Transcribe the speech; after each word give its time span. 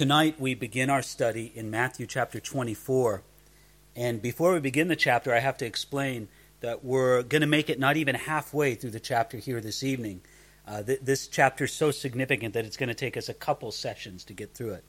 Tonight 0.00 0.40
we 0.40 0.54
begin 0.54 0.88
our 0.88 1.02
study 1.02 1.52
in 1.54 1.70
Matthew 1.70 2.06
chapter 2.06 2.40
24. 2.40 3.22
And 3.94 4.22
before 4.22 4.54
we 4.54 4.58
begin 4.58 4.88
the 4.88 4.96
chapter, 4.96 5.34
I 5.34 5.40
have 5.40 5.58
to 5.58 5.66
explain 5.66 6.28
that 6.60 6.82
we're 6.82 7.22
going 7.22 7.42
to 7.42 7.46
make 7.46 7.68
it 7.68 7.78
not 7.78 7.98
even 7.98 8.14
halfway 8.14 8.74
through 8.76 8.92
the 8.92 8.98
chapter 8.98 9.36
here 9.36 9.60
this 9.60 9.82
evening. 9.82 10.22
Uh, 10.66 10.82
th- 10.82 11.00
this 11.02 11.26
chapter 11.26 11.64
is 11.64 11.74
so 11.74 11.90
significant 11.90 12.54
that 12.54 12.64
it's 12.64 12.78
going 12.78 12.88
to 12.88 12.94
take 12.94 13.14
us 13.14 13.28
a 13.28 13.34
couple 13.34 13.70
sessions 13.70 14.24
to 14.24 14.32
get 14.32 14.54
through 14.54 14.72
it. 14.72 14.84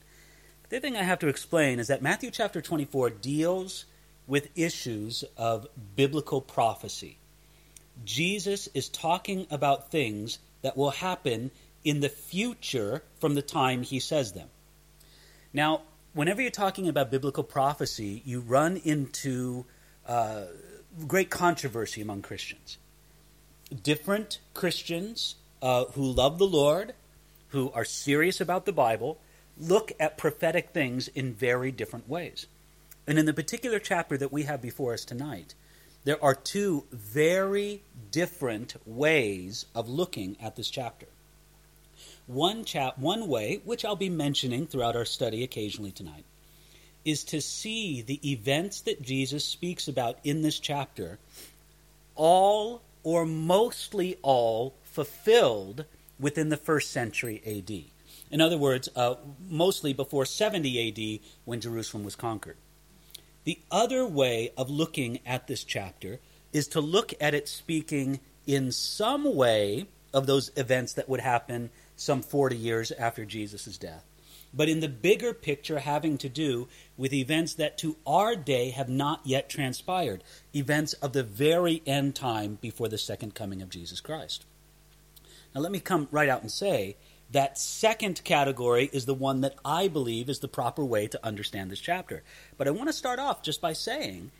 The 0.70 0.80
thing 0.80 0.96
I 0.96 1.02
have 1.02 1.18
to 1.18 1.28
explain 1.28 1.78
is 1.78 1.88
that 1.88 2.00
Matthew 2.00 2.30
chapter 2.30 2.62
24 2.62 3.10
deals 3.10 3.84
with 4.26 4.48
issues 4.56 5.24
of 5.36 5.66
biblical 5.94 6.40
prophecy. 6.40 7.18
Jesus 8.02 8.66
is 8.72 8.88
talking 8.88 9.46
about 9.50 9.90
things 9.90 10.38
that 10.62 10.74
will 10.74 10.92
happen 10.92 11.50
in 11.84 12.00
the 12.00 12.08
future 12.08 13.02
from 13.20 13.34
the 13.34 13.42
time 13.42 13.82
he 13.82 14.00
says 14.00 14.32
them. 14.32 14.48
Now, 15.52 15.82
whenever 16.14 16.40
you're 16.40 16.50
talking 16.50 16.88
about 16.88 17.10
biblical 17.10 17.44
prophecy, 17.44 18.22
you 18.24 18.40
run 18.40 18.76
into 18.78 19.66
uh, 20.06 20.44
great 21.06 21.30
controversy 21.30 22.00
among 22.00 22.22
Christians. 22.22 22.78
Different 23.82 24.38
Christians 24.54 25.36
uh, 25.60 25.86
who 25.86 26.02
love 26.02 26.38
the 26.38 26.46
Lord, 26.46 26.94
who 27.48 27.70
are 27.72 27.84
serious 27.84 28.40
about 28.40 28.66
the 28.66 28.72
Bible, 28.72 29.18
look 29.58 29.92
at 30.00 30.18
prophetic 30.18 30.70
things 30.70 31.08
in 31.08 31.34
very 31.34 31.70
different 31.70 32.08
ways. 32.08 32.46
And 33.06 33.18
in 33.18 33.26
the 33.26 33.34
particular 33.34 33.78
chapter 33.78 34.16
that 34.16 34.32
we 34.32 34.44
have 34.44 34.62
before 34.62 34.94
us 34.94 35.04
tonight, 35.04 35.54
there 36.04 36.22
are 36.22 36.34
two 36.34 36.84
very 36.90 37.82
different 38.10 38.74
ways 38.84 39.66
of 39.74 39.88
looking 39.88 40.36
at 40.40 40.56
this 40.56 40.70
chapter. 40.70 41.06
One 42.26 42.64
chap, 42.64 42.98
one 42.98 43.28
way, 43.28 43.60
which 43.64 43.84
I'll 43.84 43.96
be 43.96 44.08
mentioning 44.08 44.66
throughout 44.66 44.96
our 44.96 45.04
study 45.04 45.42
occasionally 45.42 45.92
tonight, 45.92 46.24
is 47.04 47.24
to 47.24 47.40
see 47.40 48.00
the 48.00 48.20
events 48.30 48.80
that 48.82 49.02
Jesus 49.02 49.44
speaks 49.44 49.88
about 49.88 50.18
in 50.22 50.42
this 50.42 50.58
chapter, 50.58 51.18
all 52.14 52.82
or 53.02 53.26
mostly 53.26 54.18
all 54.22 54.74
fulfilled 54.84 55.84
within 56.20 56.48
the 56.48 56.56
first 56.56 56.90
century 56.90 57.42
AD. 57.44 57.84
In 58.30 58.40
other 58.40 58.56
words, 58.56 58.88
uh, 58.94 59.16
mostly 59.48 59.92
before 59.92 60.24
70 60.24 60.88
AD 60.88 61.28
when 61.44 61.60
Jerusalem 61.60 62.04
was 62.04 62.14
conquered. 62.14 62.56
The 63.44 63.58
other 63.70 64.06
way 64.06 64.52
of 64.56 64.70
looking 64.70 65.18
at 65.26 65.48
this 65.48 65.64
chapter 65.64 66.20
is 66.52 66.68
to 66.68 66.80
look 66.80 67.12
at 67.20 67.34
it 67.34 67.48
speaking 67.48 68.20
in 68.46 68.70
some 68.70 69.34
way 69.34 69.86
of 70.14 70.26
those 70.26 70.50
events 70.56 70.92
that 70.92 71.08
would 71.08 71.20
happen 71.20 71.70
some 72.02 72.22
40 72.22 72.56
years 72.56 72.92
after 72.92 73.24
Jesus' 73.24 73.78
death, 73.78 74.04
but 74.52 74.68
in 74.68 74.80
the 74.80 74.88
bigger 74.88 75.32
picture 75.32 75.78
having 75.78 76.18
to 76.18 76.28
do 76.28 76.68
with 76.96 77.12
events 77.12 77.54
that 77.54 77.78
to 77.78 77.96
our 78.06 78.36
day 78.36 78.70
have 78.70 78.88
not 78.88 79.20
yet 79.24 79.48
transpired, 79.48 80.22
events 80.54 80.92
of 80.94 81.12
the 81.12 81.22
very 81.22 81.82
end 81.86 82.14
time 82.14 82.58
before 82.60 82.88
the 82.88 82.98
second 82.98 83.34
coming 83.34 83.62
of 83.62 83.70
Jesus 83.70 84.00
Christ. 84.00 84.44
Now, 85.54 85.60
let 85.60 85.72
me 85.72 85.80
come 85.80 86.08
right 86.10 86.28
out 86.28 86.42
and 86.42 86.50
say 86.50 86.96
that 87.30 87.58
second 87.58 88.22
category 88.24 88.90
is 88.92 89.06
the 89.06 89.14
one 89.14 89.40
that 89.40 89.54
I 89.64 89.88
believe 89.88 90.28
is 90.28 90.40
the 90.40 90.48
proper 90.48 90.84
way 90.84 91.06
to 91.08 91.26
understand 91.26 91.70
this 91.70 91.80
chapter. 91.80 92.22
But 92.58 92.68
I 92.68 92.72
want 92.72 92.88
to 92.88 92.92
start 92.92 93.18
off 93.18 93.42
just 93.42 93.60
by 93.60 93.72
saying 93.72 94.30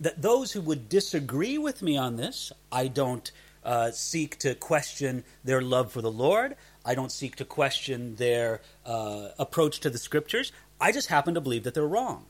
that 0.00 0.22
those 0.22 0.52
who 0.52 0.60
would 0.60 0.88
disagree 0.88 1.58
with 1.58 1.82
me 1.82 1.96
on 1.96 2.16
this, 2.16 2.52
I 2.70 2.86
don't 2.88 3.30
uh, 3.64 3.90
seek 3.90 4.38
to 4.38 4.54
question 4.54 5.24
their 5.44 5.60
love 5.60 5.92
for 5.92 6.00
the 6.00 6.10
Lord. 6.10 6.56
I 6.88 6.94
don't 6.94 7.12
seek 7.12 7.36
to 7.36 7.44
question 7.44 8.16
their 8.16 8.62
uh, 8.86 9.28
approach 9.38 9.80
to 9.80 9.90
the 9.90 9.98
scriptures. 9.98 10.52
I 10.80 10.90
just 10.90 11.08
happen 11.08 11.34
to 11.34 11.40
believe 11.40 11.64
that 11.64 11.74
they're 11.74 11.86
wrong. 11.86 12.24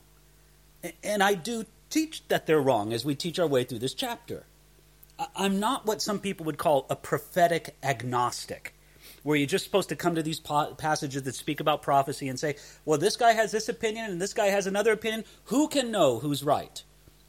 And 1.01 1.23
I 1.23 1.33
do 1.35 1.65
teach 1.89 2.27
that 2.27 2.45
they're 2.45 2.59
wrong 2.59 2.91
as 2.91 3.05
we 3.05 3.15
teach 3.15 3.39
our 3.39 3.47
way 3.47 3.63
through 3.63 3.79
this 3.79 3.93
chapter. 3.93 4.43
I'm 5.33 5.61
not 5.61 5.85
what 5.85 6.01
some 6.01 6.19
people 6.19 6.45
would 6.45 6.57
call 6.57 6.85
a 6.89 6.97
prophetic 6.97 7.77
agnostic, 7.81 8.73
where 9.23 9.37
you're 9.37 9.47
just 9.47 9.63
supposed 9.63 9.89
to 9.89 9.95
come 9.95 10.15
to 10.15 10.23
these 10.23 10.41
passages 10.41 11.23
that 11.23 11.35
speak 11.35 11.61
about 11.61 11.81
prophecy 11.81 12.27
and 12.27 12.37
say, 12.37 12.57
well, 12.83 12.99
this 12.99 13.15
guy 13.15 13.31
has 13.31 13.53
this 13.53 13.69
opinion 13.69 14.11
and 14.11 14.21
this 14.21 14.33
guy 14.33 14.47
has 14.47 14.67
another 14.67 14.91
opinion. 14.91 15.23
Who 15.45 15.69
can 15.69 15.89
know 15.89 16.19
who's 16.19 16.43
right? 16.43 16.83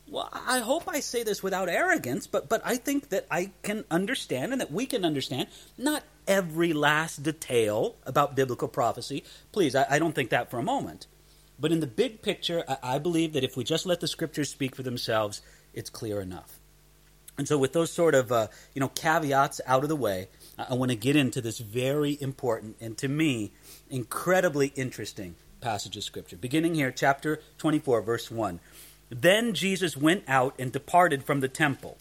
Well, 0.09 0.29
I 0.33 0.59
hope 0.59 0.89
I 0.89 0.99
say 0.99 1.23
this 1.23 1.45
without 1.45 1.69
arrogance, 1.69 2.27
but, 2.27 2.49
but 2.49 2.61
I 2.65 2.75
think 2.75 3.11
that 3.11 3.29
I 3.31 3.53
can 3.63 3.85
understand 3.89 4.51
and 4.51 4.61
that 4.61 4.73
we 4.73 4.87
can 4.87 5.05
understand 5.05 5.47
not 5.79 6.03
every 6.31 6.73
last 6.73 7.25
detail 7.25 7.97
about 8.07 8.37
biblical 8.37 8.69
prophecy. 8.69 9.25
Please, 9.51 9.75
I, 9.75 9.85
I 9.91 9.99
don't 9.99 10.15
think 10.15 10.31
that 10.31 10.49
for 10.49 10.59
a 10.59 10.63
moment. 10.63 11.09
But 11.59 11.73
in 11.73 11.81
the 11.81 11.89
big 11.89 12.23
picture, 12.23 12.63
I, 12.69 12.95
I 12.95 12.99
believe 12.99 13.33
that 13.35 13.45
if 13.45 13.57
we 13.57 13.65
just 13.65 13.85
let 13.85 14.01
the 14.01 14.07
scriptures 14.07 14.49
speak 14.49 14.77
for 14.77 14.85
themselves, 14.85 15.43
it's 15.75 15.91
clear 15.91 16.21
enough. 16.21 16.61
And 17.37 17.49
so, 17.49 17.59
with 17.59 17.73
those 17.73 17.91
sort 17.91 18.15
of 18.15 18.31
uh, 18.31 18.47
you 18.75 18.81
know 18.81 18.89
caveats 18.89 19.61
out 19.67 19.83
of 19.83 19.89
the 19.89 19.97
way, 19.97 20.29
I, 20.57 20.67
I 20.71 20.75
want 20.75 20.93
to 20.93 20.97
get 20.97 21.17
into 21.17 21.41
this 21.41 21.59
very 21.59 22.17
important 22.21 22.77
and 22.81 22.97
to 22.99 23.09
me 23.09 23.53
incredibly 23.91 24.69
interesting 24.77 25.35
passage 25.61 25.97
of 25.97 26.05
scripture. 26.05 26.37
Beginning 26.37 26.75
here, 26.77 26.93
chapter 26.93 27.41
24, 27.59 28.03
verse 28.03 28.31
1. 28.31 28.61
Then 29.11 29.55
Jesus 29.55 29.97
went 29.97 30.23
out 30.29 30.55
and 30.59 30.71
departed 30.71 31.25
from 31.25 31.41
the 31.41 31.49
temple. 31.49 31.99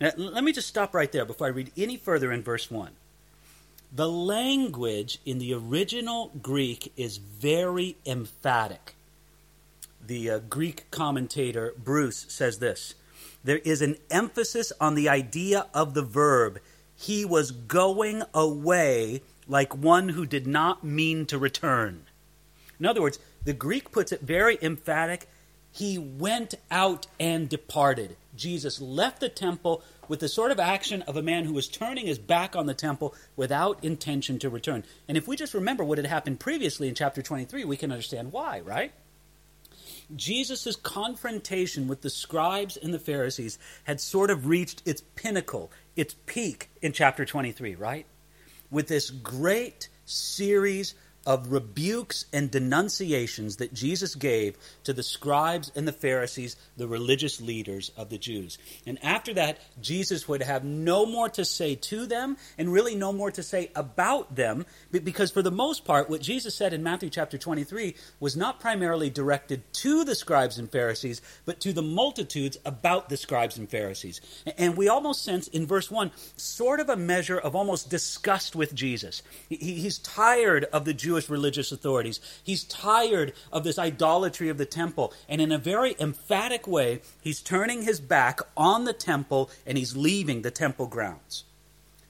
Now, 0.00 0.10
let 0.16 0.44
me 0.44 0.52
just 0.52 0.68
stop 0.68 0.94
right 0.94 1.10
there 1.10 1.24
before 1.24 1.46
I 1.46 1.50
read 1.50 1.72
any 1.76 1.96
further 1.96 2.30
in 2.30 2.42
verse 2.42 2.70
1. 2.70 2.90
The 3.92 4.08
language 4.08 5.18
in 5.26 5.38
the 5.38 5.52
original 5.52 6.30
Greek 6.40 6.92
is 6.96 7.16
very 7.16 7.96
emphatic. 8.06 8.94
The 10.04 10.30
uh, 10.30 10.38
Greek 10.38 10.90
commentator 10.90 11.74
Bruce 11.76 12.26
says 12.28 12.58
this 12.58 12.94
There 13.42 13.58
is 13.58 13.82
an 13.82 13.96
emphasis 14.10 14.72
on 14.80 14.94
the 14.94 15.08
idea 15.08 15.66
of 15.74 15.94
the 15.94 16.02
verb. 16.02 16.60
He 16.94 17.24
was 17.24 17.50
going 17.50 18.22
away 18.32 19.22
like 19.48 19.74
one 19.76 20.10
who 20.10 20.24
did 20.24 20.46
not 20.46 20.84
mean 20.84 21.26
to 21.26 21.38
return. 21.38 22.04
In 22.78 22.86
other 22.86 23.02
words, 23.02 23.18
the 23.44 23.52
Greek 23.52 23.90
puts 23.90 24.12
it 24.12 24.20
very 24.20 24.56
emphatic 24.62 25.26
he 25.72 25.98
went 25.98 26.54
out 26.70 27.06
and 27.18 27.48
departed. 27.48 28.16
Jesus 28.36 28.80
left 28.80 29.20
the 29.20 29.28
temple 29.28 29.82
with 30.10 30.18
the 30.18 30.28
sort 30.28 30.50
of 30.50 30.58
action 30.58 31.02
of 31.02 31.16
a 31.16 31.22
man 31.22 31.44
who 31.44 31.52
was 31.52 31.68
turning 31.68 32.04
his 32.04 32.18
back 32.18 32.56
on 32.56 32.66
the 32.66 32.74
temple 32.74 33.14
without 33.36 33.82
intention 33.84 34.40
to 34.40 34.50
return. 34.50 34.82
And 35.06 35.16
if 35.16 35.28
we 35.28 35.36
just 35.36 35.54
remember 35.54 35.84
what 35.84 35.98
had 35.98 36.06
happened 36.06 36.40
previously 36.40 36.88
in 36.88 36.96
chapter 36.96 37.22
23, 37.22 37.64
we 37.64 37.76
can 37.76 37.92
understand 37.92 38.32
why, 38.32 38.58
right? 38.58 38.92
Jesus' 40.16 40.74
confrontation 40.74 41.86
with 41.86 42.02
the 42.02 42.10
scribes 42.10 42.76
and 42.76 42.92
the 42.92 42.98
Pharisees 42.98 43.56
had 43.84 44.00
sort 44.00 44.32
of 44.32 44.48
reached 44.48 44.82
its 44.84 45.00
pinnacle, 45.14 45.70
its 45.94 46.16
peak 46.26 46.70
in 46.82 46.92
chapter 46.92 47.24
23, 47.24 47.76
right? 47.76 48.04
With 48.68 48.88
this 48.88 49.10
great 49.10 49.88
series 50.06 50.94
of 51.26 51.52
rebukes 51.52 52.24
and 52.32 52.50
denunciations 52.50 53.56
that 53.56 53.74
Jesus 53.74 54.14
gave 54.14 54.56
to 54.84 54.92
the 54.92 55.02
scribes 55.02 55.70
and 55.76 55.86
the 55.86 55.92
Pharisees, 55.92 56.56
the 56.76 56.88
religious 56.88 57.40
leaders 57.40 57.90
of 57.96 58.08
the 58.08 58.16
Jews. 58.16 58.56
And 58.86 58.98
after 59.04 59.34
that, 59.34 59.58
Jesus 59.80 60.26
would 60.28 60.42
have 60.42 60.64
no 60.64 61.04
more 61.04 61.28
to 61.30 61.44
say 61.44 61.74
to 61.74 62.06
them 62.06 62.38
and 62.56 62.72
really 62.72 62.94
no 62.94 63.12
more 63.12 63.30
to 63.32 63.42
say 63.42 63.70
about 63.74 64.34
them 64.34 64.64
because, 64.90 65.30
for 65.30 65.42
the 65.42 65.50
most 65.50 65.84
part, 65.84 66.08
what 66.08 66.22
Jesus 66.22 66.54
said 66.54 66.72
in 66.72 66.82
Matthew 66.82 67.10
chapter 67.10 67.36
23 67.36 67.94
was 68.18 68.36
not 68.36 68.58
primarily 68.58 69.10
directed 69.10 69.62
to 69.74 70.04
the 70.04 70.14
scribes 70.14 70.58
and 70.58 70.72
Pharisees, 70.72 71.20
but 71.44 71.60
to 71.60 71.74
the 71.74 71.82
multitudes 71.82 72.56
about 72.64 73.10
the 73.10 73.16
scribes 73.16 73.58
and 73.58 73.68
Pharisees. 73.68 74.22
And 74.56 74.76
we 74.76 74.88
almost 74.88 75.22
sense 75.22 75.48
in 75.48 75.66
verse 75.66 75.90
1 75.90 76.10
sort 76.36 76.80
of 76.80 76.88
a 76.88 76.96
measure 76.96 77.38
of 77.38 77.54
almost 77.54 77.90
disgust 77.90 78.56
with 78.56 78.74
Jesus. 78.74 79.22
He's 79.50 79.98
tired 79.98 80.64
of 80.64 80.86
the 80.86 80.94
Jews 80.94 81.09
Jewish 81.10 81.28
religious 81.28 81.72
authorities. 81.72 82.20
He's 82.44 82.62
tired 82.62 83.32
of 83.52 83.64
this 83.64 83.80
idolatry 83.80 84.48
of 84.48 84.58
the 84.58 84.64
temple. 84.64 85.12
And 85.28 85.40
in 85.40 85.50
a 85.50 85.58
very 85.58 85.96
emphatic 85.98 86.68
way, 86.68 87.00
he's 87.20 87.40
turning 87.40 87.82
his 87.82 87.98
back 87.98 88.38
on 88.56 88.84
the 88.84 88.92
temple 88.92 89.50
and 89.66 89.76
he's 89.76 89.96
leaving 89.96 90.42
the 90.42 90.52
temple 90.52 90.86
grounds. 90.86 91.42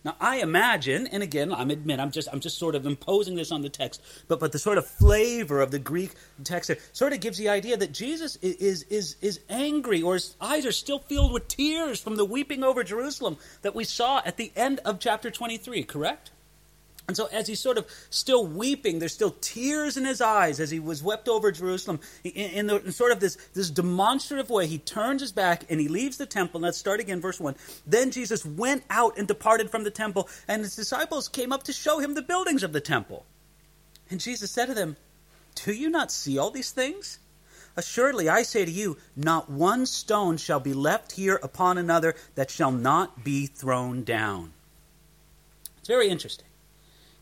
Now 0.05 0.17
I 0.21 0.37
imagine, 0.41 1.07
and 1.07 1.23
again, 1.23 1.51
I'm 1.51 1.71
admit 1.71 1.99
I'm 1.99 2.11
just 2.11 2.29
I'm 2.31 2.41
just 2.41 2.59
sort 2.59 2.75
of 2.75 2.85
imposing 2.85 3.37
this 3.37 3.53
on 3.53 3.63
the 3.63 3.71
text, 3.71 4.03
but 4.29 4.39
but 4.39 4.53
the 4.53 4.59
sort 4.59 4.77
of 4.77 4.87
flavor 4.87 5.61
of 5.63 5.71
the 5.71 5.79
Greek 5.79 6.13
text 6.45 6.71
sort 6.93 7.15
of 7.15 7.21
gives 7.21 7.39
the 7.39 7.49
idea 7.49 7.77
that 7.79 7.93
Jesus 7.93 8.37
is 8.37 8.83
is 8.85 9.17
is 9.21 9.41
angry, 9.49 10.01
or 10.03 10.15
his 10.15 10.37
eyes 10.41 10.65
are 10.65 10.73
still 10.73 10.99
filled 10.99 11.33
with 11.33 11.49
tears 11.49 12.01
from 12.01 12.17
the 12.17 12.25
weeping 12.25 12.65
over 12.65 12.85
Jerusalem 12.85 13.37
that 13.63 13.75
we 13.75 13.85
saw 13.85 14.23
at 14.25 14.37
the 14.37 14.53
end 14.57 14.81
of 14.85 15.01
chapter 15.01 15.31
23. 15.31 15.85
Correct? 15.85 16.31
And 17.09 17.17
so, 17.17 17.27
as 17.27 17.49
he's 17.49 17.59
sort 17.59 17.77
of 17.77 17.87
still 18.11 18.47
weeping, 18.47 18.99
there's 18.99 19.13
still 19.13 19.35
tears 19.41 19.97
in 19.97 20.05
his 20.05 20.21
eyes 20.21 20.61
as 20.61 20.71
he 20.71 20.79
was 20.79 21.03
wept 21.03 21.29
over 21.29 21.51
Jerusalem. 21.51 21.99
In, 22.23 22.31
in, 22.33 22.67
the, 22.69 22.85
in, 22.85 22.93
sort 22.93 23.11
of 23.11 23.19
this, 23.19 23.37
this 23.53 23.69
demonstrative 23.69 24.49
way, 24.49 24.67
he 24.67 24.79
turns 24.79 25.21
his 25.21 25.33
back 25.33 25.65
and 25.69 25.81
he 25.81 25.89
leaves 25.89 26.19
the 26.19 26.27
temple. 26.27 26.61
Let's 26.61 26.79
start 26.79 27.01
again, 27.01 27.21
verse 27.21 27.41
1. 27.41 27.57
Then 27.87 28.13
Jesus 28.13 28.45
went 28.45 28.85
out 28.91 29.19
and 29.19 29.27
departed 29.27 29.71
from 29.71 29.83
the 29.83 29.91
temple, 29.91 30.29
and 30.47 30.63
his 30.63 30.77
disciples 30.77 31.29
came 31.29 31.53
up 31.53 31.65
to 31.65 31.73
show 31.73 31.99
him 31.99 32.15
the 32.15 32.23
buildings 32.23 32.63
of 32.63 32.73
the 32.73 32.81
temple. 32.81 33.27
And 34.09 34.21
Jesus 34.21 34.51
said 34.51 34.67
to 34.67 34.75
them, 34.75 34.97
Do 35.57 35.73
you 35.73 35.91
not 35.91 36.13
see 36.13 36.39
all 36.39 36.51
these 36.51 36.71
things? 36.71 37.19
Assuredly, 37.77 38.29
I 38.29 38.43
say 38.43 38.65
to 38.65 38.71
you, 38.71 38.99
not 39.17 39.49
one 39.49 39.87
stone 39.87 40.37
shall 40.37 40.61
be 40.61 40.75
left 40.75 41.13
here 41.13 41.41
upon 41.43 41.79
another 41.79 42.15
that 42.35 42.51
shall 42.51 42.73
not 42.73 43.25
be 43.25 43.47
thrown 43.47 44.05
down. 44.05 44.53
It's 45.79 45.89
very 45.89 46.09
interesting. 46.09 46.47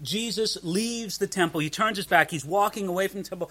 Jesus 0.02 0.58
leaves 0.62 1.18
the 1.18 1.26
temple. 1.26 1.60
He 1.60 1.70
turns 1.70 1.96
his 1.96 2.06
back. 2.06 2.30
He's 2.30 2.44
walking 2.44 2.86
away 2.86 3.08
from 3.08 3.22
the 3.22 3.28
temple, 3.28 3.50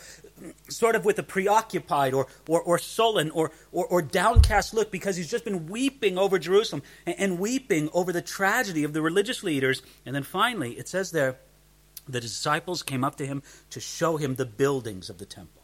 sort 0.69 0.95
of 0.95 1.03
with 1.03 1.19
a 1.19 1.23
preoccupied 1.23 2.13
or, 2.13 2.27
or, 2.47 2.61
or 2.61 2.77
sullen 2.77 3.31
or, 3.31 3.51
or, 3.71 3.85
or 3.87 4.01
downcast 4.01 4.73
look 4.73 4.91
because 4.91 5.17
he's 5.17 5.29
just 5.29 5.43
been 5.43 5.67
weeping 5.67 6.17
over 6.17 6.39
Jerusalem 6.39 6.83
and, 7.05 7.15
and 7.19 7.39
weeping 7.39 7.89
over 7.93 8.13
the 8.13 8.21
tragedy 8.21 8.83
of 8.83 8.93
the 8.93 9.01
religious 9.01 9.43
leaders. 9.43 9.81
And 10.05 10.15
then 10.15 10.23
finally, 10.23 10.73
it 10.73 10.87
says 10.87 11.11
there, 11.11 11.37
the 12.07 12.21
disciples 12.21 12.83
came 12.83 13.03
up 13.03 13.17
to 13.17 13.25
him 13.25 13.43
to 13.71 13.79
show 13.81 14.17
him 14.17 14.35
the 14.35 14.45
buildings 14.45 15.09
of 15.09 15.17
the 15.17 15.25
temple. 15.25 15.63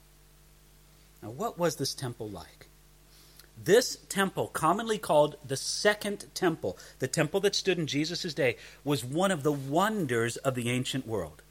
Now, 1.21 1.29
what 1.29 1.57
was 1.57 1.77
this 1.77 1.93
temple 1.93 2.29
like? 2.29 2.67
This 3.61 3.97
temple, 4.09 4.47
commonly 4.47 4.97
called 4.97 5.37
the 5.45 5.55
Second 5.55 6.25
Temple, 6.33 6.77
the 6.99 7.07
temple 7.07 7.39
that 7.41 7.55
stood 7.55 7.77
in 7.77 7.87
Jesus' 7.87 8.33
day, 8.33 8.57
was 8.83 9.05
one 9.05 9.31
of 9.31 9.43
the 9.43 9.51
wonders 9.51 10.37
of 10.37 10.55
the 10.55 10.69
ancient 10.69 11.07
world. 11.07 11.41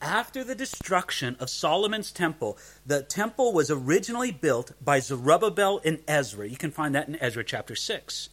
After 0.00 0.44
the 0.44 0.54
destruction 0.54 1.36
of 1.40 1.48
Solomon's 1.48 2.12
temple, 2.12 2.58
the 2.84 3.02
temple 3.02 3.52
was 3.52 3.70
originally 3.70 4.30
built 4.30 4.72
by 4.84 5.00
Zerubbabel 5.00 5.80
and 5.84 6.00
Ezra. 6.06 6.48
You 6.48 6.56
can 6.56 6.70
find 6.70 6.94
that 6.94 7.08
in 7.08 7.16
Ezra 7.16 7.42
chapter 7.42 7.74
6. 7.74 8.28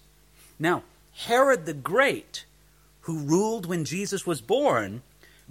Now, 0.59 0.83
Herod 1.13 1.65
the 1.65 1.73
Great, 1.73 2.45
who 3.01 3.19
ruled 3.19 3.65
when 3.65 3.85
Jesus 3.85 4.27
was 4.27 4.41
born, 4.41 5.01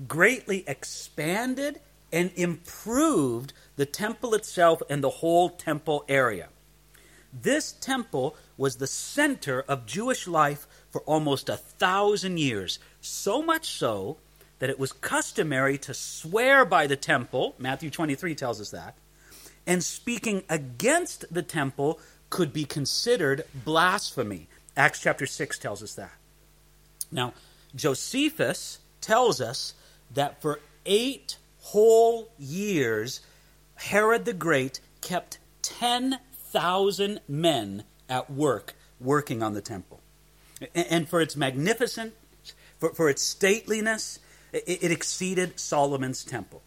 greatly 0.06 0.62
expanded 0.66 1.80
and 2.12 2.30
improved 2.36 3.52
the 3.76 3.86
temple 3.86 4.34
itself 4.34 4.82
and 4.90 5.02
the 5.02 5.10
whole 5.10 5.48
temple 5.48 6.04
area. 6.08 6.48
This 7.32 7.72
temple 7.72 8.36
was 8.56 8.76
the 8.76 8.86
center 8.86 9.62
of 9.62 9.86
Jewish 9.86 10.26
life 10.26 10.66
for 10.90 11.00
almost 11.02 11.48
a 11.48 11.56
thousand 11.56 12.38
years, 12.38 12.78
so 13.00 13.42
much 13.42 13.68
so 13.68 14.18
that 14.58 14.70
it 14.70 14.78
was 14.78 14.92
customary 14.92 15.78
to 15.78 15.94
swear 15.94 16.64
by 16.64 16.86
the 16.86 16.96
temple, 16.96 17.54
Matthew 17.58 17.90
23 17.90 18.34
tells 18.34 18.60
us 18.60 18.70
that, 18.70 18.94
and 19.66 19.82
speaking 19.82 20.42
against 20.48 21.32
the 21.32 21.42
temple 21.42 22.00
could 22.28 22.52
be 22.52 22.64
considered 22.64 23.44
blasphemy. 23.54 24.48
Acts 24.76 25.00
chapter 25.00 25.26
6 25.26 25.58
tells 25.58 25.82
us 25.82 25.94
that. 25.94 26.12
Now, 27.10 27.32
Josephus 27.74 28.78
tells 29.00 29.40
us 29.40 29.74
that 30.12 30.40
for 30.42 30.60
eight 30.86 31.36
whole 31.60 32.30
years, 32.38 33.20
Herod 33.76 34.24
the 34.24 34.32
Great 34.32 34.80
kept 35.00 35.38
10,000 36.52 37.20
men 37.28 37.84
at 38.08 38.30
work, 38.30 38.74
working 39.00 39.42
on 39.42 39.54
the 39.54 39.60
temple. 39.60 40.00
And 40.74 41.08
for 41.08 41.20
its 41.20 41.36
magnificence, 41.36 42.14
for, 42.78 42.92
for 42.92 43.08
its 43.08 43.22
stateliness, 43.22 44.18
it, 44.52 44.90
exceeded 44.90 45.60
Solomon's 45.60 46.24
temple. 46.24 46.62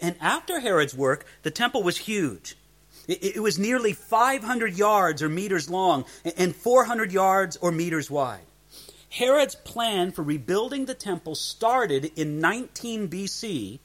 And 0.00 0.16
after 0.20 0.60
Herod's 0.60 0.94
work, 0.94 1.26
the 1.42 1.50
temple 1.50 1.82
was 1.82 1.98
huge. 1.98 2.56
It 3.08 3.42
was 3.42 3.58
nearly 3.58 3.92
500 3.92 4.78
yards 4.78 5.22
or 5.22 5.28
meters 5.28 5.68
long 5.68 6.04
and 6.36 6.54
400 6.54 7.12
yards 7.12 7.56
or 7.56 7.72
meters 7.72 8.08
wide. 8.10 8.46
Herod's 9.10 9.56
plan 9.56 10.12
for 10.12 10.22
rebuilding 10.22 10.86
the 10.86 10.94
temple 10.94 11.34
started 11.34 12.12
in 12.16 12.38
19 12.38 13.08
BC 13.08 13.80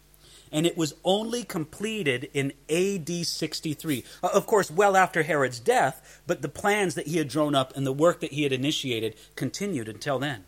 and 0.52 0.66
it 0.66 0.78
was 0.78 0.94
only 1.04 1.44
completed 1.44 2.30
in 2.34 2.54
AD 2.70 3.26
63. 3.26 4.04
Uh, 4.24 4.30
of 4.34 4.46
course, 4.46 4.72
well 4.72 4.96
after 4.96 5.24
Herod's 5.24 5.60
death, 5.60 6.22
but 6.28 6.42
the 6.42 6.50
plans 6.50 6.96
that 6.96 7.08
he 7.08 7.18
had 7.18 7.28
drawn 7.28 7.56
up 7.56 7.76
and 7.76 7.86
the 7.86 7.94
work 7.94 8.20
that 8.22 8.34
he 8.34 8.44
had 8.44 8.54
initiated 8.54 9.16
continued 9.36 9.90
until 9.90 10.20
then. 10.20 10.46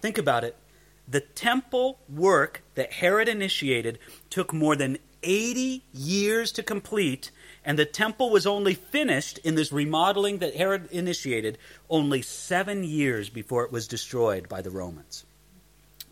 Think 0.00 0.18
about 0.18 0.44
it. 0.44 0.56
The 1.06 1.20
temple 1.20 1.98
work 2.08 2.62
that 2.74 2.94
Herod 2.94 3.28
initiated 3.28 3.98
took 4.30 4.52
more 4.52 4.76
than 4.76 4.98
80 5.22 5.82
years 5.92 6.52
to 6.52 6.62
complete, 6.62 7.30
and 7.64 7.78
the 7.78 7.84
temple 7.84 8.30
was 8.30 8.46
only 8.46 8.74
finished 8.74 9.38
in 9.38 9.54
this 9.54 9.72
remodeling 9.72 10.38
that 10.38 10.56
Herod 10.56 10.88
initiated 10.90 11.58
only 11.90 12.22
seven 12.22 12.84
years 12.84 13.30
before 13.30 13.64
it 13.64 13.72
was 13.72 13.88
destroyed 13.88 14.48
by 14.48 14.62
the 14.62 14.70
Romans. 14.70 15.24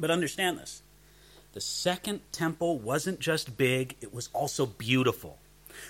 But 0.01 0.11
understand 0.11 0.59
this 0.59 0.82
the 1.53 1.61
second 1.61 2.21
temple 2.33 2.79
wasn't 2.79 3.21
just 3.21 3.57
big, 3.57 3.97
it 4.01 4.13
was 4.13 4.29
also 4.33 4.67
beautiful. 4.67 5.39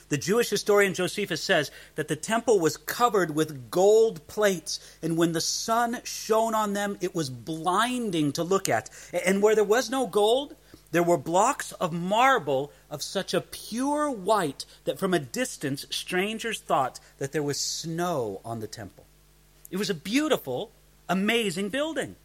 The 0.09 0.17
Jewish 0.17 0.51
historian 0.51 0.95
Josephus 0.95 1.43
says 1.43 1.71
that 1.97 2.09
the 2.09 2.17
temple 2.17 2.61
was 2.61 2.77
covered 2.77 3.35
with 3.35 3.71
gold 3.71 4.27
plates, 4.29 4.79
and 5.03 5.17
when 5.17 5.33
the 5.33 5.41
sun 5.41 6.01
shone 6.05 6.55
on 6.55 6.73
them, 6.73 6.99
it 7.01 7.15
was 7.15 7.31
blinding 7.31 8.33
to 8.33 8.45
look 8.45 8.69
at. 8.69 8.91
And 9.13 9.43
where 9.43 9.55
there 9.55 9.65
was 9.65 9.91
no 9.91 10.07
gold, 10.07 10.55
there 10.93 11.03
were 11.03 11.19
blocks 11.19 11.73
of 11.73 11.93
marble 11.93 12.71
of 12.91 13.03
such 13.03 13.35
a 13.35 13.41
pure 13.41 14.11
white 14.11 14.65
that 14.85 14.99
from 14.99 15.15
a 15.15 15.19
distance 15.19 15.87
strangers 15.91 16.61
thought 16.61 17.01
that 17.19 17.33
there 17.33 17.43
was 17.43 17.59
snow 17.59 18.41
on 18.45 18.61
the 18.61 18.67
temple. 18.67 19.07
It 19.71 19.79
was 19.79 19.91
a 19.91 19.95
beautiful, 19.95 20.71
amazing 21.09 21.71
building. 21.71 22.17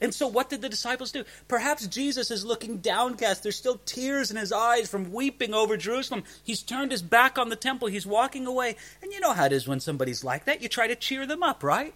And 0.00 0.14
so, 0.14 0.28
what 0.28 0.48
did 0.48 0.62
the 0.62 0.68
disciples 0.68 1.10
do? 1.10 1.24
Perhaps 1.48 1.86
Jesus 1.88 2.30
is 2.30 2.44
looking 2.44 2.78
downcast. 2.78 3.42
There's 3.42 3.56
still 3.56 3.80
tears 3.84 4.30
in 4.30 4.36
his 4.36 4.52
eyes 4.52 4.88
from 4.88 5.12
weeping 5.12 5.54
over 5.54 5.76
Jerusalem. 5.76 6.22
He's 6.44 6.62
turned 6.62 6.92
his 6.92 7.02
back 7.02 7.36
on 7.36 7.48
the 7.48 7.56
temple. 7.56 7.88
He's 7.88 8.06
walking 8.06 8.46
away. 8.46 8.76
And 9.02 9.12
you 9.12 9.18
know 9.18 9.32
how 9.32 9.46
it 9.46 9.52
is 9.52 9.66
when 9.66 9.80
somebody's 9.80 10.22
like 10.22 10.44
that. 10.44 10.62
You 10.62 10.68
try 10.68 10.86
to 10.86 10.94
cheer 10.94 11.26
them 11.26 11.42
up, 11.42 11.64
right? 11.64 11.94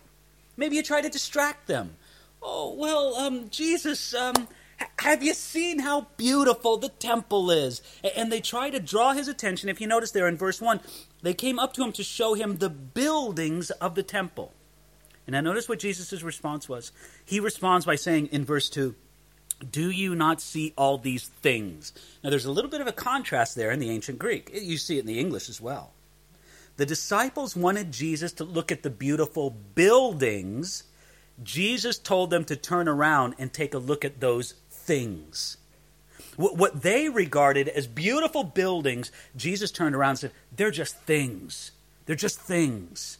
Maybe 0.57 0.77
you 0.77 0.83
try 0.83 1.01
to 1.01 1.09
distract 1.09 1.69
them. 1.69 1.97
Oh, 2.43 2.75
well, 2.75 3.15
um, 3.15 3.49
Jesus, 3.51 4.15
um, 4.15 4.49
have 4.99 5.23
you 5.23 5.33
seen 5.33 5.79
how 5.79 6.09
beautiful 6.17 6.77
the 6.77 6.89
temple 6.89 7.53
is? 7.53 7.83
And 8.17 8.33
they 8.33 8.41
try 8.41 8.71
to 8.71 8.81
draw 8.81 9.13
his 9.13 9.29
attention. 9.29 9.69
If 9.69 9.81
you 9.81 9.87
notice 9.87 10.11
there 10.11 10.27
in 10.27 10.37
verse 10.37 10.61
1, 10.61 10.81
they 11.23 11.35
came 11.35 11.61
up 11.61 11.73
to 11.75 11.85
him 11.85 11.93
to 11.93 12.03
show 12.03 12.35
him 12.35 12.57
the 12.57 12.69
buildings 12.69 13.71
of 13.71 13.95
the 13.95 14.03
temple. 14.03 14.53
And 15.27 15.35
now 15.35 15.41
notice 15.41 15.69
what 15.69 15.79
Jesus' 15.79 16.23
response 16.23 16.69
was. 16.69 16.93
He 17.25 17.41
responds 17.41 17.87
by 17.87 17.95
saying 17.95 18.29
in 18.33 18.45
verse 18.45 18.69
2, 18.69 18.95
Do 19.71 19.91
you 19.91 20.15
not 20.15 20.41
see 20.41 20.73
all 20.77 20.99
these 20.99 21.29
things? 21.29 21.93
Now 22.23 22.31
there's 22.31 22.45
a 22.45 22.53
little 22.53 22.71
bit 22.71 22.81
of 22.81 22.87
a 22.87 22.93
contrast 22.93 23.55
there 23.55 23.71
in 23.71 23.79
the 23.79 23.91
ancient 23.91 24.19
Greek. 24.19 24.51
You 24.53 24.77
see 24.79 24.97
it 24.97 25.01
in 25.01 25.07
the 25.07 25.21
English 25.21 25.49
as 25.49 25.61
well. 25.61 25.93
The 26.77 26.87
disciples 26.87 27.55
wanted 27.55 27.93
Jesus 27.93 28.33
to 28.35 28.45
look 28.45 28.73
at 28.73 28.83
the 28.83 28.91
beautiful 28.91 29.51
buildings. 29.51 30.85
Jesus 31.43 31.99
told 31.99 32.31
them 32.31 32.45
to 32.47 32.57
turn 32.57 32.89
around 32.89 33.35
and 33.39 33.53
take 33.53 33.75
a 33.75 33.79
look 33.79 34.05
at 34.05 34.21
those 34.21 34.55
things. 34.71 35.59
What 36.37 36.83
they 36.83 37.11
regarded 37.11 37.69
as 37.69 37.87
beautiful 37.87 38.43
buildings, 38.43 39.13
Jesus 39.37 39.71
turned 39.71 39.95
around 39.95 40.11
and 40.11 40.19
said, 40.19 40.33
They're 40.55 40.71
just 40.71 40.99
things. 41.01 41.73
They're 42.07 42.17
just 42.17 42.41
things. 42.41 43.19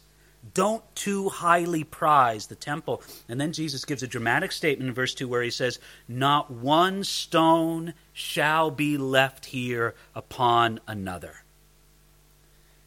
Don't 0.53 0.83
too 0.95 1.29
highly 1.29 1.83
prize 1.83 2.47
the 2.47 2.55
temple. 2.55 3.01
And 3.29 3.39
then 3.39 3.53
Jesus 3.53 3.85
gives 3.85 4.03
a 4.03 4.07
dramatic 4.07 4.51
statement 4.51 4.89
in 4.89 4.93
verse 4.93 5.13
2 5.13 5.27
where 5.27 5.41
he 5.41 5.49
says, 5.49 5.79
Not 6.07 6.51
one 6.51 7.03
stone 7.03 7.93
shall 8.11 8.69
be 8.69 8.97
left 8.97 9.45
here 9.45 9.95
upon 10.13 10.81
another. 10.85 11.43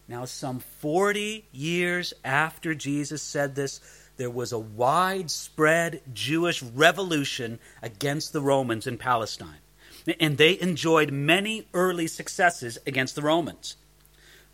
Now, 0.09 0.25
some 0.25 0.61
40 0.61 1.47
years 1.51 2.15
after 2.25 2.75
Jesus 2.75 3.23
said 3.23 3.55
this, 3.55 3.81
there 4.17 4.31
was 4.31 4.53
a 4.53 4.59
widespread 4.59 6.01
Jewish 6.13 6.63
revolution 6.63 7.59
against 7.83 8.33
the 8.33 8.41
Romans 8.41 8.87
in 8.87 8.99
Palestine. 8.99 9.59
And 10.21 10.39
they 10.39 10.61
enjoyed 10.61 11.11
many 11.11 11.67
early 11.75 12.07
successes 12.07 12.79
against 12.87 13.15
the 13.15 13.23
Romans. 13.23 13.77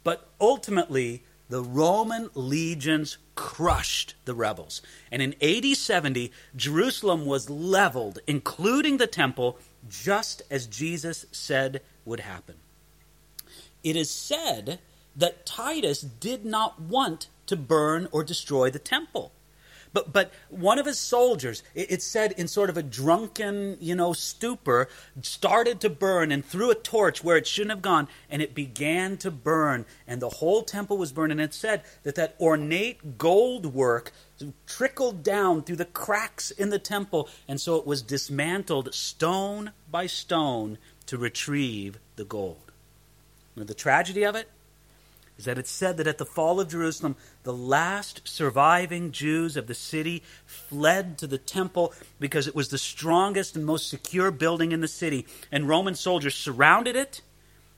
But 0.03 0.29
ultimately, 0.41 1.23
the 1.53 1.63
Roman 1.63 2.31
legions 2.33 3.19
crushed 3.35 4.15
the 4.25 4.33
rebels. 4.33 4.81
And 5.11 5.21
in 5.21 5.35
AD 5.43 5.77
70, 5.77 6.33
Jerusalem 6.57 7.27
was 7.27 7.51
leveled, 7.51 8.21
including 8.27 8.97
the 8.97 9.07
temple, 9.07 9.59
just 9.87 10.41
as 10.51 10.67
Jesus 10.67 11.27
said 11.31 11.83
would 12.07 12.21
happen. 12.21 12.55
It 13.85 13.97
is 13.97 14.11
said 14.11 14.79
that 15.15 15.45
Titus 15.45 16.01
did 16.01 16.47
not 16.47 16.81
want 16.81 17.29
to 17.49 17.57
burn 17.57 18.09
or 18.13 18.25
destroy 18.25 18.71
the 18.71 18.79
temple. 18.79 19.31
But, 19.93 20.13
but 20.13 20.33
one 20.49 20.79
of 20.79 20.87
his 20.87 20.99
soldiers, 20.99 21.63
it, 21.75 21.91
it 21.91 22.03
said 22.03 22.33
in 22.33 22.49
sort 22.49 22.71
of 22.71 22.77
a 22.77 22.83
drunken, 22.83 23.77
you 23.81 23.95
know, 23.95 24.13
stupor, 24.13 24.89
started 25.21 25.81
to 25.81 25.91
burn 25.91 26.33
and 26.33 26.45
threw 26.45 26.71
a 26.71 26.75
torch 26.75 27.23
where 27.23 27.37
it 27.37 27.47
shouldn't 27.47 27.73
have 27.73 27.83
gone, 27.83 28.09
and 28.31 28.41
it 28.41 28.55
began 28.55 29.17
to 29.19 29.31
burn, 29.31 29.85
and 30.07 30.23
the 30.23 30.29
whole 30.29 30.63
temple 30.63 30.97
was 30.97 31.13
burned. 31.13 31.33
And 31.33 31.41
it 31.41 31.55
said 31.55 31.83
that 32.05 32.15
that 32.15 32.37
ornate 32.41 33.19
gold 33.19 33.67
work 33.67 34.13
trickled 34.67 35.23
down 35.23 35.63
through 35.63 35.77
the 35.77 35.85
cracks 35.85 36.51
in 36.51 36.71
the 36.71 36.79
temple, 36.79 37.29
and 37.47 37.61
so 37.61 37.77
it 37.77 37.87
was 37.87 38.03
dismantled 38.03 38.95
stone 38.95 39.73
by 39.91 40.07
stone 40.07 40.79
to 41.07 41.19
retrieve 41.19 41.99
the 42.17 42.25
gold. 42.25 42.73
the 43.55 43.75
tragedy 43.75 44.25
of 44.25 44.35
it 44.35 44.49
is 45.43 45.47
that 45.47 45.59
it's 45.59 45.73
said 45.73 45.97
that 45.97 46.07
at 46.07 46.19
the 46.19 46.25
fall 46.25 46.61
of 46.61 46.69
Jerusalem, 46.69 47.17
the 47.43 47.53
last 47.53 48.21
surviving 48.25 49.11
Jews 49.11 49.57
of 49.57 49.67
the 49.67 49.75
city 49.75 50.23
fled 50.47 51.19
to 51.19 51.27
the 51.27 51.37
temple 51.37 51.93
because 52.21 52.47
it 52.47 52.55
was 52.55 52.69
the 52.69 52.79
strongest 52.79 53.57
and 53.57 53.67
most 53.67 53.89
secure 53.89 54.31
building 54.31 54.71
in 54.71 54.83
the 54.83 54.87
city, 54.87 55.27
and 55.51 55.69
Roman 55.69 55.97
soldiers 55.97 56.37
surrounded 56.37 56.95
it. 56.95 57.23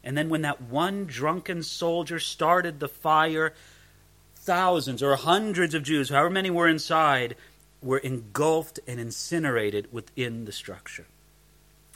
And 0.03 0.15
then, 0.15 0.29
when 0.29 0.43
that 0.43 0.61
one 0.61 1.07
drunken 1.07 1.63
soldier 1.63 2.21
started 2.21 2.81
the 2.81 2.89
fire, 2.89 3.55
thousands 4.37 5.03
or 5.03 5.17
hundreds 5.17 5.73
of 5.73 5.85
Jews, 5.85 6.11
however 6.11 6.29
many 6.29 6.51
were 6.51 6.69
inside, 6.69 7.35
were 7.81 7.97
engulfed 7.97 8.79
and 8.87 9.01
incinerated 9.01 9.91
within 9.91 10.45
the 10.45 10.53
structure. 10.53 11.07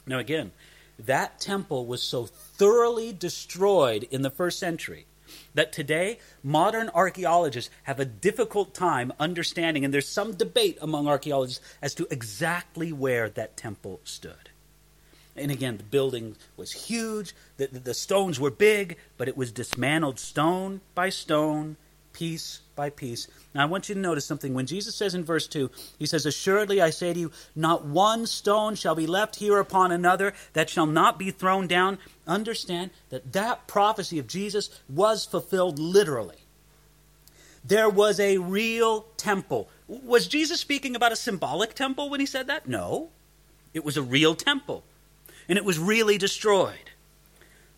Now, 0.07 0.17
again, 0.17 0.51
that 0.97 1.39
temple 1.39 1.85
was 1.85 2.01
so 2.01 2.25
thoroughly 2.25 3.13
destroyed 3.13 4.07
in 4.09 4.23
the 4.23 4.31
first 4.31 4.57
century 4.57 5.05
that 5.53 5.71
today 5.71 6.19
modern 6.43 6.89
archaeologists 6.89 7.71
have 7.83 7.99
a 7.99 8.05
difficult 8.05 8.73
time 8.73 9.11
understanding, 9.19 9.85
and 9.85 9.93
there's 9.93 10.07
some 10.07 10.33
debate 10.33 10.77
among 10.81 11.07
archaeologists 11.07 11.63
as 11.81 11.93
to 11.95 12.07
exactly 12.11 12.91
where 12.91 13.29
that 13.29 13.57
temple 13.57 13.99
stood. 14.03 14.49
And 15.35 15.51
again, 15.51 15.77
the 15.77 15.83
building 15.83 16.35
was 16.57 16.71
huge, 16.71 17.33
the, 17.57 17.67
the 17.67 17.93
stones 17.93 18.39
were 18.39 18.51
big, 18.51 18.97
but 19.17 19.27
it 19.27 19.37
was 19.37 19.51
dismantled 19.51 20.19
stone 20.19 20.81
by 20.95 21.09
stone, 21.09 21.77
piece 22.13 22.61
by 22.75 22.89
piece. 22.89 23.27
Now, 23.53 23.63
I 23.63 23.65
want 23.65 23.89
you 23.89 23.95
to 23.95 24.01
notice 24.01 24.25
something. 24.25 24.53
When 24.53 24.65
Jesus 24.65 24.95
says 24.95 25.15
in 25.15 25.23
verse 25.23 25.47
2, 25.47 25.69
he 25.97 26.05
says, 26.05 26.25
Assuredly 26.25 26.81
I 26.81 26.89
say 26.89 27.13
to 27.13 27.19
you, 27.19 27.31
not 27.55 27.85
one 27.85 28.25
stone 28.25 28.75
shall 28.75 28.95
be 28.95 29.07
left 29.07 29.37
here 29.37 29.59
upon 29.59 29.91
another 29.91 30.33
that 30.53 30.69
shall 30.69 30.85
not 30.85 31.19
be 31.19 31.31
thrown 31.31 31.67
down. 31.67 31.97
Understand 32.27 32.91
that 33.09 33.33
that 33.33 33.67
prophecy 33.67 34.19
of 34.19 34.27
Jesus 34.27 34.69
was 34.87 35.25
fulfilled 35.25 35.79
literally. 35.79 36.37
There 37.63 37.89
was 37.89 38.19
a 38.19 38.37
real 38.37 39.05
temple. 39.17 39.69
Was 39.87 40.27
Jesus 40.27 40.59
speaking 40.59 40.95
about 40.95 41.11
a 41.11 41.17
symbolic 41.17 41.73
temple 41.73 42.09
when 42.09 42.19
he 42.19 42.25
said 42.25 42.47
that? 42.47 42.67
No. 42.67 43.09
It 43.73 43.83
was 43.83 43.97
a 43.97 44.01
real 44.01 44.35
temple. 44.35 44.83
And 45.47 45.57
it 45.57 45.65
was 45.65 45.77
really 45.77 46.17
destroyed. 46.17 46.91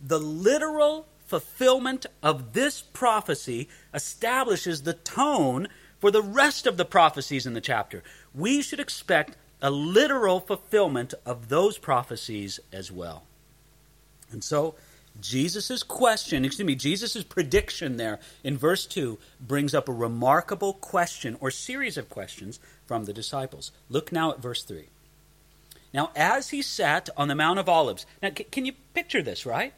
The 0.05 0.19
literal 0.19 1.07
fulfillment 1.31 2.05
of 2.21 2.51
this 2.51 2.81
prophecy 2.81 3.69
establishes 3.93 4.81
the 4.81 4.93
tone 4.93 5.69
for 5.97 6.11
the 6.11 6.21
rest 6.21 6.67
of 6.67 6.75
the 6.75 6.83
prophecies 6.83 7.45
in 7.45 7.53
the 7.53 7.61
chapter. 7.61 8.03
We 8.35 8.61
should 8.61 8.81
expect 8.81 9.38
a 9.61 9.71
literal 9.71 10.41
fulfillment 10.41 11.13
of 11.25 11.47
those 11.47 11.77
prophecies 11.77 12.59
as 12.73 12.91
well. 12.91 13.23
And 14.29 14.43
so, 14.43 14.75
Jesus' 15.21 15.83
question, 15.83 16.43
excuse 16.43 16.65
me, 16.65 16.75
Jesus' 16.75 17.23
prediction 17.23 17.95
there 17.95 18.19
in 18.43 18.57
verse 18.57 18.85
2 18.85 19.17
brings 19.39 19.73
up 19.73 19.88
a 19.88 19.93
remarkable 19.93 20.73
question 20.73 21.38
or 21.39 21.50
series 21.50 21.95
of 21.95 22.09
questions 22.09 22.59
from 22.85 23.05
the 23.05 23.13
disciples. 23.13 23.71
Look 23.88 24.11
now 24.11 24.33
at 24.33 24.41
verse 24.41 24.63
3. 24.63 24.88
Now, 25.93 26.11
as 26.13 26.50
he 26.50 26.61
sat 26.61 27.09
on 27.15 27.29
the 27.29 27.35
Mount 27.35 27.59
of 27.59 27.69
Olives, 27.69 28.05
now 28.21 28.31
can 28.31 28.65
you 28.65 28.73
picture 28.93 29.21
this, 29.21 29.45
right? 29.45 29.73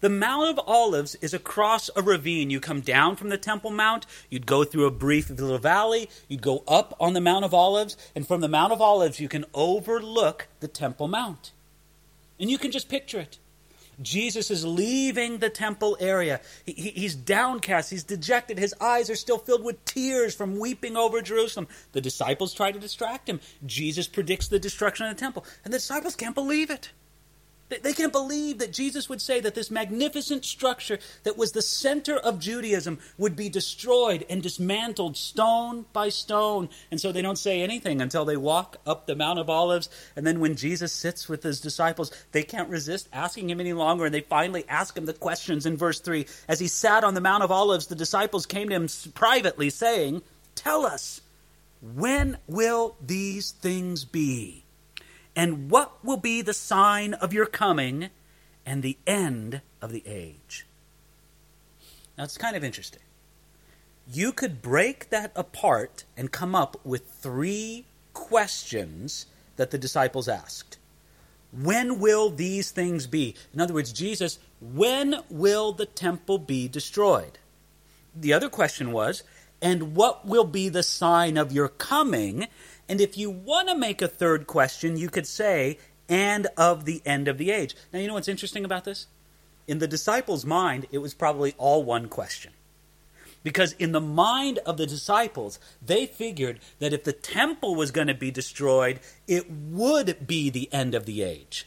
The 0.00 0.08
Mount 0.08 0.48
of 0.48 0.60
Olives 0.64 1.16
is 1.16 1.34
across 1.34 1.90
a 1.96 2.02
ravine. 2.02 2.50
You 2.50 2.60
come 2.60 2.80
down 2.80 3.16
from 3.16 3.30
the 3.30 3.38
Temple 3.38 3.72
Mount, 3.72 4.06
you'd 4.30 4.46
go 4.46 4.62
through 4.62 4.86
a 4.86 4.92
brief 4.92 5.28
little 5.28 5.58
valley, 5.58 6.08
you'd 6.28 6.40
go 6.40 6.62
up 6.68 6.96
on 7.00 7.14
the 7.14 7.20
Mount 7.20 7.44
of 7.44 7.52
Olives, 7.52 7.96
and 8.14 8.26
from 8.26 8.40
the 8.40 8.48
Mount 8.48 8.72
of 8.72 8.80
Olives, 8.80 9.18
you 9.18 9.28
can 9.28 9.44
overlook 9.54 10.46
the 10.60 10.68
Temple 10.68 11.08
Mount. 11.08 11.50
And 12.38 12.48
you 12.48 12.58
can 12.58 12.70
just 12.70 12.88
picture 12.88 13.18
it. 13.18 13.38
Jesus 14.00 14.52
is 14.52 14.64
leaving 14.64 15.38
the 15.38 15.50
temple 15.50 15.96
area. 15.98 16.40
He, 16.64 16.72
he, 16.72 16.90
he's 16.90 17.16
downcast. 17.16 17.90
He's 17.90 18.04
dejected. 18.04 18.56
His 18.56 18.72
eyes 18.80 19.10
are 19.10 19.16
still 19.16 19.38
filled 19.38 19.64
with 19.64 19.84
tears 19.84 20.36
from 20.36 20.60
weeping 20.60 20.96
over 20.96 21.20
Jerusalem. 21.20 21.66
The 21.90 22.00
disciples 22.00 22.54
try 22.54 22.70
to 22.70 22.78
distract 22.78 23.28
him. 23.28 23.40
Jesus 23.66 24.06
predicts 24.06 24.46
the 24.46 24.60
destruction 24.60 25.06
of 25.06 25.16
the 25.16 25.20
temple. 25.20 25.44
And 25.64 25.72
the 25.72 25.78
disciples 25.78 26.14
can't 26.14 26.36
believe 26.36 26.70
it. 26.70 26.92
They 27.68 27.92
can't 27.92 28.12
believe 28.12 28.58
that 28.58 28.72
Jesus 28.72 29.08
would 29.08 29.20
say 29.20 29.40
that 29.40 29.54
this 29.54 29.70
magnificent 29.70 30.44
structure 30.44 30.98
that 31.24 31.36
was 31.36 31.52
the 31.52 31.60
center 31.60 32.16
of 32.16 32.38
Judaism 32.38 32.98
would 33.18 33.36
be 33.36 33.50
destroyed 33.50 34.24
and 34.30 34.42
dismantled 34.42 35.16
stone 35.18 35.84
by 35.92 36.08
stone. 36.08 36.70
And 36.90 36.98
so 36.98 37.12
they 37.12 37.20
don't 37.20 37.36
say 37.36 37.60
anything 37.60 38.00
until 38.00 38.24
they 38.24 38.38
walk 38.38 38.78
up 38.86 39.06
the 39.06 39.14
Mount 39.14 39.38
of 39.38 39.50
Olives. 39.50 39.90
And 40.16 40.26
then 40.26 40.40
when 40.40 40.56
Jesus 40.56 40.92
sits 40.92 41.28
with 41.28 41.42
his 41.42 41.60
disciples, 41.60 42.10
they 42.32 42.42
can't 42.42 42.70
resist 42.70 43.08
asking 43.12 43.50
him 43.50 43.60
any 43.60 43.74
longer. 43.74 44.06
And 44.06 44.14
they 44.14 44.22
finally 44.22 44.64
ask 44.68 44.96
him 44.96 45.04
the 45.04 45.12
questions 45.12 45.66
in 45.66 45.76
verse 45.76 46.00
3. 46.00 46.26
As 46.48 46.60
he 46.60 46.68
sat 46.68 47.04
on 47.04 47.14
the 47.14 47.20
Mount 47.20 47.42
of 47.42 47.52
Olives, 47.52 47.86
the 47.86 47.94
disciples 47.94 48.46
came 48.46 48.70
to 48.70 48.74
him 48.74 48.88
privately, 49.14 49.68
saying, 49.68 50.22
Tell 50.54 50.86
us, 50.86 51.20
when 51.80 52.38
will 52.46 52.96
these 53.04 53.50
things 53.50 54.04
be? 54.04 54.64
And 55.38 55.70
what 55.70 56.04
will 56.04 56.16
be 56.16 56.42
the 56.42 56.52
sign 56.52 57.14
of 57.14 57.32
your 57.32 57.46
coming 57.46 58.10
and 58.66 58.82
the 58.82 58.98
end 59.06 59.60
of 59.80 59.92
the 59.92 60.02
age? 60.04 60.66
Now, 62.18 62.24
it's 62.24 62.36
kind 62.36 62.56
of 62.56 62.64
interesting. 62.64 63.02
You 64.12 64.32
could 64.32 64.60
break 64.60 65.10
that 65.10 65.30
apart 65.36 66.02
and 66.16 66.32
come 66.32 66.56
up 66.56 66.84
with 66.84 67.08
three 67.08 67.84
questions 68.14 69.26
that 69.54 69.70
the 69.70 69.78
disciples 69.78 70.26
asked. 70.26 70.76
When 71.52 72.00
will 72.00 72.30
these 72.30 72.72
things 72.72 73.06
be? 73.06 73.36
In 73.54 73.60
other 73.60 73.74
words, 73.74 73.92
Jesus, 73.92 74.40
when 74.60 75.20
will 75.30 75.70
the 75.70 75.86
temple 75.86 76.38
be 76.38 76.66
destroyed? 76.66 77.38
The 78.12 78.32
other 78.32 78.48
question 78.48 78.90
was, 78.90 79.22
and 79.62 79.94
what 79.94 80.26
will 80.26 80.44
be 80.44 80.68
the 80.68 80.82
sign 80.82 81.36
of 81.36 81.52
your 81.52 81.68
coming 81.68 82.48
and 82.88 83.00
if 83.00 83.18
you 83.18 83.30
want 83.30 83.68
to 83.68 83.76
make 83.76 84.00
a 84.00 84.08
third 84.08 84.46
question, 84.46 84.96
you 84.96 85.08
could 85.08 85.26
say, 85.26 85.78
and 86.08 86.46
of 86.56 86.84
the 86.84 87.02
end 87.04 87.28
of 87.28 87.38
the 87.38 87.50
age. 87.50 87.76
Now, 87.92 87.98
you 87.98 88.08
know 88.08 88.14
what's 88.14 88.28
interesting 88.28 88.64
about 88.64 88.84
this? 88.84 89.06
In 89.66 89.78
the 89.78 89.86
disciples' 89.86 90.46
mind, 90.46 90.86
it 90.90 90.98
was 90.98 91.12
probably 91.12 91.54
all 91.58 91.84
one 91.84 92.08
question. 92.08 92.52
Because 93.44 93.72
in 93.74 93.92
the 93.92 94.00
mind 94.00 94.58
of 94.66 94.78
the 94.78 94.86
disciples, 94.86 95.58
they 95.84 96.06
figured 96.06 96.58
that 96.80 96.92
if 96.92 97.04
the 97.04 97.12
temple 97.12 97.74
was 97.74 97.90
going 97.90 98.08
to 98.08 98.14
be 98.14 98.30
destroyed, 98.30 99.00
it 99.26 99.50
would 99.50 100.26
be 100.26 100.50
the 100.50 100.72
end 100.72 100.94
of 100.94 101.06
the 101.06 101.22
age. 101.22 101.66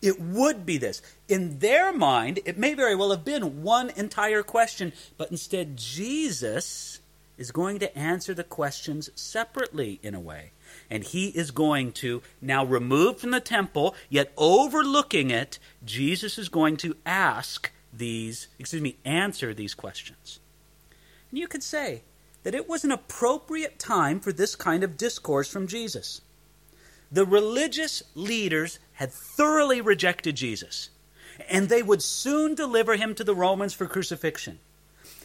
It 0.00 0.20
would 0.20 0.64
be 0.64 0.78
this. 0.78 1.02
In 1.28 1.58
their 1.58 1.92
mind, 1.92 2.40
it 2.44 2.58
may 2.58 2.74
very 2.74 2.94
well 2.94 3.10
have 3.10 3.24
been 3.24 3.62
one 3.62 3.90
entire 3.90 4.42
question, 4.42 4.92
but 5.16 5.30
instead, 5.30 5.76
Jesus 5.76 7.00
is 7.36 7.50
going 7.50 7.78
to 7.80 7.98
answer 7.98 8.34
the 8.34 8.44
questions 8.44 9.10
separately 9.14 9.98
in 10.02 10.14
a 10.14 10.20
way. 10.20 10.52
And 10.90 11.04
he 11.04 11.28
is 11.28 11.50
going 11.50 11.92
to, 11.92 12.22
now 12.40 12.64
removed 12.64 13.20
from 13.20 13.30
the 13.30 13.40
temple, 13.40 13.94
yet 14.08 14.32
overlooking 14.36 15.30
it, 15.30 15.58
Jesus 15.84 16.38
is 16.38 16.48
going 16.48 16.76
to 16.78 16.96
ask 17.04 17.70
these, 17.92 18.48
excuse 18.58 18.82
me, 18.82 18.96
answer 19.04 19.54
these 19.54 19.74
questions. 19.74 20.40
And 21.30 21.38
you 21.38 21.48
could 21.48 21.62
say 21.62 22.02
that 22.42 22.54
it 22.54 22.68
was 22.68 22.84
an 22.84 22.92
appropriate 22.92 23.78
time 23.78 24.20
for 24.20 24.32
this 24.32 24.54
kind 24.54 24.84
of 24.84 24.96
discourse 24.96 25.48
from 25.48 25.66
Jesus. 25.66 26.20
The 27.10 27.24
religious 27.24 28.02
leaders 28.14 28.78
had 28.94 29.12
thoroughly 29.12 29.80
rejected 29.80 30.36
Jesus, 30.36 30.90
and 31.48 31.68
they 31.68 31.82
would 31.82 32.02
soon 32.02 32.54
deliver 32.54 32.96
him 32.96 33.14
to 33.14 33.24
the 33.24 33.34
Romans 33.34 33.72
for 33.72 33.86
crucifixion. 33.86 34.58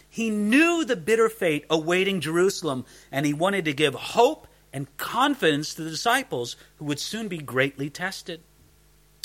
He 0.09 0.29
knew 0.29 0.83
the 0.83 0.95
bitter 0.95 1.29
fate 1.29 1.65
awaiting 1.69 2.19
Jerusalem, 2.19 2.85
and 3.11 3.25
he 3.25 3.33
wanted 3.33 3.65
to 3.65 3.73
give 3.73 3.93
hope 3.93 4.47
and 4.73 4.95
confidence 4.97 5.73
to 5.73 5.83
the 5.83 5.89
disciples 5.89 6.55
who 6.77 6.85
would 6.85 6.99
soon 6.99 7.27
be 7.27 7.37
greatly 7.37 7.89
tested. 7.89 8.41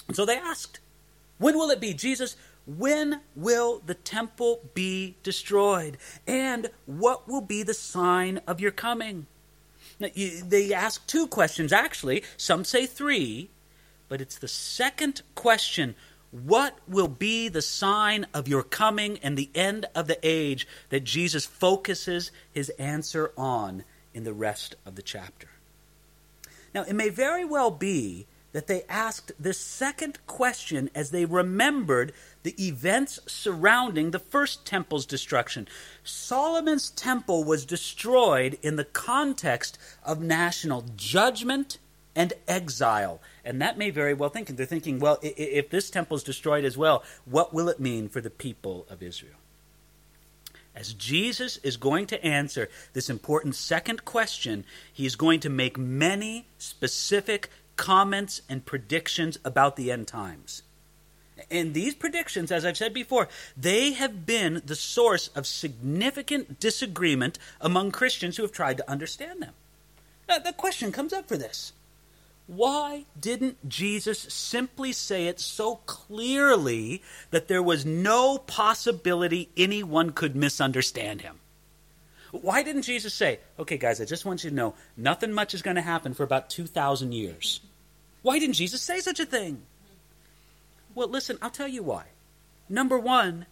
And 0.06 0.16
so 0.16 0.24
they 0.24 0.36
asked, 0.36 0.80
When 1.38 1.56
will 1.56 1.70
it 1.70 1.80
be? 1.80 1.94
Jesus, 1.94 2.36
when 2.66 3.20
will 3.34 3.82
the 3.84 3.94
temple 3.94 4.60
be 4.74 5.16
destroyed? 5.22 5.98
And 6.26 6.70
what 6.86 7.28
will 7.28 7.42
be 7.42 7.62
the 7.62 7.74
sign 7.74 8.40
of 8.46 8.60
your 8.60 8.70
coming? 8.70 9.26
Now, 10.00 10.08
you, 10.14 10.42
they 10.42 10.72
ask 10.72 11.06
two 11.06 11.26
questions, 11.26 11.72
actually. 11.72 12.24
Some 12.36 12.64
say 12.64 12.86
three, 12.86 13.50
but 14.08 14.20
it's 14.20 14.38
the 14.38 14.48
second 14.48 15.22
question 15.34 15.94
what 16.42 16.76
will 16.88 17.06
be 17.06 17.48
the 17.48 17.62
sign 17.62 18.26
of 18.34 18.48
your 18.48 18.64
coming 18.64 19.18
and 19.22 19.36
the 19.36 19.50
end 19.54 19.86
of 19.94 20.08
the 20.08 20.18
age 20.22 20.66
that 20.88 21.04
Jesus 21.04 21.46
focuses 21.46 22.32
his 22.52 22.70
answer 22.70 23.30
on 23.36 23.84
in 24.12 24.24
the 24.24 24.32
rest 24.32 24.74
of 24.84 24.96
the 24.96 25.02
chapter? 25.02 25.48
Now, 26.74 26.82
it 26.82 26.94
may 26.94 27.08
very 27.08 27.44
well 27.44 27.70
be 27.70 28.26
that 28.50 28.66
they 28.66 28.82
asked 28.88 29.30
this 29.38 29.58
second 29.58 30.18
question 30.26 30.90
as 30.92 31.10
they 31.10 31.24
remembered 31.24 32.12
the 32.42 32.54
events 32.64 33.20
surrounding 33.26 34.10
the 34.10 34.18
first 34.18 34.66
temple's 34.66 35.06
destruction. 35.06 35.68
Solomon's 36.02 36.90
temple 36.90 37.44
was 37.44 37.64
destroyed 37.64 38.58
in 38.60 38.74
the 38.74 38.84
context 38.84 39.78
of 40.04 40.20
national 40.20 40.84
judgment 40.96 41.78
and 42.16 42.32
exile. 42.46 43.20
And 43.44 43.60
that 43.60 43.78
may 43.78 43.90
very 43.90 44.14
well 44.14 44.30
think, 44.30 44.48
they're 44.48 44.66
thinking, 44.66 44.98
well, 44.98 45.18
if 45.22 45.70
this 45.70 45.90
temple 45.90 46.16
is 46.16 46.22
destroyed 46.22 46.64
as 46.64 46.76
well, 46.76 47.02
what 47.24 47.52
will 47.52 47.68
it 47.68 47.80
mean 47.80 48.08
for 48.08 48.20
the 48.20 48.30
people 48.30 48.86
of 48.88 49.02
Israel? 49.02 49.36
As 50.74 50.92
Jesus 50.92 51.58
is 51.58 51.76
going 51.76 52.06
to 52.08 52.24
answer 52.24 52.68
this 52.94 53.08
important 53.08 53.54
second 53.54 54.04
question, 54.04 54.64
he's 54.92 55.14
going 55.14 55.40
to 55.40 55.48
make 55.48 55.78
many 55.78 56.46
specific 56.58 57.48
comments 57.76 58.42
and 58.48 58.66
predictions 58.66 59.38
about 59.44 59.76
the 59.76 59.92
end 59.92 60.08
times. 60.08 60.62
And 61.50 61.74
these 61.74 61.94
predictions, 61.94 62.50
as 62.52 62.64
I've 62.64 62.76
said 62.76 62.94
before, 62.94 63.28
they 63.56 63.92
have 63.92 64.24
been 64.24 64.62
the 64.64 64.76
source 64.76 65.28
of 65.28 65.46
significant 65.46 66.60
disagreement 66.60 67.38
among 67.60 67.90
Christians 67.90 68.36
who 68.36 68.42
have 68.42 68.52
tried 68.52 68.76
to 68.78 68.90
understand 68.90 69.42
them. 69.42 69.52
Now, 70.28 70.38
the 70.38 70.52
question 70.52 70.92
comes 70.92 71.12
up 71.12 71.28
for 71.28 71.36
this 71.36 71.72
why 72.46 73.06
didn't 73.18 73.68
Jesus 73.68 74.18
simply 74.18 74.92
say 74.92 75.28
it 75.28 75.40
so 75.40 75.76
clearly 75.86 77.02
that 77.30 77.48
there 77.48 77.62
was 77.62 77.86
no 77.86 78.38
possibility 78.38 79.48
anyone 79.56 80.10
could 80.10 80.36
misunderstand 80.36 81.22
him? 81.22 81.40
Why 82.32 82.62
didn't 82.62 82.82
Jesus 82.82 83.14
say, 83.14 83.40
okay, 83.58 83.78
guys, 83.78 84.00
I 84.00 84.04
just 84.04 84.24
want 84.24 84.44
you 84.44 84.50
to 84.50 84.56
know 84.56 84.74
nothing 84.96 85.32
much 85.32 85.54
is 85.54 85.62
going 85.62 85.76
to 85.76 85.82
happen 85.82 86.14
for 86.14 86.24
about 86.24 86.50
2,000 86.50 87.12
years? 87.12 87.60
Why 88.22 88.38
didn't 88.38 88.54
Jesus 88.54 88.82
say 88.82 89.00
such 89.00 89.20
a 89.20 89.26
thing? 89.26 89.62
Well, 90.94 91.08
listen, 91.08 91.38
I'll 91.40 91.50
tell 91.50 91.68
you 91.68 91.82
why. 91.82 92.06
Number 92.68 92.98
one, 92.98 93.46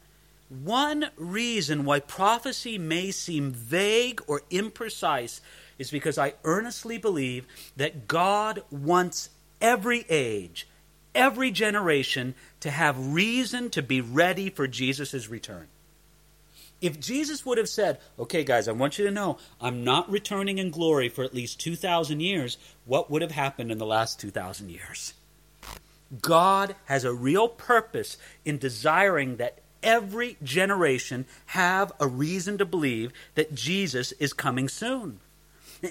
one 0.48 1.10
reason 1.16 1.84
why 1.84 2.00
prophecy 2.00 2.76
may 2.76 3.10
seem 3.10 3.52
vague 3.52 4.20
or 4.26 4.42
imprecise 4.50 5.40
is 5.82 5.90
because 5.90 6.16
I 6.16 6.34
earnestly 6.44 6.96
believe 6.96 7.46
that 7.76 8.08
God 8.08 8.62
wants 8.70 9.28
every 9.60 10.06
age, 10.08 10.66
every 11.14 11.50
generation 11.50 12.34
to 12.60 12.70
have 12.70 13.12
reason 13.12 13.68
to 13.70 13.82
be 13.82 14.00
ready 14.00 14.48
for 14.48 14.66
Jesus' 14.66 15.28
return. 15.28 15.66
If 16.80 16.98
Jesus 16.98 17.44
would 17.44 17.58
have 17.58 17.68
said, 17.68 17.98
okay, 18.18 18.44
guys, 18.44 18.68
I 18.68 18.72
want 18.72 18.98
you 18.98 19.04
to 19.06 19.10
know 19.10 19.38
I'm 19.60 19.84
not 19.84 20.10
returning 20.10 20.58
in 20.58 20.70
glory 20.70 21.08
for 21.08 21.24
at 21.24 21.34
least 21.34 21.60
2,000 21.60 22.20
years, 22.20 22.58
what 22.86 23.10
would 23.10 23.22
have 23.22 23.32
happened 23.32 23.70
in 23.70 23.78
the 23.78 23.86
last 23.86 24.20
2,000 24.20 24.70
years? 24.70 25.14
God 26.20 26.76
has 26.86 27.04
a 27.04 27.12
real 27.12 27.48
purpose 27.48 28.18
in 28.44 28.58
desiring 28.58 29.36
that 29.36 29.58
every 29.82 30.36
generation 30.42 31.26
have 31.46 31.92
a 31.98 32.06
reason 32.06 32.58
to 32.58 32.64
believe 32.64 33.12
that 33.34 33.54
Jesus 33.54 34.12
is 34.12 34.32
coming 34.32 34.68
soon. 34.68 35.20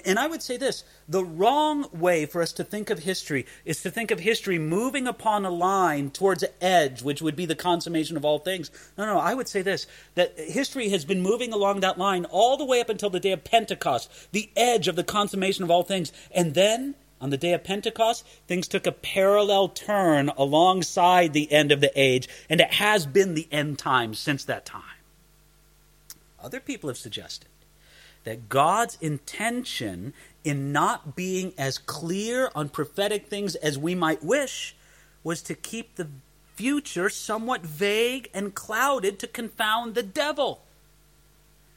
And 0.06 0.18
I 0.18 0.26
would 0.26 0.42
say 0.42 0.56
this 0.56 0.84
the 1.06 1.24
wrong 1.24 1.86
way 1.92 2.24
for 2.24 2.40
us 2.40 2.52
to 2.54 2.64
think 2.64 2.88
of 2.88 3.00
history 3.00 3.44
is 3.64 3.82
to 3.82 3.90
think 3.90 4.10
of 4.10 4.20
history 4.20 4.58
moving 4.58 5.06
upon 5.06 5.44
a 5.44 5.50
line 5.50 6.10
towards 6.10 6.42
an 6.42 6.50
edge, 6.60 7.02
which 7.02 7.20
would 7.20 7.36
be 7.36 7.44
the 7.44 7.54
consummation 7.54 8.16
of 8.16 8.24
all 8.24 8.38
things. 8.38 8.70
No, 8.96 9.04
no, 9.04 9.18
I 9.18 9.34
would 9.34 9.48
say 9.48 9.60
this 9.60 9.86
that 10.14 10.38
history 10.38 10.88
has 10.88 11.04
been 11.04 11.20
moving 11.20 11.52
along 11.52 11.80
that 11.80 11.98
line 11.98 12.24
all 12.26 12.56
the 12.56 12.64
way 12.64 12.80
up 12.80 12.88
until 12.88 13.10
the 13.10 13.20
day 13.20 13.32
of 13.32 13.44
Pentecost, 13.44 14.10
the 14.32 14.50
edge 14.56 14.88
of 14.88 14.96
the 14.96 15.04
consummation 15.04 15.62
of 15.62 15.70
all 15.70 15.82
things. 15.82 16.10
And 16.30 16.54
then 16.54 16.94
on 17.20 17.28
the 17.28 17.36
day 17.36 17.52
of 17.52 17.62
Pentecost, 17.62 18.26
things 18.48 18.66
took 18.66 18.86
a 18.86 18.92
parallel 18.92 19.68
turn 19.68 20.30
alongside 20.38 21.32
the 21.32 21.52
end 21.52 21.70
of 21.70 21.80
the 21.80 21.92
age, 21.94 22.28
and 22.48 22.60
it 22.60 22.74
has 22.74 23.04
been 23.04 23.34
the 23.34 23.46
end 23.52 23.78
times 23.78 24.18
since 24.18 24.44
that 24.44 24.64
time. 24.64 24.82
Other 26.42 26.58
people 26.58 26.88
have 26.88 26.98
suggested 26.98 27.48
that 28.24 28.48
God's 28.48 28.98
intention 29.00 30.14
in 30.44 30.72
not 30.72 31.16
being 31.16 31.52
as 31.58 31.78
clear 31.78 32.50
on 32.54 32.68
prophetic 32.68 33.26
things 33.26 33.54
as 33.56 33.78
we 33.78 33.94
might 33.94 34.22
wish 34.22 34.74
was 35.24 35.42
to 35.42 35.54
keep 35.54 35.94
the 35.94 36.08
future 36.54 37.08
somewhat 37.08 37.62
vague 37.62 38.28
and 38.34 38.54
clouded 38.54 39.18
to 39.18 39.26
confound 39.26 39.94
the 39.94 40.02
devil. 40.02 40.62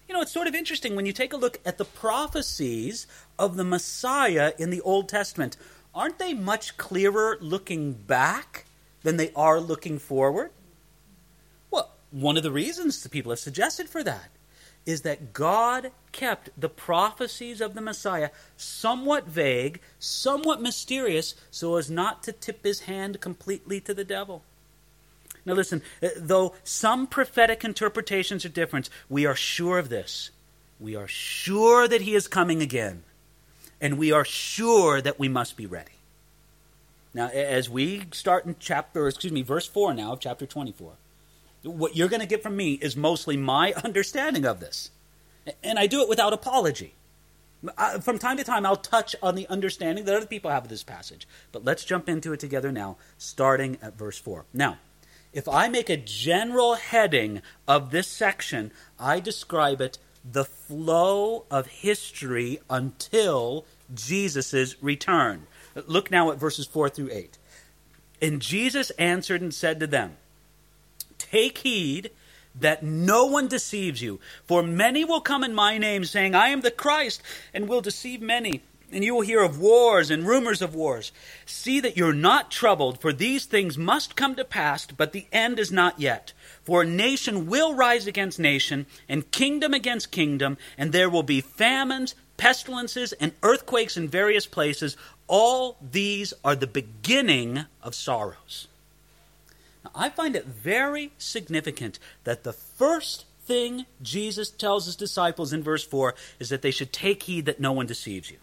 You 0.08 0.14
know, 0.14 0.22
it's 0.22 0.32
sort 0.32 0.48
of 0.48 0.56
interesting 0.56 0.96
when 0.96 1.06
you 1.06 1.14
take 1.14 1.34
a 1.34 1.38
look 1.38 1.60
at 1.66 1.78
the 1.78 1.86
prophecies 1.86 3.08
of 3.40 3.56
the 3.56 3.64
Messiah 3.64 4.54
in 4.60 4.70
the 4.70 4.82
Old 4.82 5.10
Testament. 5.10 5.58
Aren't 5.94 6.20
they 6.20 6.34
much 6.34 6.78
clearer 6.78 7.38
looking 7.42 7.94
back 7.94 8.66
than 9.02 9.18
they 9.18 9.32
are 9.36 9.60
looking 9.60 9.98
forward? 9.98 10.52
Well, 11.72 11.92
one 12.12 12.38
of 12.38 12.44
the 12.44 12.52
reasons 12.52 13.02
the 13.02 13.10
people 13.10 13.32
have 13.32 13.40
suggested 13.40 13.90
for 13.90 14.04
that 14.04 14.30
is 14.86 15.02
that 15.02 15.34
God 15.34 15.92
kept 16.12 16.50
the 16.60 16.70
prophecies 16.70 17.60
of 17.60 17.74
the 17.74 17.82
Messiah 17.82 18.30
somewhat 18.56 19.28
vague, 19.28 19.80
somewhat 20.00 20.62
mysterious, 20.62 21.36
so 21.50 21.76
as 21.76 21.90
not 21.90 22.24
to 22.24 22.32
tip 22.32 22.64
his 22.64 22.82
hand 22.82 23.20
completely 23.20 23.80
to 23.82 23.94
the 23.94 24.04
devil. 24.04 24.44
Now, 25.46 25.54
listen, 25.54 25.82
uh, 26.02 26.10
though 26.18 26.56
some 26.64 27.08
prophetic 27.08 27.64
interpretations 27.64 28.46
are 28.46 28.50
different, 28.50 28.90
we 29.10 29.26
are 29.26 29.36
sure 29.36 29.78
of 29.78 29.90
this. 29.90 30.32
We 30.80 30.96
are 30.96 31.08
sure 31.08 31.88
that 31.88 32.02
he 32.02 32.16
is 32.16 32.28
coming 32.28 32.62
again, 32.62 33.04
and 33.80 33.98
we 33.98 34.12
are 34.12 34.26
sure 34.26 35.02
that 35.02 35.20
we 35.20 35.30
must 35.30 35.56
be 35.56 35.66
ready. 35.66 35.92
Now, 37.14 37.30
as 37.30 37.70
we 37.70 38.04
start 38.12 38.46
in 38.46 38.56
chapter, 38.60 39.08
excuse 39.08 39.32
me, 39.32 39.42
verse 39.42 39.66
4 39.66 39.94
now 39.94 40.14
of 40.14 40.20
chapter 40.20 40.46
24, 40.46 40.94
what 41.66 41.96
you're 41.96 42.10
going 42.10 42.22
to 42.22 42.28
get 42.28 42.44
from 42.44 42.56
me 42.56 42.74
is 42.74 42.96
mostly 42.96 43.38
my 43.38 43.74
understanding 43.84 44.46
of 44.46 44.60
this. 44.60 44.92
And 45.64 45.78
I 45.78 45.88
do 45.88 46.02
it 46.02 46.10
without 46.10 46.34
apology. 46.34 46.94
Uh, 47.78 48.00
from 48.00 48.20
time 48.20 48.38
to 48.38 48.44
time, 48.44 48.66
I'll 48.66 48.76
touch 48.76 49.16
on 49.24 49.36
the 49.36 49.48
understanding 49.48 50.06
that 50.06 50.16
other 50.16 50.26
people 50.26 50.52
have 50.52 50.64
of 50.64 50.70
this 50.70 50.84
passage. 50.84 51.28
But 51.52 51.66
let's 51.66 51.86
jump 51.86 52.10
into 52.10 52.34
it 52.34 52.40
together 52.40 52.72
now, 52.72 52.98
starting 53.18 53.78
at 53.82 53.98
verse 53.98 54.20
4. 54.20 54.46
Now, 54.54 54.78
if 55.34 55.48
I 55.48 55.68
make 55.68 55.90
a 55.90 55.98
general 55.98 56.76
heading 56.76 57.42
of 57.68 57.92
this 57.92 58.08
section, 58.08 58.72
I 59.00 59.20
describe 59.20 59.82
it 59.82 59.98
the 60.30 60.46
flow 60.46 61.46
of 61.52 61.68
history 61.68 62.60
until 62.70 63.66
Jesus' 63.94 64.82
return. 64.82 65.48
Look 65.88 66.10
now 66.10 66.32
at 66.32 66.40
verses 66.40 66.66
4 66.66 66.90
through 66.90 67.10
8. 67.12 67.38
And 68.22 68.42
Jesus 68.42 68.92
answered 68.92 69.42
and 69.42 69.54
said 69.54 69.80
to 69.80 69.88
them, 69.88 70.18
Take 71.18 71.60
heed 71.60 72.12
that 72.60 72.84
no 72.84 73.26
one 73.26 73.48
deceives 73.48 74.02
you. 74.02 74.20
For 74.46 74.64
many 74.64 75.04
will 75.04 75.22
come 75.22 75.44
in 75.44 75.54
my 75.54 75.78
name, 75.78 76.06
saying, 76.06 76.36
I 76.36 76.50
am 76.50 76.62
the 76.62 76.72
Christ, 76.72 77.22
and 77.54 77.68
will 77.68 77.82
deceive 77.82 78.22
many. 78.22 78.62
And 78.92 79.04
you 79.04 79.16
will 79.16 79.22
hear 79.22 79.42
of 79.42 79.60
wars 79.60 80.12
and 80.12 80.26
rumors 80.26 80.62
of 80.62 80.76
wars. 80.76 81.12
See 81.46 81.80
that 81.82 81.98
you're 81.98 82.14
not 82.14 82.52
troubled, 82.52 83.02
for 83.02 83.12
these 83.12 83.46
things 83.46 83.78
must 83.78 84.16
come 84.16 84.36
to 84.36 84.46
pass, 84.46 84.86
but 84.86 85.12
the 85.12 85.26
end 85.34 85.60
is 85.60 85.72
not 85.72 86.00
yet. 86.00 86.34
For 86.64 86.86
nation 86.86 87.48
will 87.48 87.74
rise 87.74 88.08
against 88.08 88.40
nation, 88.40 88.86
and 89.10 89.30
kingdom 89.32 89.74
against 89.74 90.12
kingdom, 90.12 90.58
and 90.78 90.92
there 90.92 91.10
will 91.10 91.24
be 91.24 91.42
famines, 91.42 92.16
pestilences, 92.38 93.12
and 93.14 93.34
earthquakes 93.44 93.98
in 93.98 94.08
various 94.08 94.46
places. 94.46 94.96
All 95.28 95.78
these 95.82 96.34
are 96.44 96.56
the 96.56 96.68
beginning 96.68 97.66
of 97.82 97.96
sorrows. 97.96 98.68
I 99.96 100.10
find 100.10 100.36
it 100.36 100.46
very 100.46 101.12
significant 101.18 102.00
that 102.26 102.44
the 102.44 102.54
first 102.54 103.26
thing 103.46 103.86
Jesus 104.02 104.50
tells 104.50 104.86
his 104.86 104.96
disciples 104.96 105.54
in 105.54 105.64
verse 105.64 105.86
4 105.86 106.16
is 106.40 106.50
that 106.50 106.62
they 106.62 106.72
should 106.72 106.92
take 106.92 107.24
heed 107.24 107.46
that 107.46 107.60
no 107.60 107.72
one 107.72 107.86
deceives 107.86 108.30
you. 108.30 108.38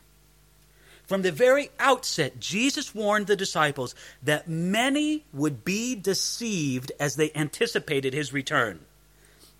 From 1.07 1.23
the 1.23 1.33
very 1.33 1.71
outset, 1.79 2.41
Jesus 2.41 2.95
warned 2.95 3.27
the 3.27 3.37
disciples 3.37 3.95
that 4.23 4.49
many 4.49 5.25
would 5.33 5.65
be 5.65 5.95
deceived 5.95 6.93
as 6.99 7.17
they 7.17 7.31
anticipated 7.35 8.15
his 8.15 8.33
return. 8.33 8.81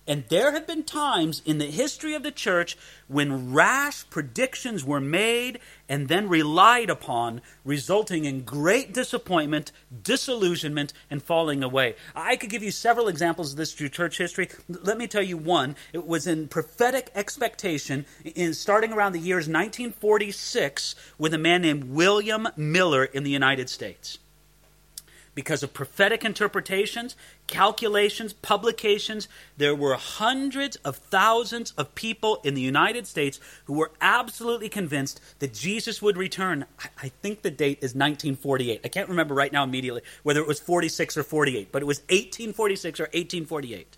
And 0.05 0.25
there 0.27 0.51
have 0.51 0.67
been 0.67 0.83
times 0.83 1.41
in 1.45 1.59
the 1.59 1.65
history 1.65 2.13
of 2.13 2.23
the 2.23 2.31
church 2.31 2.77
when 3.07 3.53
rash 3.53 4.09
predictions 4.09 4.83
were 4.83 4.99
made 4.99 5.59
and 5.87 6.09
then 6.09 6.27
relied 6.27 6.89
upon, 6.89 7.41
resulting 7.63 8.25
in 8.25 8.43
great 8.43 8.93
disappointment, 8.93 9.71
disillusionment, 10.03 10.91
and 11.09 11.23
falling 11.23 11.63
away. 11.63 11.95
I 12.13 12.35
could 12.35 12.49
give 12.49 12.63
you 12.63 12.71
several 12.71 13.07
examples 13.07 13.51
of 13.51 13.57
this 13.57 13.73
through 13.73 13.89
church 13.89 14.17
history. 14.17 14.49
Let 14.67 14.97
me 14.97 15.07
tell 15.07 15.23
you 15.23 15.37
one. 15.37 15.77
It 15.93 16.05
was 16.05 16.27
in 16.27 16.49
prophetic 16.49 17.09
expectation, 17.15 18.05
in, 18.25 18.53
starting 18.53 18.91
around 18.91 19.13
the 19.13 19.19
years 19.19 19.47
1946, 19.47 20.95
with 21.17 21.33
a 21.33 21.37
man 21.37 21.61
named 21.61 21.85
William 21.85 22.49
Miller 22.57 23.05
in 23.05 23.23
the 23.23 23.31
United 23.31 23.69
States 23.69 24.19
because 25.35 25.63
of 25.63 25.73
prophetic 25.73 26.23
interpretations, 26.23 27.15
calculations, 27.53 28.33
publications. 28.33 29.27
There 29.57 29.75
were 29.75 29.93
hundreds 29.93 30.75
of 30.77 30.95
thousands 30.95 31.71
of 31.77 31.93
people 31.93 32.41
in 32.43 32.55
the 32.55 32.61
United 32.61 33.05
States 33.05 33.39
who 33.65 33.73
were 33.73 33.91
absolutely 34.01 34.69
convinced 34.69 35.21
that 35.37 35.53
Jesus 35.53 36.01
would 36.01 36.17
return. 36.17 36.65
I, 36.99 37.09
think 37.09 37.43
the 37.43 37.51
date 37.51 37.77
is 37.77 37.93
1948. 37.93 38.81
I 38.83 38.87
can't 38.87 39.07
remember 39.07 39.35
right 39.35 39.53
now 39.53 39.63
immediately 39.63 40.01
whether 40.23 40.39
it 40.39 40.47
was 40.47 40.59
46 40.59 41.15
or 41.15 41.21
48, 41.21 41.71
but 41.71 41.83
it 41.83 41.85
was 41.85 41.99
1846 42.09 42.99
or 42.99 43.03
1848. 43.03 43.97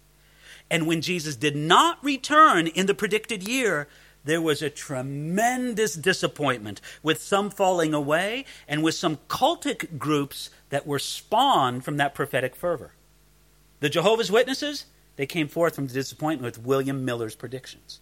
And 0.70 0.86
when 0.86 1.00
Jesus 1.00 1.38
did 1.38 1.56
not 1.56 2.04
return 2.04 2.68
in 2.68 2.88
the 2.88 2.94
predicted 2.94 3.48
year, 3.48 3.88
there 4.26 4.42
was 4.42 4.62
a 4.62 4.70
tremendous 4.70 5.96
disappointment 5.96 6.82
with 7.02 7.22
some 7.22 7.50
falling 7.50 7.94
away 7.94 8.44
and 8.68 8.84
with 8.84 8.96
some 8.96 9.20
cultic 9.30 9.98
groups 9.98 10.50
that 10.72 10.86
were 10.86 11.00
spawned 11.00 11.86
from 11.86 11.96
that 11.98 12.14
prophetic 12.14 12.54
fervor. 12.54 12.92
The 13.80 13.90
Jehovah's 13.90 14.32
Witnesses, 14.32 14.86
they 15.16 15.26
came 15.26 15.48
forth 15.48 15.76
from 15.76 15.88
the 15.88 15.94
disappointment 15.94 16.58
with 16.58 16.66
William 16.66 17.06
Miller's 17.06 17.36
predictions. 17.36 18.00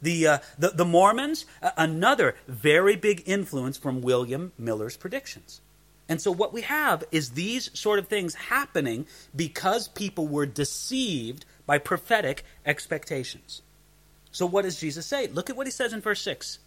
The, 0.00 0.26
uh, 0.26 0.38
the, 0.58 0.70
the, 0.70 0.84
Mormons, 0.84 1.46
uh, 1.62 1.70
another 1.76 2.34
very 2.48 2.96
big 2.96 3.22
influence 3.24 3.76
from 3.76 4.02
William 4.02 4.52
Miller's 4.58 4.96
predictions. 4.96 5.60
And 6.08 6.20
so 6.20 6.32
what 6.32 6.52
we 6.52 6.62
have 6.62 7.04
is 7.12 7.30
these 7.30 7.70
sort 7.78 7.98
of 7.98 8.08
things 8.08 8.34
happening 8.34 9.06
because 9.34 9.88
people 9.88 10.26
were 10.26 10.44
deceived 10.44 11.44
by 11.66 11.78
prophetic 11.78 12.44
expectations. 12.66 13.62
So 14.32 14.44
what 14.46 14.62
does 14.62 14.80
Jesus 14.80 15.06
say? 15.06 15.28
Look 15.28 15.50
at 15.50 15.56
what 15.56 15.66
he 15.66 15.70
says 15.70 15.92
in 15.92 16.00
verse 16.00 16.20
6. 16.22 16.58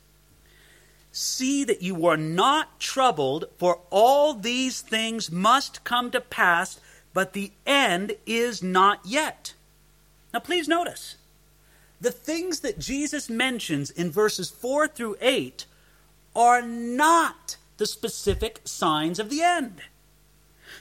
See 1.12 1.63
that 1.63 1.81
you 1.81 2.05
are 2.08 2.17
not 2.17 2.79
troubled, 2.79 3.45
for 3.58 3.81
all 3.89 4.34
these 4.34 4.81
things 4.81 5.31
must 5.31 5.84
come 5.84 6.12
to 6.12 6.21
pass, 6.21 6.79
but 7.15 7.32
the 7.32 7.54
end 7.65 8.12
is 8.25 8.62
not 8.62 8.99
yet. 9.06 9.54
Now, 10.34 10.41
please 10.41 10.67
notice 10.67 11.15
the 12.01 12.12
things 12.12 12.60
that 12.60 12.78
Jesus 12.78 13.30
mentions 13.30 13.89
in 13.89 14.12
verses 14.12 14.49
4 14.49 14.89
through 14.89 15.15
8 15.21 15.65
are 16.36 16.62
not 16.62 17.56
the 17.78 17.88
specific 17.88 18.60
signs 18.65 19.17
of 19.17 19.30
the 19.30 19.41
end. 19.41 19.82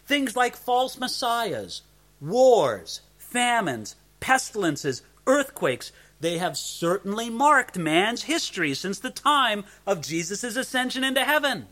Things 0.07 0.35
like 0.35 0.57
false 0.57 0.99
messiahs, 0.99 1.83
wars, 2.21 3.03
famines, 3.17 3.95
pestilences, 4.19 5.03
earthquakes, 5.29 5.93
they 6.19 6.39
have 6.39 6.57
certainly 6.57 7.31
marked 7.31 7.79
man's 7.79 8.25
history 8.25 8.75
since 8.75 8.99
the 8.99 9.11
time 9.11 9.65
of 9.87 10.03
Jesus' 10.03 10.43
ascension 10.43 11.05
into 11.05 11.25
heaven. 11.25 11.69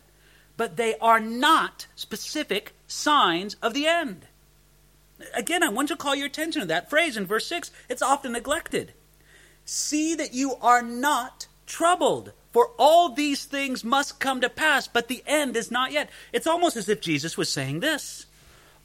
But 0.55 0.77
they 0.77 0.95
are 0.99 1.19
not 1.19 1.87
specific 1.95 2.73
signs 2.87 3.55
of 3.55 3.73
the 3.73 3.87
end. 3.87 4.27
Again, 5.33 5.63
I 5.63 5.69
want 5.69 5.87
to 5.89 5.95
call 5.95 6.15
your 6.15 6.27
attention 6.27 6.61
to 6.61 6.67
that 6.67 6.89
phrase 6.89 7.17
in 7.17 7.25
verse 7.25 7.47
6. 7.47 7.71
It's 7.89 8.01
often 8.01 8.33
neglected. 8.33 8.93
See 9.65 10.15
that 10.15 10.33
you 10.33 10.55
are 10.61 10.81
not 10.81 11.47
troubled, 11.65 12.33
for 12.51 12.71
all 12.77 13.09
these 13.09 13.45
things 13.45 13.83
must 13.83 14.19
come 14.19 14.41
to 14.41 14.49
pass, 14.49 14.87
but 14.87 15.07
the 15.07 15.23
end 15.25 15.55
is 15.55 15.71
not 15.71 15.91
yet. 15.91 16.09
It's 16.31 16.47
almost 16.47 16.75
as 16.75 16.89
if 16.89 17.01
Jesus 17.01 17.37
was 17.37 17.49
saying 17.49 17.79
this 17.79 18.25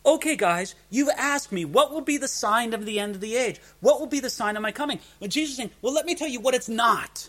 Okay, 0.07 0.37
guys, 0.37 0.75
you've 0.91 1.11
asked 1.17 1.53
me 1.53 1.65
what 1.65 1.91
will 1.91 2.01
be 2.01 2.17
the 2.17 2.29
sign 2.29 2.73
of 2.73 2.87
the 2.87 2.99
end 2.99 3.15
of 3.15 3.21
the 3.21 3.37
age? 3.37 3.61
What 3.81 4.01
will 4.01 4.07
be 4.07 4.21
the 4.21 4.31
sign 4.31 4.57
of 4.57 4.63
my 4.63 4.73
coming? 4.73 5.01
And 5.21 5.31
Jesus 5.31 5.53
is 5.53 5.57
saying, 5.57 5.71
Well, 5.83 5.93
let 5.93 6.07
me 6.07 6.15
tell 6.15 6.29
you 6.29 6.41
what 6.41 6.55
it's 6.55 6.69
not. 6.69 7.29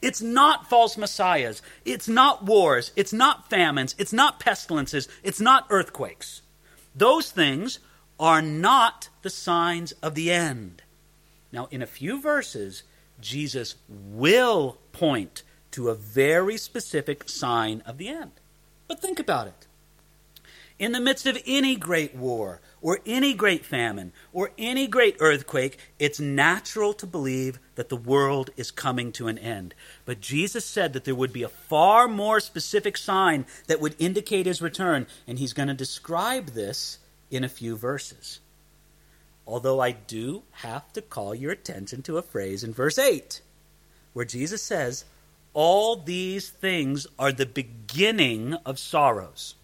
It's 0.00 0.22
not 0.22 0.70
false 0.70 0.96
messiahs. 0.96 1.60
It's 1.84 2.06
not 2.06 2.44
wars. 2.44 2.92
It's 2.94 3.12
not 3.12 3.50
famines. 3.50 3.96
It's 3.98 4.12
not 4.12 4.38
pestilences. 4.38 5.08
It's 5.24 5.40
not 5.40 5.66
earthquakes. 5.70 6.42
Those 6.94 7.32
things 7.32 7.80
are 8.18 8.42
not 8.42 9.08
the 9.22 9.30
signs 9.30 9.92
of 10.02 10.14
the 10.14 10.30
end. 10.30 10.82
Now, 11.52 11.68
in 11.70 11.82
a 11.82 11.86
few 11.86 12.20
verses, 12.20 12.82
Jesus 13.20 13.76
will 13.88 14.78
point 14.92 15.42
to 15.72 15.88
a 15.88 15.94
very 15.94 16.56
specific 16.56 17.28
sign 17.28 17.82
of 17.86 17.98
the 17.98 18.08
end. 18.08 18.32
But 18.86 19.00
think 19.00 19.18
about 19.18 19.46
it 19.46 19.68
in 20.78 20.92
the 20.92 21.00
midst 21.00 21.26
of 21.26 21.38
any 21.46 21.76
great 21.76 22.14
war 22.14 22.60
or 22.80 23.00
any 23.04 23.34
great 23.34 23.64
famine 23.64 24.12
or 24.32 24.52
any 24.56 24.86
great 24.86 25.16
earthquake, 25.18 25.78
it's 25.98 26.20
natural 26.20 26.92
to 26.94 27.06
believe 27.06 27.58
that 27.74 27.88
the 27.88 27.96
world 27.96 28.50
is 28.56 28.70
coming 28.70 29.10
to 29.12 29.26
an 29.26 29.38
end. 29.38 29.74
But 30.04 30.20
Jesus 30.20 30.64
said 30.64 30.92
that 30.92 31.04
there 31.04 31.14
would 31.14 31.32
be 31.32 31.42
a 31.42 31.48
far 31.48 32.06
more 32.06 32.38
specific 32.38 32.96
sign 32.96 33.44
that 33.66 33.80
would 33.80 33.96
indicate 33.98 34.46
his 34.46 34.62
return, 34.62 35.06
and 35.26 35.38
he's 35.38 35.52
going 35.52 35.68
to 35.68 35.74
describe 35.74 36.50
this 36.50 36.98
in 37.30 37.44
a 37.44 37.48
few 37.48 37.76
verses. 37.76 38.40
Although 39.46 39.80
I 39.80 39.92
do 39.92 40.42
have 40.52 40.92
to 40.92 41.02
call 41.02 41.34
your 41.34 41.52
attention 41.52 42.02
to 42.02 42.18
a 42.18 42.22
phrase 42.22 42.62
in 42.62 42.72
verse 42.72 42.98
8 42.98 43.40
where 44.12 44.24
Jesus 44.24 44.62
says, 44.62 45.04
All 45.54 45.96
these 45.96 46.50
things 46.50 47.06
are 47.18 47.32
the 47.32 47.46
beginning 47.46 48.54
of 48.66 48.78
sorrows. 48.78 49.54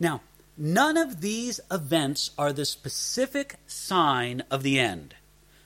Now, 0.00 0.22
none 0.56 0.96
of 0.96 1.20
these 1.20 1.60
events 1.70 2.32
are 2.36 2.52
the 2.52 2.64
specific 2.64 3.56
sign 3.66 4.42
of 4.50 4.62
the 4.62 4.78
end. 4.78 5.14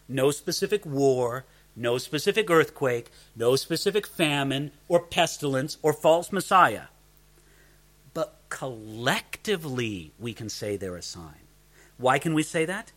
No 0.07 0.31
specific 0.31 0.85
war, 0.85 1.45
no 1.75 1.99
specific 1.99 2.51
earthquake, 2.51 3.11
no 3.35 3.57
specific 3.57 4.07
famine 4.07 4.71
or 4.89 5.01
pestilence 5.01 5.79
or 5.83 5.93
false 5.93 6.31
Messiah. 6.33 6.89
Collectively, 8.49 10.13
we 10.19 10.33
can 10.33 10.49
say 10.49 10.77
they're 10.77 10.97
a 10.97 11.03
sign. 11.03 11.47
Why 11.99 12.19
can 12.19 12.35
we 12.35 12.43
say 12.43 12.65
that? 12.65 12.93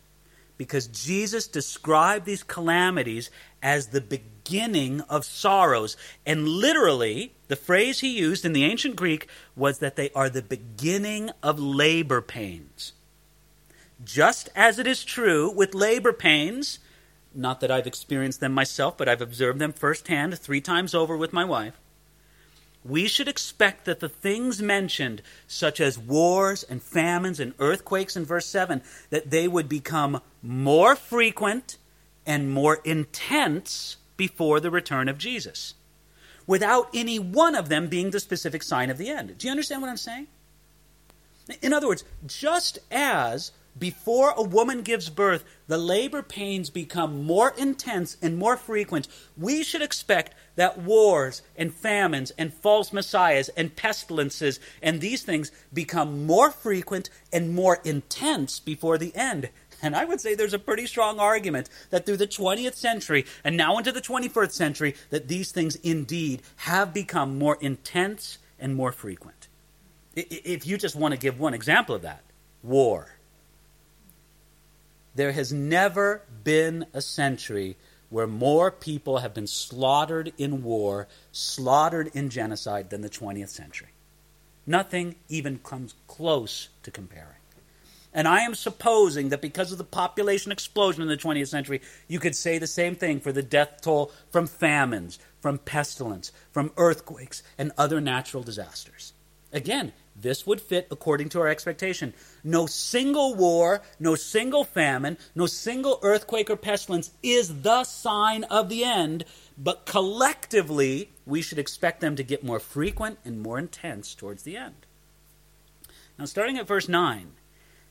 Because 0.56 0.86
Jesus 0.86 1.48
described 1.48 2.24
these 2.24 2.42
calamities 2.42 3.30
as 3.62 3.88
the 3.88 4.00
beginning 4.00 5.00
of 5.02 5.24
sorrows. 5.24 5.96
And 6.24 6.48
literally, 6.48 7.34
the 7.48 7.56
phrase 7.56 8.00
he 8.00 8.16
used 8.16 8.44
in 8.44 8.52
the 8.52 8.64
ancient 8.64 8.96
Greek 8.96 9.28
was 9.56 9.78
that 9.80 9.96
they 9.96 10.10
are 10.10 10.30
the 10.30 10.42
beginning 10.42 11.30
of 11.42 11.58
labor 11.58 12.20
pains. 12.20 12.92
Just 14.04 14.48
as 14.54 14.78
it 14.78 14.86
is 14.86 15.04
true 15.04 15.50
with 15.50 15.74
labor 15.74 16.12
pains, 16.12 16.78
not 17.34 17.60
that 17.60 17.70
I've 17.70 17.86
experienced 17.86 18.40
them 18.40 18.52
myself, 18.52 18.96
but 18.96 19.08
I've 19.08 19.22
observed 19.22 19.58
them 19.58 19.72
firsthand 19.72 20.38
three 20.38 20.60
times 20.60 20.94
over 20.94 21.16
with 21.16 21.32
my 21.32 21.44
wife 21.44 21.81
we 22.84 23.06
should 23.06 23.28
expect 23.28 23.84
that 23.84 24.00
the 24.00 24.08
things 24.08 24.60
mentioned, 24.60 25.22
such 25.46 25.80
as 25.80 25.98
wars 25.98 26.62
and 26.64 26.82
famines 26.82 27.38
and 27.38 27.54
earthquakes 27.58 28.16
in 28.16 28.24
verse 28.24 28.46
7, 28.46 28.82
that 29.10 29.30
they 29.30 29.46
would 29.46 29.68
become 29.68 30.20
more 30.42 30.96
frequent 30.96 31.78
and 32.26 32.50
more 32.50 32.80
intense 32.84 33.96
before 34.16 34.60
the 34.60 34.70
return 34.70 35.08
of 35.08 35.18
Jesus, 35.18 35.74
without 36.46 36.88
any 36.94 37.18
one 37.18 37.54
of 37.54 37.68
them 37.68 37.88
being 37.88 38.10
the 38.10 38.20
specific 38.20 38.62
sign 38.62 38.90
of 38.90 38.98
the 38.98 39.08
end. 39.08 39.38
Do 39.38 39.46
you 39.46 39.50
understand 39.50 39.82
what 39.82 39.88
I'm 39.88 39.96
saying? 39.96 40.26
In 41.60 41.72
other 41.72 41.88
words, 41.88 42.04
just 42.26 42.78
as 42.90 43.52
before 43.78 44.34
a 44.36 44.42
woman 44.42 44.82
gives 44.82 45.08
birth, 45.08 45.44
the 45.66 45.78
labor 45.78 46.22
pains 46.22 46.68
become 46.68 47.24
more 47.24 47.54
intense 47.56 48.16
and 48.20 48.36
more 48.36 48.56
frequent, 48.56 49.08
we 49.36 49.62
should 49.62 49.80
expect 49.80 50.34
that 50.56 50.78
wars 50.78 51.40
and 51.56 51.72
famines 51.72 52.32
and 52.32 52.52
false 52.52 52.92
messiahs 52.92 53.48
and 53.50 53.74
pestilences 53.74 54.60
and 54.82 55.00
these 55.00 55.22
things 55.22 55.50
become 55.72 56.26
more 56.26 56.50
frequent 56.50 57.08
and 57.32 57.54
more 57.54 57.80
intense 57.84 58.60
before 58.60 58.98
the 58.98 59.14
end. 59.16 59.48
And 59.80 59.96
I 59.96 60.04
would 60.04 60.20
say 60.20 60.34
there's 60.34 60.54
a 60.54 60.58
pretty 60.58 60.86
strong 60.86 61.18
argument 61.18 61.68
that 61.90 62.06
through 62.06 62.18
the 62.18 62.26
20th 62.26 62.74
century 62.74 63.24
and 63.42 63.56
now 63.56 63.78
into 63.78 63.90
the 63.90 64.02
21st 64.02 64.52
century 64.52 64.94
that 65.10 65.28
these 65.28 65.50
things 65.50 65.76
indeed 65.76 66.42
have 66.56 66.94
become 66.94 67.38
more 67.38 67.56
intense 67.60 68.38
and 68.60 68.76
more 68.76 68.92
frequent. 68.92 69.48
If 70.14 70.66
you 70.66 70.76
just 70.76 70.94
want 70.94 71.12
to 71.12 71.18
give 71.18 71.40
one 71.40 71.54
example 71.54 71.94
of 71.94 72.02
that, 72.02 72.22
war. 72.62 73.16
There 75.14 75.32
has 75.32 75.52
never 75.52 76.22
been 76.44 76.86
a 76.92 77.02
century 77.02 77.76
where 78.08 78.26
more 78.26 78.70
people 78.70 79.18
have 79.18 79.34
been 79.34 79.46
slaughtered 79.46 80.32
in 80.36 80.62
war, 80.62 81.08
slaughtered 81.32 82.10
in 82.14 82.28
genocide 82.28 82.90
than 82.90 83.00
the 83.00 83.08
20th 83.10 83.48
century. 83.48 83.88
Nothing 84.66 85.16
even 85.28 85.58
comes 85.58 85.94
close 86.06 86.68
to 86.82 86.90
comparing. 86.90 87.36
And 88.14 88.28
I 88.28 88.40
am 88.40 88.54
supposing 88.54 89.30
that 89.30 89.40
because 89.40 89.72
of 89.72 89.78
the 89.78 89.84
population 89.84 90.52
explosion 90.52 91.02
in 91.02 91.08
the 91.08 91.16
20th 91.16 91.48
century, 91.48 91.80
you 92.06 92.20
could 92.20 92.36
say 92.36 92.58
the 92.58 92.66
same 92.66 92.94
thing 92.94 93.20
for 93.20 93.32
the 93.32 93.42
death 93.42 93.80
toll 93.80 94.12
from 94.30 94.46
famines, 94.46 95.18
from 95.40 95.58
pestilence, 95.58 96.30
from 96.50 96.72
earthquakes, 96.76 97.42
and 97.56 97.72
other 97.78 98.00
natural 98.00 98.42
disasters. 98.42 99.14
Again, 99.52 99.92
this 100.14 100.46
would 100.46 100.60
fit 100.60 100.86
according 100.90 101.30
to 101.30 101.40
our 101.40 101.48
expectation. 101.48 102.14
No 102.44 102.66
single 102.66 103.34
war, 103.34 103.82
no 103.98 104.14
single 104.14 104.64
famine, 104.64 105.18
no 105.34 105.46
single 105.46 105.98
earthquake 106.02 106.50
or 106.50 106.56
pestilence 106.56 107.10
is 107.22 107.62
the 107.62 107.84
sign 107.84 108.44
of 108.44 108.68
the 108.68 108.84
end, 108.84 109.24
but 109.56 109.86
collectively, 109.86 111.10
we 111.26 111.42
should 111.42 111.58
expect 111.58 112.00
them 112.00 112.16
to 112.16 112.22
get 112.22 112.44
more 112.44 112.60
frequent 112.60 113.18
and 113.24 113.40
more 113.40 113.58
intense 113.58 114.14
towards 114.14 114.42
the 114.42 114.56
end. 114.56 114.86
Now, 116.18 116.26
starting 116.26 116.58
at 116.58 116.66
verse 116.66 116.88
9, 116.88 117.32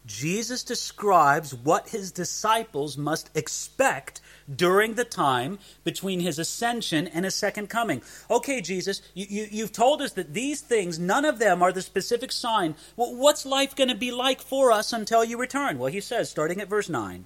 Jesus 0.05 0.63
describes 0.63 1.53
what 1.53 1.89
his 1.89 2.11
disciples 2.11 2.97
must 2.97 3.29
expect 3.35 4.19
during 4.53 4.95
the 4.95 5.05
time 5.05 5.59
between 5.83 6.19
his 6.19 6.39
ascension 6.39 7.07
and 7.07 7.23
his 7.23 7.35
second 7.35 7.67
coming. 7.67 8.01
Okay, 8.29 8.61
Jesus, 8.61 9.01
you, 9.13 9.47
you, 9.51 9.61
have 9.61 9.71
told 9.71 10.01
us 10.01 10.13
that 10.13 10.33
these 10.33 10.61
things, 10.61 10.97
none 10.97 11.23
of 11.23 11.37
them 11.37 11.61
are 11.61 11.71
the 11.71 11.83
specific 11.83 12.31
sign. 12.31 12.75
Well, 12.95 13.15
what's 13.15 13.45
life 13.45 13.75
going 13.75 13.89
to 13.89 13.95
be 13.95 14.11
like 14.11 14.41
for 14.41 14.71
us 14.71 14.91
until 14.91 15.23
you 15.23 15.37
return? 15.37 15.77
Well, 15.77 15.91
he 15.91 16.01
says, 16.01 16.29
starting 16.29 16.59
at 16.59 16.69
verse 16.69 16.89
9 16.89 17.25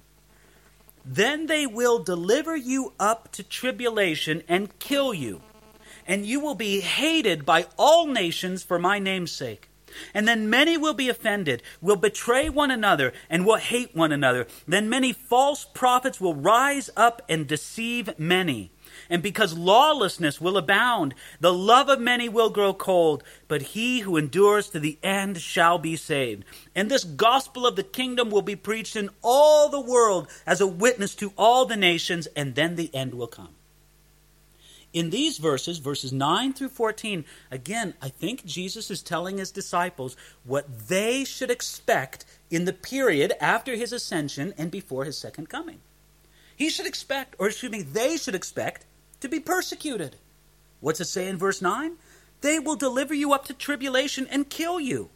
Then 1.04 1.46
they 1.46 1.66
will 1.66 1.98
deliver 1.98 2.54
you 2.54 2.92
up 3.00 3.32
to 3.32 3.42
tribulation 3.42 4.42
and 4.48 4.78
kill 4.78 5.14
you, 5.14 5.40
and 6.06 6.26
you 6.26 6.40
will 6.40 6.54
be 6.54 6.80
hated 6.80 7.46
by 7.46 7.66
all 7.78 8.06
nations 8.06 8.62
for 8.62 8.78
my 8.78 8.98
name's 8.98 9.32
sake. 9.32 9.70
And 10.14 10.26
then 10.26 10.50
many 10.50 10.76
will 10.76 10.94
be 10.94 11.08
offended, 11.08 11.62
will 11.80 11.96
betray 11.96 12.48
one 12.48 12.70
another, 12.70 13.12
and 13.28 13.44
will 13.44 13.56
hate 13.56 13.94
one 13.94 14.12
another. 14.12 14.46
Then 14.66 14.88
many 14.88 15.12
false 15.12 15.64
prophets 15.64 16.20
will 16.20 16.34
rise 16.34 16.90
up 16.96 17.22
and 17.28 17.46
deceive 17.46 18.18
many. 18.18 18.72
And 19.08 19.22
because 19.22 19.56
lawlessness 19.56 20.40
will 20.40 20.56
abound, 20.56 21.14
the 21.40 21.52
love 21.52 21.88
of 21.88 22.00
many 22.00 22.28
will 22.28 22.50
grow 22.50 22.72
cold, 22.72 23.22
but 23.46 23.62
he 23.62 24.00
who 24.00 24.16
endures 24.16 24.68
to 24.70 24.80
the 24.80 24.98
end 25.02 25.40
shall 25.40 25.78
be 25.78 25.96
saved. 25.96 26.44
And 26.74 26.90
this 26.90 27.04
gospel 27.04 27.66
of 27.66 27.76
the 27.76 27.82
kingdom 27.82 28.30
will 28.30 28.42
be 28.42 28.56
preached 28.56 28.96
in 28.96 29.10
all 29.22 29.68
the 29.68 29.80
world 29.80 30.28
as 30.46 30.60
a 30.60 30.66
witness 30.66 31.14
to 31.16 31.32
all 31.36 31.66
the 31.66 31.76
nations, 31.76 32.26
and 32.34 32.54
then 32.54 32.76
the 32.76 32.92
end 32.94 33.14
will 33.14 33.26
come. 33.26 33.55
In 34.96 35.10
these 35.10 35.36
verses, 35.36 35.76
verses 35.76 36.10
9 36.10 36.54
through 36.54 36.70
14, 36.70 37.26
again, 37.50 37.92
I 38.00 38.08
think 38.08 38.46
Jesus 38.46 38.90
is 38.90 39.02
telling 39.02 39.36
his 39.36 39.50
disciples 39.50 40.16
what 40.42 40.88
they 40.88 41.22
should 41.22 41.50
expect 41.50 42.24
in 42.50 42.64
the 42.64 42.72
period 42.72 43.34
after 43.38 43.74
his 43.74 43.92
ascension 43.92 44.54
and 44.56 44.70
before 44.70 45.04
his 45.04 45.18
second 45.18 45.50
coming. 45.50 45.80
He 46.56 46.70
should 46.70 46.86
expect, 46.86 47.34
or 47.38 47.48
excuse 47.48 47.70
me, 47.70 47.82
they 47.82 48.16
should 48.16 48.34
expect 48.34 48.86
to 49.20 49.28
be 49.28 49.38
persecuted. 49.38 50.16
What's 50.80 51.02
it 51.02 51.08
say 51.08 51.28
in 51.28 51.36
verse 51.36 51.60
9? 51.60 51.96
They 52.40 52.58
will 52.58 52.76
deliver 52.76 53.12
you 53.12 53.34
up 53.34 53.44
to 53.48 53.52
tribulation 53.52 54.26
and 54.30 54.48
kill 54.48 54.80
you. 54.80 55.10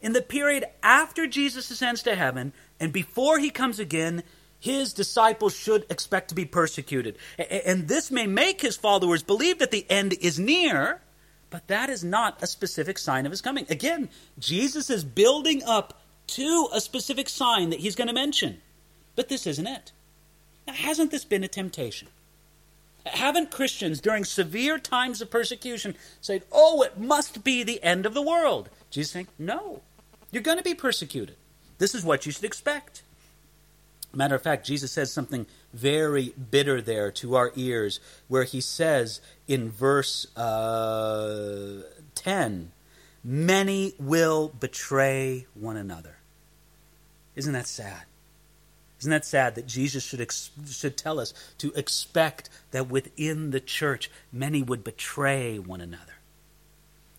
In 0.00 0.14
the 0.14 0.22
period 0.22 0.64
after 0.82 1.26
Jesus 1.26 1.70
ascends 1.70 2.02
to 2.04 2.14
heaven 2.14 2.54
and 2.80 2.94
before 2.94 3.40
he 3.40 3.50
comes 3.50 3.78
again, 3.78 4.22
his 4.58 4.92
disciples 4.92 5.54
should 5.54 5.86
expect 5.90 6.28
to 6.28 6.34
be 6.34 6.44
persecuted. 6.44 7.18
And 7.38 7.88
this 7.88 8.10
may 8.10 8.26
make 8.26 8.60
his 8.60 8.76
followers 8.76 9.22
believe 9.22 9.58
that 9.58 9.70
the 9.70 9.86
end 9.90 10.14
is 10.20 10.38
near, 10.38 11.02
but 11.50 11.68
that 11.68 11.90
is 11.90 12.02
not 12.02 12.42
a 12.42 12.46
specific 12.46 12.98
sign 12.98 13.26
of 13.26 13.32
his 13.32 13.40
coming. 13.40 13.66
Again, 13.68 14.08
Jesus 14.38 14.90
is 14.90 15.04
building 15.04 15.62
up 15.64 16.00
to 16.28 16.68
a 16.72 16.80
specific 16.80 17.28
sign 17.28 17.70
that 17.70 17.80
he's 17.80 17.94
going 17.94 18.08
to 18.08 18.14
mention. 18.14 18.60
But 19.14 19.28
this 19.28 19.46
isn't 19.46 19.66
it. 19.66 19.92
Now, 20.66 20.72
hasn't 20.72 21.10
this 21.10 21.24
been 21.24 21.44
a 21.44 21.48
temptation? 21.48 22.08
Haven't 23.06 23.52
Christians 23.52 24.00
during 24.00 24.24
severe 24.24 24.80
times 24.80 25.20
of 25.20 25.30
persecution 25.30 25.94
said, 26.20 26.42
oh, 26.50 26.82
it 26.82 26.98
must 26.98 27.44
be 27.44 27.62
the 27.62 27.80
end 27.84 28.04
of 28.04 28.14
the 28.14 28.22
world? 28.22 28.68
Jesus 28.90 29.12
saying, 29.12 29.28
no, 29.38 29.82
you're 30.32 30.42
going 30.42 30.58
to 30.58 30.64
be 30.64 30.74
persecuted. 30.74 31.36
This 31.78 31.94
is 31.94 32.04
what 32.04 32.26
you 32.26 32.32
should 32.32 32.44
expect. 32.44 33.02
Matter 34.16 34.34
of 34.34 34.42
fact, 34.42 34.66
Jesus 34.66 34.92
says 34.92 35.12
something 35.12 35.46
very 35.74 36.32
bitter 36.50 36.80
there 36.80 37.12
to 37.12 37.36
our 37.36 37.52
ears, 37.54 38.00
where 38.28 38.44
he 38.44 38.62
says 38.62 39.20
in 39.46 39.70
verse 39.70 40.34
uh, 40.36 41.82
10, 42.14 42.72
Many 43.22 43.94
will 43.98 44.48
betray 44.48 45.46
one 45.52 45.76
another. 45.76 46.16
Isn't 47.34 47.52
that 47.52 47.66
sad? 47.66 48.04
Isn't 49.00 49.10
that 49.10 49.26
sad 49.26 49.54
that 49.56 49.66
Jesus 49.66 50.02
should, 50.02 50.22
ex- 50.22 50.50
should 50.70 50.96
tell 50.96 51.20
us 51.20 51.34
to 51.58 51.70
expect 51.72 52.48
that 52.70 52.88
within 52.88 53.50
the 53.50 53.60
church 53.60 54.10
many 54.32 54.62
would 54.62 54.82
betray 54.82 55.58
one 55.58 55.82
another? 55.82 56.14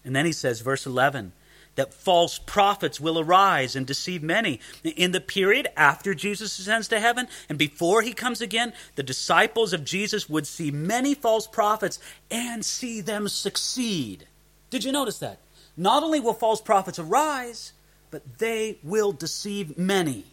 And 0.03 0.15
then 0.15 0.25
he 0.25 0.31
says, 0.31 0.61
verse 0.61 0.87
11, 0.87 1.33
that 1.77 1.93
false 1.93 2.39
prophets 2.39 2.99
will 2.99 3.17
arise 3.17 3.75
and 3.75 3.85
deceive 3.85 4.21
many. 4.21 4.59
In 4.83 5.11
the 5.11 5.21
period 5.21 5.67
after 5.77 6.13
Jesus 6.13 6.59
ascends 6.59 6.87
to 6.89 6.99
heaven 6.99 7.27
and 7.47 7.57
before 7.57 8.01
he 8.01 8.13
comes 8.13 8.41
again, 8.41 8.73
the 8.95 9.03
disciples 9.03 9.71
of 9.71 9.85
Jesus 9.85 10.27
would 10.27 10.45
see 10.45 10.71
many 10.71 11.13
false 11.13 11.47
prophets 11.47 11.99
and 12.29 12.65
see 12.65 12.99
them 12.99 13.29
succeed. 13.29 14.25
Did 14.69 14.83
you 14.83 14.91
notice 14.91 15.19
that? 15.19 15.39
Not 15.77 16.03
only 16.03 16.19
will 16.19 16.33
false 16.33 16.59
prophets 16.59 16.97
arise, 16.97 17.73
but 18.09 18.39
they 18.39 18.79
will 18.81 19.11
deceive 19.11 19.77
many. 19.77 20.25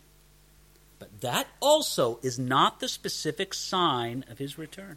But 0.98 1.20
that 1.20 1.46
also 1.60 2.18
is 2.22 2.38
not 2.38 2.80
the 2.80 2.88
specific 2.88 3.52
sign 3.52 4.24
of 4.30 4.38
his 4.38 4.56
return. 4.56 4.96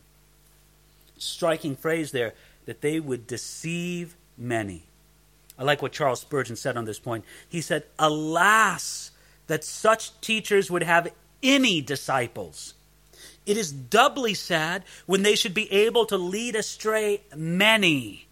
Striking 1.17 1.75
phrase 1.75 2.11
there 2.11 2.33
that 2.65 2.79
they 2.79 3.01
would 3.01 3.27
deceive 3.27 4.15
many. 4.37 4.83
I 5.57 5.63
like 5.63 5.81
what 5.81 5.91
Charles 5.91 6.21
Spurgeon 6.21 6.55
said 6.55 6.77
on 6.77 6.85
this 6.85 6.99
point. 6.99 7.25
He 7.49 7.61
said, 7.61 7.83
Alas, 7.97 9.11
that 9.47 9.63
such 9.63 10.19
teachers 10.21 10.69
would 10.69 10.83
have 10.83 11.11
any 11.41 11.81
disciples. 11.81 12.73
It 13.45 13.57
is 13.57 13.71
doubly 13.71 14.33
sad 14.33 14.83
when 15.05 15.23
they 15.23 15.35
should 15.35 15.53
be 15.53 15.71
able 15.71 16.05
to 16.07 16.17
lead 16.17 16.55
astray 16.55 17.21
many. 17.35 18.27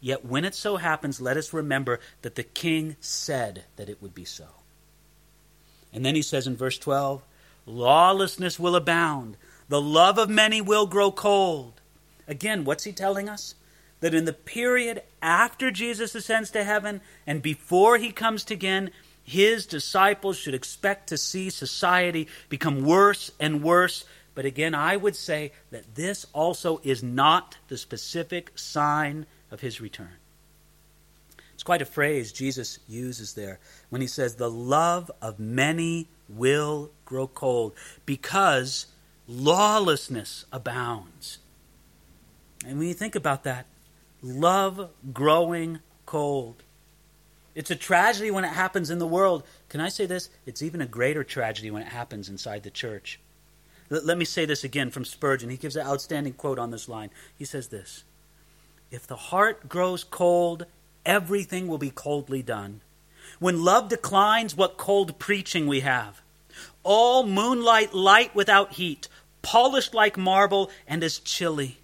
Yet 0.00 0.24
when 0.24 0.44
it 0.44 0.54
so 0.54 0.76
happens, 0.76 1.20
let 1.20 1.36
us 1.36 1.52
remember 1.52 2.00
that 2.22 2.34
the 2.34 2.42
king 2.42 2.96
said 3.00 3.64
that 3.76 3.88
it 3.88 4.02
would 4.02 4.14
be 4.14 4.24
so. 4.24 4.46
And 5.92 6.04
then 6.04 6.14
he 6.14 6.22
says 6.22 6.46
in 6.46 6.56
verse 6.56 6.78
12, 6.78 7.22
lawlessness 7.66 8.58
will 8.58 8.76
abound, 8.76 9.36
the 9.68 9.80
love 9.80 10.18
of 10.18 10.28
many 10.28 10.60
will 10.60 10.86
grow 10.86 11.10
cold. 11.10 11.80
Again, 12.26 12.64
what's 12.64 12.84
he 12.84 12.92
telling 12.92 13.28
us? 13.28 13.54
That 14.00 14.14
in 14.14 14.24
the 14.24 14.32
period 14.32 15.02
after 15.20 15.70
Jesus 15.70 16.14
ascends 16.14 16.50
to 16.52 16.64
heaven 16.64 17.00
and 17.26 17.42
before 17.42 17.98
he 17.98 18.12
comes 18.12 18.48
again, 18.50 18.90
his 19.22 19.66
disciples 19.66 20.38
should 20.38 20.54
expect 20.54 21.08
to 21.08 21.18
see 21.18 21.50
society 21.50 22.28
become 22.48 22.84
worse 22.84 23.30
and 23.38 23.62
worse. 23.62 24.04
But 24.34 24.46
again, 24.46 24.74
I 24.74 24.96
would 24.96 25.16
say 25.16 25.52
that 25.70 25.96
this 25.96 26.26
also 26.32 26.80
is 26.82 27.02
not 27.02 27.58
the 27.68 27.76
specific 27.76 28.58
sign 28.58 29.26
of 29.50 29.60
his 29.60 29.80
return. 29.80 30.16
It's 31.52 31.64
quite 31.64 31.82
a 31.82 31.86
phrase 31.86 32.32
Jesus 32.32 32.78
uses 32.88 33.34
there 33.34 33.58
when 33.90 34.00
he 34.00 34.06
says, 34.06 34.36
The 34.36 34.50
love 34.50 35.10
of 35.20 35.40
many 35.40 36.08
will 36.28 36.90
grow 37.04 37.26
cold 37.26 37.74
because 38.06 38.86
lawlessness 39.26 40.46
abounds. 40.52 41.38
And 42.64 42.78
when 42.78 42.88
you 42.88 42.94
think 42.94 43.14
about 43.14 43.44
that, 43.44 43.66
love 44.22 44.90
growing 45.12 45.80
cold. 46.06 46.62
It's 47.54 47.70
a 47.70 47.76
tragedy 47.76 48.30
when 48.30 48.44
it 48.44 48.52
happens 48.52 48.90
in 48.90 48.98
the 48.98 49.06
world. 49.06 49.42
Can 49.68 49.80
I 49.80 49.88
say 49.88 50.06
this? 50.06 50.30
It's 50.46 50.62
even 50.62 50.80
a 50.80 50.86
greater 50.86 51.24
tragedy 51.24 51.70
when 51.70 51.82
it 51.82 51.88
happens 51.88 52.28
inside 52.28 52.62
the 52.62 52.70
church. 52.70 53.20
Let 53.90 54.18
me 54.18 54.24
say 54.24 54.44
this 54.44 54.64
again 54.64 54.90
from 54.90 55.04
Spurgeon. 55.04 55.50
He 55.50 55.56
gives 55.56 55.74
an 55.74 55.86
outstanding 55.86 56.34
quote 56.34 56.58
on 56.58 56.70
this 56.70 56.88
line. 56.88 57.10
He 57.36 57.44
says 57.44 57.68
this 57.68 58.04
If 58.90 59.06
the 59.06 59.16
heart 59.16 59.68
grows 59.68 60.04
cold 60.04 60.66
everything 61.08 61.66
will 61.66 61.78
be 61.78 61.90
coldly 61.90 62.42
done. 62.42 62.82
When 63.38 63.64
love 63.64 63.88
declines, 63.88 64.54
what 64.54 64.76
cold 64.76 65.18
preaching 65.18 65.66
we 65.66 65.80
have. 65.80 66.20
All 66.82 67.24
moonlight 67.24 67.94
light 67.94 68.34
without 68.34 68.74
heat, 68.74 69.08
polished 69.42 69.94
like 69.94 70.18
marble 70.18 70.70
and 70.86 71.02
as 71.02 71.18
chilly. 71.18 71.78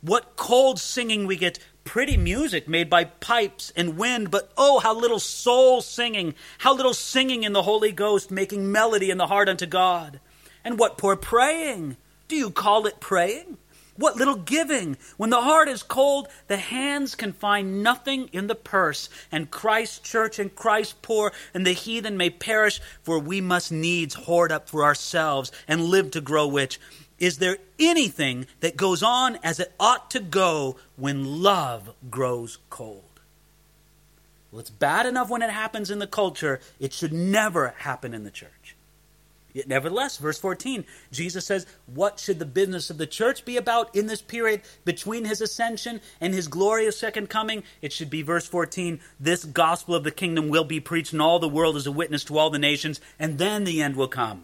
What 0.00 0.36
cold 0.36 0.80
singing 0.80 1.26
we 1.26 1.36
get, 1.36 1.58
pretty 1.84 2.16
music 2.16 2.68
made 2.68 2.88
by 2.88 3.04
pipes 3.04 3.72
and 3.76 3.98
wind, 3.98 4.30
but 4.30 4.52
oh, 4.56 4.78
how 4.78 4.94
little 4.94 5.20
soul 5.20 5.80
singing, 5.80 6.34
how 6.58 6.74
little 6.74 6.94
singing 6.94 7.42
in 7.42 7.52
the 7.52 7.62
Holy 7.62 7.92
Ghost, 7.92 8.30
making 8.30 8.72
melody 8.72 9.10
in 9.10 9.18
the 9.18 9.26
heart 9.26 9.48
unto 9.48 9.66
God. 9.66 10.20
And 10.64 10.78
what 10.78 10.98
poor 10.98 11.16
praying! 11.16 11.96
Do 12.28 12.36
you 12.36 12.50
call 12.50 12.86
it 12.86 13.00
praying? 13.00 13.58
What 13.96 14.16
little 14.16 14.36
giving! 14.36 14.96
When 15.18 15.28
the 15.28 15.42
heart 15.42 15.68
is 15.68 15.82
cold, 15.82 16.28
the 16.48 16.56
hands 16.56 17.14
can 17.14 17.34
find 17.34 17.82
nothing 17.82 18.30
in 18.32 18.46
the 18.46 18.54
purse, 18.54 19.10
and 19.30 19.50
Christ's 19.50 19.98
church 19.98 20.38
and 20.38 20.54
Christ's 20.54 20.94
poor, 21.02 21.32
and 21.52 21.66
the 21.66 21.72
heathen 21.72 22.16
may 22.16 22.30
perish, 22.30 22.80
for 23.02 23.18
we 23.18 23.42
must 23.42 23.70
needs 23.70 24.14
hoard 24.14 24.50
up 24.50 24.70
for 24.70 24.82
ourselves 24.82 25.52
and 25.68 25.84
live 25.84 26.10
to 26.12 26.22
grow 26.22 26.50
rich. 26.50 26.80
Is 27.22 27.38
there 27.38 27.58
anything 27.78 28.48
that 28.58 28.76
goes 28.76 29.00
on 29.00 29.38
as 29.44 29.60
it 29.60 29.72
ought 29.78 30.10
to 30.10 30.18
go 30.18 30.74
when 30.96 31.40
love 31.40 31.94
grows 32.10 32.58
cold? 32.68 33.20
Well, 34.50 34.58
it's 34.58 34.70
bad 34.70 35.06
enough 35.06 35.30
when 35.30 35.40
it 35.40 35.50
happens 35.50 35.88
in 35.88 36.00
the 36.00 36.08
culture, 36.08 36.58
it 36.80 36.92
should 36.92 37.12
never 37.12 37.74
happen 37.78 38.12
in 38.12 38.24
the 38.24 38.32
church. 38.32 38.74
Yet, 39.52 39.68
nevertheless, 39.68 40.16
verse 40.16 40.40
14, 40.40 40.84
Jesus 41.12 41.46
says, 41.46 41.64
What 41.86 42.18
should 42.18 42.40
the 42.40 42.44
business 42.44 42.90
of 42.90 42.98
the 42.98 43.06
church 43.06 43.44
be 43.44 43.56
about 43.56 43.94
in 43.94 44.08
this 44.08 44.20
period 44.20 44.62
between 44.84 45.24
his 45.24 45.40
ascension 45.40 46.00
and 46.20 46.34
his 46.34 46.48
glorious 46.48 46.98
second 46.98 47.30
coming? 47.30 47.62
It 47.82 47.92
should 47.92 48.10
be, 48.10 48.22
verse 48.22 48.48
14, 48.48 48.98
this 49.20 49.44
gospel 49.44 49.94
of 49.94 50.02
the 50.02 50.10
kingdom 50.10 50.48
will 50.48 50.64
be 50.64 50.80
preached 50.80 51.12
in 51.12 51.20
all 51.20 51.38
the 51.38 51.48
world 51.48 51.76
as 51.76 51.86
a 51.86 51.92
witness 51.92 52.24
to 52.24 52.36
all 52.36 52.50
the 52.50 52.58
nations, 52.58 53.00
and 53.16 53.38
then 53.38 53.62
the 53.62 53.80
end 53.80 53.94
will 53.94 54.08
come. 54.08 54.42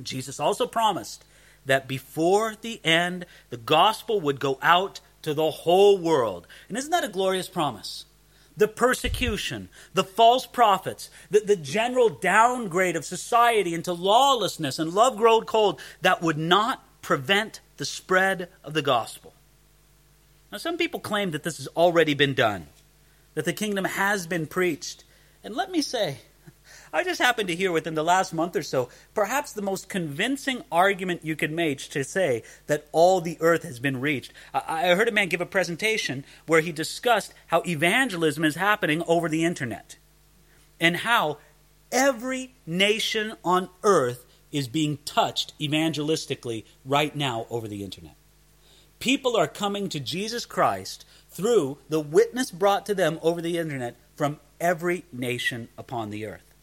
Jesus 0.00 0.38
also 0.38 0.68
promised 0.68 1.24
that 1.66 1.88
before 1.88 2.54
the 2.60 2.80
end, 2.84 3.26
the 3.50 3.56
gospel 3.56 4.20
would 4.20 4.40
go 4.40 4.58
out 4.62 5.00
to 5.22 5.34
the 5.34 5.50
whole 5.50 5.98
world. 5.98 6.46
And 6.68 6.76
isn't 6.76 6.90
that 6.90 7.04
a 7.04 7.08
glorious 7.08 7.48
promise? 7.48 8.06
the 8.56 8.68
persecution, 8.68 9.68
the 9.94 10.04
false 10.04 10.46
prophets, 10.46 11.10
the, 11.30 11.40
the 11.40 11.56
general 11.56 12.08
downgrade 12.08 12.96
of 12.96 13.04
society 13.04 13.74
into 13.74 13.92
lawlessness 13.92 14.78
and 14.78 14.92
love 14.92 15.16
grown 15.16 15.44
cold 15.44 15.80
that 16.02 16.22
would 16.22 16.38
not 16.38 16.84
prevent 17.02 17.60
the 17.76 17.84
spread 17.84 18.48
of 18.62 18.74
the 18.74 18.82
gospel. 18.82 19.34
Now, 20.52 20.58
some 20.58 20.78
people 20.78 21.00
claim 21.00 21.32
that 21.32 21.42
this 21.42 21.56
has 21.56 21.66
already 21.68 22.14
been 22.14 22.34
done, 22.34 22.68
that 23.34 23.44
the 23.44 23.52
kingdom 23.52 23.84
has 23.84 24.26
been 24.26 24.46
preached. 24.46 25.04
And 25.42 25.56
let 25.56 25.70
me 25.70 25.82
say, 25.82 26.18
I 26.94 27.02
just 27.02 27.20
happened 27.20 27.48
to 27.48 27.56
hear 27.56 27.72
within 27.72 27.96
the 27.96 28.04
last 28.04 28.32
month 28.32 28.54
or 28.54 28.62
so 28.62 28.88
perhaps 29.14 29.52
the 29.52 29.62
most 29.62 29.88
convincing 29.88 30.62
argument 30.70 31.24
you 31.24 31.34
could 31.34 31.50
make 31.50 31.80
to 31.90 32.04
say 32.04 32.44
that 32.68 32.86
all 32.92 33.20
the 33.20 33.36
earth 33.40 33.64
has 33.64 33.80
been 33.80 34.00
reached. 34.00 34.32
I 34.54 34.94
heard 34.94 35.08
a 35.08 35.12
man 35.12 35.28
give 35.28 35.40
a 35.40 35.46
presentation 35.46 36.24
where 36.46 36.60
he 36.60 36.70
discussed 36.70 37.34
how 37.48 37.64
evangelism 37.66 38.44
is 38.44 38.54
happening 38.54 39.02
over 39.08 39.28
the 39.28 39.44
internet 39.44 39.96
and 40.78 40.98
how 40.98 41.38
every 41.90 42.54
nation 42.64 43.32
on 43.44 43.70
earth 43.82 44.24
is 44.52 44.68
being 44.68 44.98
touched 44.98 45.52
evangelistically 45.58 46.62
right 46.84 47.16
now 47.16 47.48
over 47.50 47.66
the 47.66 47.82
internet. 47.82 48.14
People 49.00 49.36
are 49.36 49.48
coming 49.48 49.88
to 49.88 49.98
Jesus 49.98 50.46
Christ 50.46 51.04
through 51.28 51.78
the 51.88 51.98
witness 51.98 52.52
brought 52.52 52.86
to 52.86 52.94
them 52.94 53.18
over 53.20 53.42
the 53.42 53.58
internet 53.58 53.96
from 54.14 54.38
every 54.60 55.04
nation 55.12 55.66
upon 55.76 56.10
the 56.10 56.24
earth. 56.24 56.53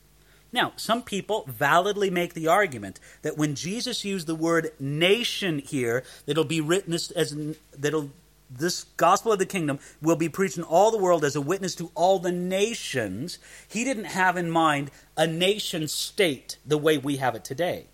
Now, 0.54 0.74
some 0.76 1.02
people 1.02 1.46
validly 1.48 2.10
make 2.10 2.34
the 2.34 2.48
argument 2.48 3.00
that 3.22 3.38
when 3.38 3.56
Jesus 3.56 4.04
used 4.04 4.28
the 4.28 4.36
word 4.36 4.72
nation 4.80 5.60
here, 5.60 6.04
that'll 6.26 6.44
be 6.44 6.62
written 6.62 6.94
as, 6.94 7.12
as 7.12 7.36
that'll 7.78 8.12
this 8.58 8.84
gospel 8.98 9.32
of 9.32 9.40
the 9.40 9.46
kingdom 9.46 9.80
will 10.02 10.16
be 10.16 10.30
preached 10.30 10.58
in 10.58 10.64
all 10.64 10.92
the 10.92 10.98
world 10.98 11.24
as 11.24 11.36
a 11.36 11.42
witness 11.42 11.76
to 11.76 11.92
all 11.96 12.20
the 12.20 12.32
nations. 12.32 13.40
He 13.68 13.84
didn't 13.84 14.06
have 14.06 14.36
in 14.36 14.52
mind 14.52 14.92
a 15.16 15.26
nation 15.26 15.88
state 15.88 16.58
the 16.66 16.78
way 16.78 16.98
we 16.98 17.18
have 17.18 17.36
it 17.36 17.46
today. 17.46 17.86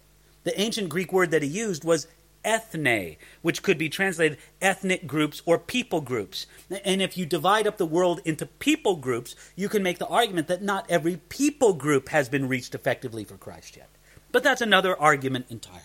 The 0.44 0.60
ancient 0.60 0.90
Greek 0.90 1.12
word 1.12 1.32
that 1.32 1.44
he 1.44 1.50
used 1.50 1.84
was 1.84 2.08
ethne, 2.44 3.18
which 3.42 3.64
could 3.64 3.78
be 3.78 3.90
translated 3.90 4.38
ethnic 4.62 5.08
groups 5.08 5.42
or 5.46 5.58
people 5.58 6.02
groups. 6.02 6.48
And 6.86 7.02
if 7.02 7.18
you 7.18 7.26
divide 7.26 7.68
up 7.68 7.78
the 7.78 7.86
world 7.86 8.22
into 8.26 8.46
people 8.46 8.96
groups, 8.96 9.36
you 9.56 9.70
can 9.70 9.84
make 9.84 10.00
the 10.00 10.08
argument 10.08 10.48
that 10.48 10.62
not 10.62 10.86
every 10.90 11.18
people 11.30 11.74
group 11.74 12.10
has 12.10 12.30
been 12.30 12.48
reached 12.48 12.76
effectively 12.76 13.24
for 13.24 13.38
Christ 13.38 13.78
yet. 13.78 13.90
But 14.32 14.44
that's 14.44 14.62
another 14.62 15.00
argument 15.00 15.48
entirely. 15.50 15.82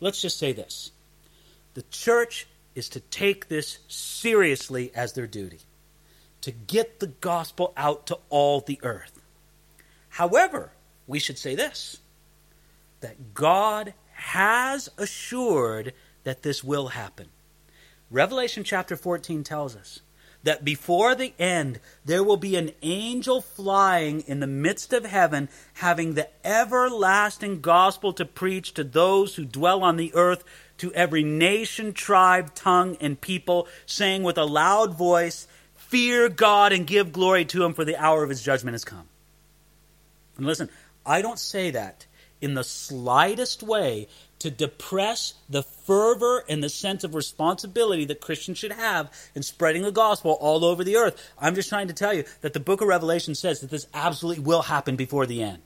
Let's 0.00 0.20
just 0.20 0.38
say 0.38 0.52
this 0.52 0.90
the 1.74 1.84
church 1.90 2.46
is 2.74 2.88
to 2.90 3.00
take 3.00 3.48
this 3.48 3.78
seriously 3.88 4.90
as 4.94 5.12
their 5.12 5.26
duty, 5.26 5.60
to 6.40 6.50
get 6.50 7.00
the 7.00 7.06
gospel 7.06 7.72
out 7.76 8.06
to 8.06 8.18
all 8.28 8.60
the 8.60 8.78
earth. 8.82 9.20
However, 10.08 10.72
we 11.06 11.18
should 11.18 11.38
say 11.38 11.54
this 11.54 11.98
that 13.00 13.34
God 13.34 13.94
has 14.22 14.88
assured 14.96 15.92
that 16.22 16.42
this 16.42 16.62
will 16.62 16.88
happen. 16.88 17.26
Revelation 18.10 18.62
chapter 18.62 18.96
14 18.96 19.42
tells 19.42 19.74
us 19.74 20.00
that 20.44 20.64
before 20.64 21.14
the 21.14 21.32
end 21.38 21.80
there 22.04 22.22
will 22.22 22.36
be 22.36 22.56
an 22.56 22.70
angel 22.82 23.40
flying 23.40 24.20
in 24.22 24.40
the 24.40 24.46
midst 24.46 24.92
of 24.92 25.04
heaven, 25.04 25.48
having 25.74 26.14
the 26.14 26.28
everlasting 26.46 27.60
gospel 27.60 28.12
to 28.12 28.24
preach 28.24 28.74
to 28.74 28.84
those 28.84 29.34
who 29.34 29.44
dwell 29.44 29.82
on 29.82 29.96
the 29.96 30.14
earth, 30.14 30.44
to 30.78 30.92
every 30.94 31.24
nation, 31.24 31.92
tribe, 31.92 32.54
tongue, 32.54 32.96
and 33.00 33.20
people, 33.20 33.66
saying 33.86 34.22
with 34.22 34.38
a 34.38 34.44
loud 34.44 34.96
voice, 34.96 35.48
Fear 35.74 36.30
God 36.30 36.72
and 36.72 36.86
give 36.86 37.12
glory 37.12 37.44
to 37.46 37.64
him, 37.64 37.74
for 37.74 37.84
the 37.84 37.96
hour 37.96 38.22
of 38.22 38.30
his 38.30 38.42
judgment 38.42 38.74
has 38.74 38.84
come. 38.84 39.08
And 40.36 40.46
listen, 40.46 40.70
I 41.04 41.22
don't 41.22 41.38
say 41.38 41.72
that 41.72 42.06
in 42.42 42.54
the 42.54 42.64
slightest 42.64 43.62
way 43.62 44.08
to 44.40 44.50
depress 44.50 45.34
the 45.48 45.62
fervor 45.62 46.44
and 46.48 46.62
the 46.62 46.68
sense 46.68 47.04
of 47.04 47.14
responsibility 47.14 48.04
that 48.04 48.20
Christians 48.20 48.58
should 48.58 48.72
have 48.72 49.10
in 49.34 49.42
spreading 49.44 49.82
the 49.82 49.92
gospel 49.92 50.32
all 50.40 50.64
over 50.64 50.82
the 50.82 50.96
earth. 50.96 51.32
I'm 51.38 51.54
just 51.54 51.68
trying 51.68 51.86
to 51.86 51.94
tell 51.94 52.12
you 52.12 52.24
that 52.40 52.52
the 52.52 52.60
book 52.60 52.80
of 52.80 52.88
Revelation 52.88 53.36
says 53.36 53.60
that 53.60 53.70
this 53.70 53.86
absolutely 53.94 54.42
will 54.42 54.62
happen 54.62 54.96
before 54.96 55.26
the 55.26 55.42
end. 55.42 55.62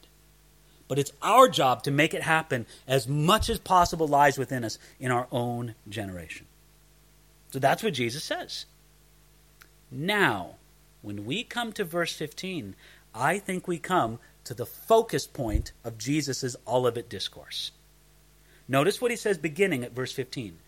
But 0.89 0.99
it's 0.99 1.13
our 1.23 1.49
job 1.49 1.83
to 1.85 1.91
make 1.91 2.13
it 2.13 2.23
happen 2.23 2.67
as 2.87 3.09
much 3.09 3.49
as 3.49 3.59
possible 3.59 4.07
lies 4.07 4.39
within 4.39 4.63
us 4.63 4.79
in 5.01 5.11
our 5.11 5.27
own 5.33 5.75
generation. 5.89 6.47
So 7.51 7.59
that's 7.59 7.83
what 7.83 7.95
Jesus 7.95 8.23
says. 8.23 8.67
Now, 9.91 10.57
when 11.01 11.25
we 11.25 11.43
come 11.43 11.73
to 11.73 11.85
verse 11.85 12.13
15, 12.15 12.77
I 13.15 13.39
think 13.39 13.67
we 13.67 13.79
come 13.79 14.19
to 14.47 14.55
the 14.55 14.67
focus 14.67 15.27
point 15.27 15.73
of 15.85 15.99
Jesus' 15.99 16.57
Olivet 16.67 17.09
discourse. 17.09 17.73
Notice 18.69 19.01
what 19.01 19.11
he 19.11 19.17
says 19.17 19.39
beginning 19.39 19.85
at 19.85 19.95
verse 19.95 20.13
15. 20.13 20.59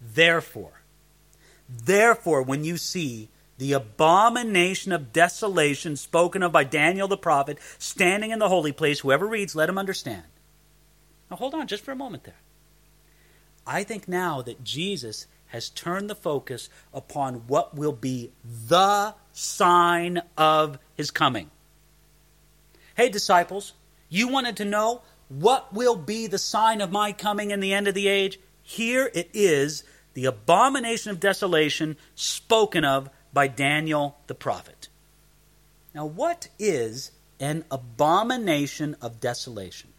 Therefore, 0.00 0.82
therefore, 1.68 2.42
when 2.42 2.64
you 2.64 2.76
see 2.76 3.28
the 3.58 3.72
abomination 3.72 4.92
of 4.92 5.12
desolation 5.12 5.96
spoken 5.96 6.42
of 6.42 6.52
by 6.52 6.64
Daniel 6.64 7.08
the 7.08 7.16
prophet 7.16 7.58
standing 7.78 8.30
in 8.30 8.38
the 8.38 8.48
holy 8.48 8.72
place, 8.72 9.00
whoever 9.00 9.26
reads, 9.26 9.54
let 9.54 9.68
him 9.68 9.78
understand. 9.78 10.22
Now 11.30 11.36
hold 11.36 11.54
on 11.54 11.66
just 11.66 11.84
for 11.84 11.92
a 11.92 11.96
moment 11.96 12.24
there. 12.24 12.40
I 13.66 13.84
think 13.84 14.08
now 14.08 14.42
that 14.42 14.64
Jesus 14.64 15.26
has 15.48 15.68
turned 15.68 16.08
the 16.08 16.14
focus 16.14 16.68
upon 16.94 17.46
what 17.46 17.76
will 17.76 17.92
be 17.92 18.30
the 18.44 19.14
sign 19.32 20.22
of 20.38 20.78
his 20.96 21.10
coming. 21.10 21.50
Hey, 23.00 23.08
disciples, 23.08 23.72
you 24.10 24.28
wanted 24.28 24.58
to 24.58 24.66
know 24.66 25.00
what 25.30 25.72
will 25.72 25.96
be 25.96 26.26
the 26.26 26.36
sign 26.36 26.82
of 26.82 26.92
my 26.92 27.12
coming 27.12 27.50
in 27.50 27.60
the 27.60 27.72
end 27.72 27.88
of 27.88 27.94
the 27.94 28.08
age? 28.08 28.38
Here 28.62 29.10
it 29.14 29.30
is 29.32 29.84
the 30.12 30.26
abomination 30.26 31.10
of 31.10 31.18
desolation 31.18 31.96
spoken 32.14 32.84
of 32.84 33.08
by 33.32 33.48
Daniel 33.48 34.18
the 34.26 34.34
prophet. 34.34 34.88
Now, 35.94 36.04
what 36.04 36.48
is 36.58 37.12
an 37.40 37.64
abomination 37.70 38.96
of 39.00 39.18
desolation? 39.18 39.94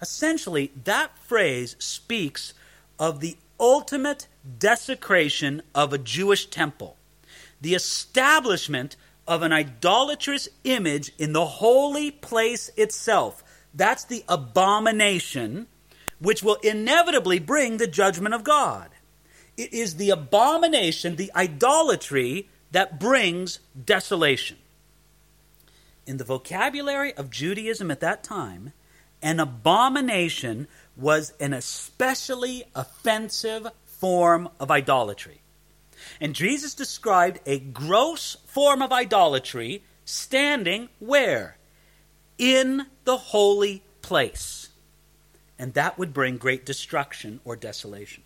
Essentially, 0.00 0.72
that 0.84 1.18
phrase 1.18 1.76
speaks 1.78 2.54
of 2.98 3.20
the 3.20 3.36
ultimate 3.60 4.26
desecration 4.58 5.60
of 5.74 5.92
a 5.92 5.98
Jewish 5.98 6.46
temple, 6.46 6.96
the 7.60 7.74
establishment 7.74 8.96
of 9.30 9.42
an 9.42 9.52
idolatrous 9.52 10.48
image 10.64 11.12
in 11.16 11.32
the 11.32 11.46
holy 11.46 12.10
place 12.10 12.68
itself. 12.76 13.44
That's 13.72 14.02
the 14.02 14.24
abomination 14.28 15.68
which 16.18 16.42
will 16.42 16.56
inevitably 16.56 17.38
bring 17.38 17.76
the 17.76 17.86
judgment 17.86 18.34
of 18.34 18.42
God. 18.42 18.90
It 19.56 19.72
is 19.72 19.96
the 19.96 20.10
abomination, 20.10 21.14
the 21.14 21.30
idolatry, 21.36 22.48
that 22.72 22.98
brings 22.98 23.60
desolation. 23.84 24.58
In 26.06 26.16
the 26.16 26.24
vocabulary 26.24 27.14
of 27.14 27.30
Judaism 27.30 27.88
at 27.92 28.00
that 28.00 28.24
time, 28.24 28.72
an 29.22 29.38
abomination 29.38 30.66
was 30.96 31.34
an 31.38 31.52
especially 31.52 32.64
offensive 32.74 33.68
form 33.84 34.48
of 34.58 34.72
idolatry. 34.72 35.39
And 36.20 36.34
Jesus 36.34 36.74
described 36.74 37.40
a 37.46 37.58
gross 37.58 38.36
form 38.46 38.82
of 38.82 38.92
idolatry 38.92 39.82
standing 40.04 40.88
where? 40.98 41.56
In 42.36 42.86
the 43.04 43.16
holy 43.16 43.82
place. 44.02 44.68
And 45.58 45.74
that 45.74 45.98
would 45.98 46.12
bring 46.12 46.36
great 46.36 46.66
destruction 46.66 47.40
or 47.44 47.56
desolation. 47.56 48.22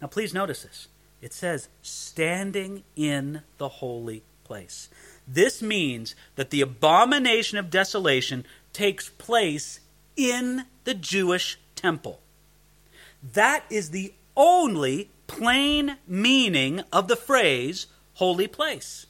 Now, 0.00 0.08
please 0.08 0.34
notice 0.34 0.62
this. 0.62 0.88
It 1.20 1.32
says, 1.32 1.68
standing 1.82 2.82
in 2.96 3.42
the 3.58 3.68
holy 3.68 4.22
place. 4.44 4.88
This 5.26 5.62
means 5.62 6.14
that 6.36 6.50
the 6.50 6.60
abomination 6.60 7.58
of 7.58 7.70
desolation 7.70 8.44
takes 8.72 9.08
place 9.08 9.80
in 10.16 10.64
the 10.84 10.94
Jewish 10.94 11.58
temple. 11.76 12.20
That 13.22 13.64
is 13.70 13.90
the 13.90 14.12
only 14.36 15.10
plain 15.36 15.96
meaning 16.06 16.82
of 16.92 17.08
the 17.08 17.16
phrase 17.16 17.86
holy 18.14 18.46
place. 18.46 19.06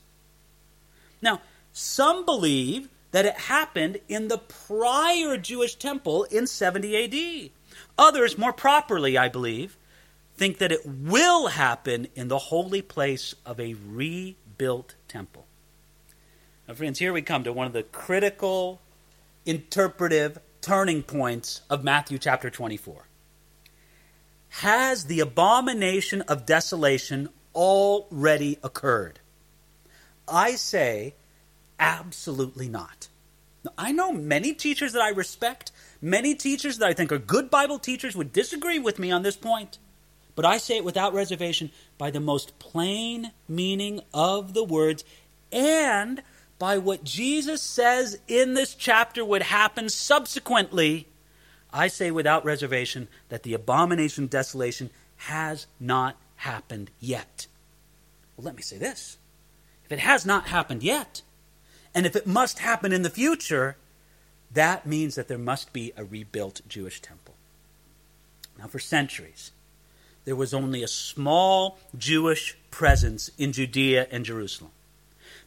Now, 1.20 1.40
some 1.73 2.25
believe 2.25 2.88
that 3.10 3.27
it 3.27 3.35
happened 3.35 3.98
in 4.08 4.29
the 4.29 4.38
prior 4.38 5.37
Jewish 5.37 5.75
temple 5.75 6.25
in 6.25 6.46
70 6.46 7.04
AD. 7.44 7.50
Others, 7.98 8.38
more 8.38 8.52
properly, 8.52 9.18
I 9.18 9.29
believe, 9.29 9.77
think 10.37 10.58
that 10.58 10.73
it 10.73 10.87
will 10.87 11.48
happen 11.48 12.08
in 12.14 12.29
the 12.29 12.38
holy 12.38 12.83
place 12.83 13.35
of 13.44 13.60
a 13.60 13.75
rebuilt 13.87 14.94
temple. 15.08 15.46
Now, 16.66 16.75
friends, 16.75 16.98
here 16.98 17.12
we 17.12 17.23
come 17.23 17.44
to 17.44 17.52
one 17.52 17.66
of 17.66 17.73
the 17.73 17.83
critical 17.83 18.81
interpretive 19.44 20.38
turning 20.60 21.02
points 21.02 21.60
of 21.68 21.85
Matthew 21.85 22.18
chapter 22.18 22.48
24 22.48 23.08
has 24.57 25.05
the 25.07 25.21
abomination 25.21 26.21
of 26.23 26.44
desolation 26.44 27.31
already 27.55 28.59
occurred? 28.63 29.19
I 30.29 30.57
say 30.57 31.15
absolutely 31.79 32.69
not. 32.69 33.09
Now, 33.65 33.73
I 33.79 33.92
know 33.92 34.13
many 34.13 34.53
teachers 34.53 34.92
that 34.92 35.00
I 35.00 35.09
respect, 35.09 35.73
many 36.03 36.35
teachers 36.35 36.79
that 36.79 36.88
I 36.88 36.92
think 36.92 37.11
are 37.13 37.19
good 37.19 37.50
Bible 37.50 37.79
teachers 37.79 38.15
would 38.15 38.33
disagree 38.33 38.79
with 38.79 38.98
me 38.98 39.11
on 39.11 39.23
this 39.23 39.37
point. 39.37 39.79
But 40.35 40.44
I 40.44 40.59
say 40.59 40.77
it 40.77 40.85
without 40.85 41.15
reservation 41.15 41.71
by 41.96 42.11
the 42.11 42.21
most 42.21 42.59
plain 42.59 43.33
meaning 43.48 44.00
of 44.13 44.53
the 44.53 44.65
words 44.65 45.03
and 45.50 46.23
by 46.59 46.77
what 46.77 47.05
Jesus 47.05 47.63
says 47.63 48.19
in 48.29 48.53
this 48.53 48.75
chapter 48.75 49.25
would 49.25 49.42
happen 49.42 49.88
subsequently. 49.88 51.09
I 51.73 51.88
say 51.88 52.10
without 52.10 52.44
reservation 52.44 53.08
that 53.29 53.42
the 53.42 53.54
abomination 53.54 54.25
of 54.25 54.31
desolation 54.31 54.90
has 55.16 55.66
not 55.81 56.16
happened 56.37 56.90
yet. 57.00 57.46
Well, 58.37 58.44
let 58.44 58.56
me 58.56 58.62
say 58.62 58.77
this. 58.77 59.16
If 59.85 59.92
it 59.92 60.00
has 60.00 60.27
not 60.27 60.48
happened 60.48 60.83
yet, 60.83 61.23
and 61.94 62.06
if 62.06 62.16
it 62.16 62.27
must 62.27 62.58
happen 62.58 62.92
in 62.92 63.02
the 63.02 63.10
future, 63.10 63.77
that 64.52 64.87
means 64.87 65.14
that 65.14 65.29
there 65.29 65.38
must 65.38 65.73
be 65.73 65.92
a 65.96 66.04
rebuilt 66.04 66.60
Jewish 66.68 67.00
temple. 67.00 67.35
Now, 68.58 68.66
for 68.66 68.79
centuries, 68.79 69.50
there 70.25 70.37
was 70.37 70.54
only 70.54 70.83
a 70.83 70.88
small 70.88 71.79
Jewish 71.96 72.56
presence 72.70 73.31
in 73.38 73.52
Judea 73.52 74.06
and 74.10 74.25
Jerusalem. 74.25 74.73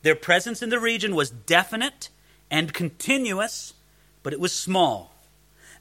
Their 0.02 0.16
presence 0.16 0.62
in 0.62 0.70
the 0.70 0.80
region 0.80 1.16
was 1.16 1.30
definite 1.30 2.10
and 2.52 2.74
continuous, 2.74 3.74
but 4.22 4.34
it 4.34 4.40
was 4.40 4.54
small. 4.54 5.15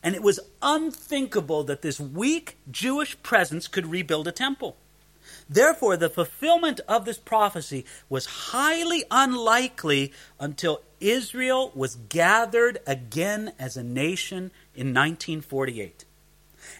And 0.04 0.14
it 0.14 0.22
was 0.22 0.38
unthinkable 0.60 1.64
that 1.64 1.80
this 1.80 1.98
weak 1.98 2.58
Jewish 2.70 3.20
presence 3.22 3.66
could 3.66 3.86
rebuild 3.86 4.28
a 4.28 4.32
temple. 4.32 4.76
Therefore, 5.48 5.96
the 5.96 6.10
fulfillment 6.10 6.80
of 6.86 7.06
this 7.06 7.16
prophecy 7.16 7.86
was 8.10 8.26
highly 8.26 9.04
unlikely 9.10 10.12
until 10.38 10.82
Israel 11.00 11.72
was 11.74 11.96
gathered 11.96 12.78
again 12.86 13.52
as 13.58 13.78
a 13.78 13.82
nation 13.82 14.52
in 14.74 14.88
1948. 14.88 16.04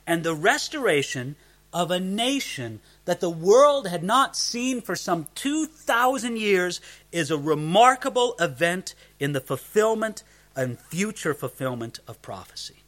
And 0.07 0.23
the 0.23 0.35
restoration 0.35 1.37
of 1.73 1.91
a 1.91 1.99
nation 1.99 2.81
that 3.07 3.21
the 3.21 3.31
world 3.31 3.89
had 3.89 4.05
not 4.05 4.37
seen 4.37 4.83
for 4.83 4.95
some 4.95 5.29
2,000 5.35 6.39
years 6.39 6.81
is 7.11 7.31
a 7.31 7.39
remarkable 7.39 8.35
event 8.39 8.95
in 9.19 9.33
the 9.33 9.41
fulfillment 9.41 10.23
and 10.55 10.79
future 10.79 11.35
fulfillment 11.35 11.99
of 12.07 12.21
prophecy. 12.21 12.84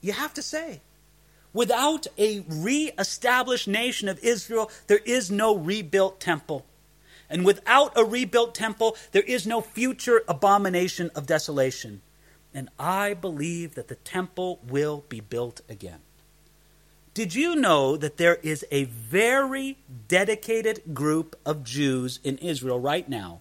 You 0.00 0.12
have 0.12 0.34
to 0.34 0.42
say, 0.42 0.80
without 1.52 2.06
a 2.16 2.44
re 2.48 2.92
established 2.98 3.68
nation 3.68 4.08
of 4.08 4.18
Israel, 4.22 4.70
there 4.86 5.00
is 5.04 5.30
no 5.30 5.56
rebuilt 5.56 6.20
temple. 6.20 6.66
And 7.28 7.44
without 7.44 7.96
a 7.96 8.04
rebuilt 8.04 8.54
temple, 8.54 8.96
there 9.12 9.22
is 9.22 9.46
no 9.46 9.60
future 9.60 10.22
abomination 10.26 11.10
of 11.14 11.26
desolation. 11.26 12.02
And 12.52 12.68
I 12.78 13.14
believe 13.14 13.76
that 13.76 13.86
the 13.86 13.94
temple 13.94 14.60
will 14.66 15.04
be 15.08 15.20
built 15.20 15.60
again. 15.68 16.00
Did 17.14 17.34
you 17.34 17.54
know 17.54 17.96
that 17.96 18.16
there 18.16 18.36
is 18.36 18.64
a 18.70 18.84
very 18.84 19.78
dedicated 20.08 20.94
group 20.94 21.36
of 21.44 21.64
Jews 21.64 22.18
in 22.24 22.38
Israel 22.38 22.80
right 22.80 23.08
now 23.08 23.40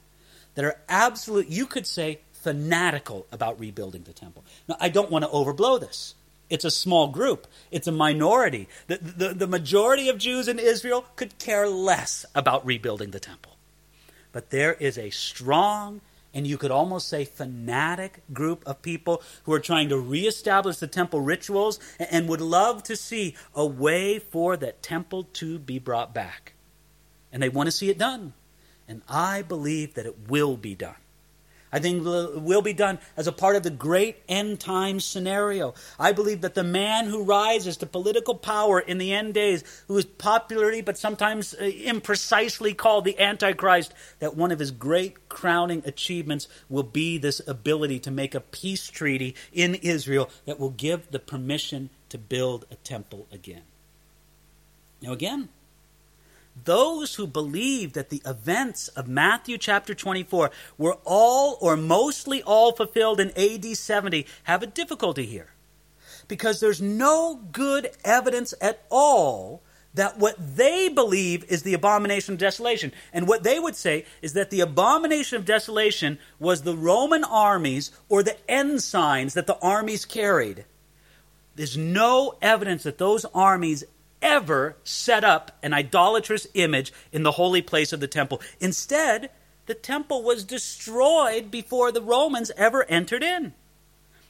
that 0.55 0.66
are 0.66 0.80
absolute, 0.88 1.47
you 1.47 1.66
could 1.66 1.88
say, 1.88 2.20
fanatical 2.32 3.28
about 3.32 3.60
rebuilding 3.60 4.03
the 4.03 4.14
temple? 4.14 4.43
Now, 4.68 4.78
I 4.80 4.89
don't 4.89 5.12
want 5.12 5.24
to 5.24 5.32
overblow 5.32 5.80
this. 5.80 6.16
It's 6.50 6.66
a 6.66 6.72
small 6.72 7.08
group, 7.08 7.47
it's 7.72 7.88
a 7.88 7.91
minority. 7.91 8.68
The, 8.88 8.97
the, 8.97 9.34
the 9.34 9.47
majority 9.47 10.10
of 10.10 10.18
Jews 10.18 10.47
in 10.47 10.60
Israel 10.60 11.06
could 11.16 11.38
care 11.38 11.68
less 11.68 12.26
about 12.34 12.66
rebuilding 12.66 13.12
the 13.12 13.20
temple. 13.20 13.58
But 14.32 14.50
there 14.50 14.74
is 14.74 14.97
a 14.97 15.10
strong 15.10 16.02
and 16.34 16.45
you 16.45 16.58
could 16.58 16.72
almost 16.72 17.08
say 17.08 17.26
fanatic 17.26 18.22
group 18.32 18.64
of 18.66 18.82
people 18.82 19.22
who 19.43 19.54
are 19.54 19.60
trying 19.60 19.89
to 19.89 19.97
reestablish 19.97 20.78
the 20.78 20.88
temple 20.88 21.22
rituals 21.22 21.80
and 22.00 22.30
would 22.30 22.41
love 22.41 22.84
to 22.84 22.95
see 22.95 23.36
a 23.56 23.66
way 23.66 24.20
for 24.20 24.56
that 24.58 24.84
temple 24.84 25.24
to 25.34 25.58
be 25.58 25.80
brought 25.80 26.14
back. 26.14 26.54
And 27.32 27.41
they 27.41 27.50
want 27.50 27.68
to 27.68 27.72
see 27.72 27.89
it 27.89 27.97
done. 27.97 28.34
And 28.88 29.02
I 29.08 29.41
believe 29.41 29.95
that 29.95 30.06
it 30.06 30.30
will 30.30 30.58
be 30.58 30.76
done. 30.76 30.95
I 31.72 31.80
think 31.80 32.03
will 32.03 32.61
be 32.61 32.74
done 32.74 32.99
as 33.15 33.28
a 33.28 33.32
part 33.32 33.55
of 33.55 33.63
the 33.63 33.70
great 33.70 34.17
end 34.28 34.59
time 34.59 34.99
scenario. 34.99 35.74
I 35.99 36.11
believe 36.11 36.41
that 36.41 36.55
the 36.55 36.63
man 36.63 37.05
who 37.05 37.24
rises 37.24 37.78
to 37.78 37.86
political 37.86 38.36
power 38.36 38.80
in 38.80 38.97
the 38.97 39.13
end 39.13 39.36
days, 39.36 39.63
who 39.88 39.97
is 39.97 40.05
popularly 40.05 40.82
but 40.82 40.97
sometimes 40.97 41.53
uh, 41.53 41.63
imprecisely 41.63 42.76
called 42.76 43.05
the 43.05 43.20
Antichrist, 43.20 43.93
that 44.20 44.36
one 44.36 44.51
of 44.51 44.59
his 44.59 44.72
great 44.72 45.30
crowning 45.30 45.84
achievements 45.86 46.47
will 46.70 46.84
be 46.84 47.17
this 47.17 47.41
ability 47.47 47.99
to 47.99 48.11
make 48.11 48.34
a 48.34 48.41
peace 48.41 48.88
treaty 48.88 49.36
in 49.53 49.76
Israel 49.76 50.30
that 50.45 50.59
will 50.59 50.72
give 50.72 51.11
the 51.11 51.20
permission 51.20 51.89
to 52.09 52.17
build 52.17 52.65
a 52.72 52.76
temple 52.76 53.28
again. 53.32 53.63
Now, 55.01 55.13
again, 55.13 55.49
those 56.66 57.16
who 57.16 57.28
believe 57.28 57.93
that 57.93 58.10
the 58.10 58.22
events 58.26 58.88
of 58.89 59.07
Matthew 59.07 59.57
chapter 59.57 59.93
24 59.93 60.51
were 60.78 60.97
all 61.05 61.57
or 61.62 61.76
mostly 61.76 62.41
all 62.43 62.72
fulfilled 62.72 63.20
in 63.20 63.32
AD 63.38 63.66
70 63.78 64.26
have 64.43 64.64
a 64.64 64.68
difficulty 64.68 65.26
here. 65.26 65.53
Because 66.28 66.60
there's 66.60 66.82
no 66.82 67.41
good 67.51 67.89
evidence 68.03 68.53
at 68.62 68.86
all 68.89 69.64
that 69.93 70.20
what 70.20 70.36
they 70.55 70.88
believe 70.88 71.43
is 71.45 71.64
the 71.64 71.74
abomination 71.74 72.34
of 72.34 72.39
desolation. 72.39 72.93
And 73.12 73.28
what 73.28 73.43
they 73.43 73.60
would 73.60 73.76
say 73.76 74.05
is 74.22 74.34
that 74.34 74.51
the 74.51 74.62
abomination 74.62 75.38
of 75.38 75.45
desolation 75.45 76.20
was 76.39 76.62
the 76.62 76.76
Roman 76.76 77.24
armies 77.24 77.91
or 78.07 78.22
the 78.22 78.38
ensigns 78.49 79.34
that 79.34 79.47
the 79.47 79.57
armies 79.60 80.05
carried. 80.05 80.66
There's 81.55 81.78
no 81.78 82.38
evidence 82.41 82.84
that 82.84 82.99
those 82.99 83.26
armies 83.34 83.84
ever 84.22 84.76
set 84.84 85.24
up 85.24 85.57
an 85.63 85.74
idolatrous 85.74 86.47
image 86.53 86.93
in 87.11 87.24
the 87.24 87.34
holy 87.34 87.61
place 87.61 87.93
of 87.93 87.99
the 87.99 88.07
temple. 88.07 88.41
Instead, 88.59 89.30
the 89.65 89.74
temple 89.74 90.24
was 90.24 90.43
destroyed 90.43 91.51
before 91.51 91.91
the 91.91 92.01
Romans 92.01 92.51
ever 92.57 92.84
entered 92.86 93.24
in. 93.24 93.53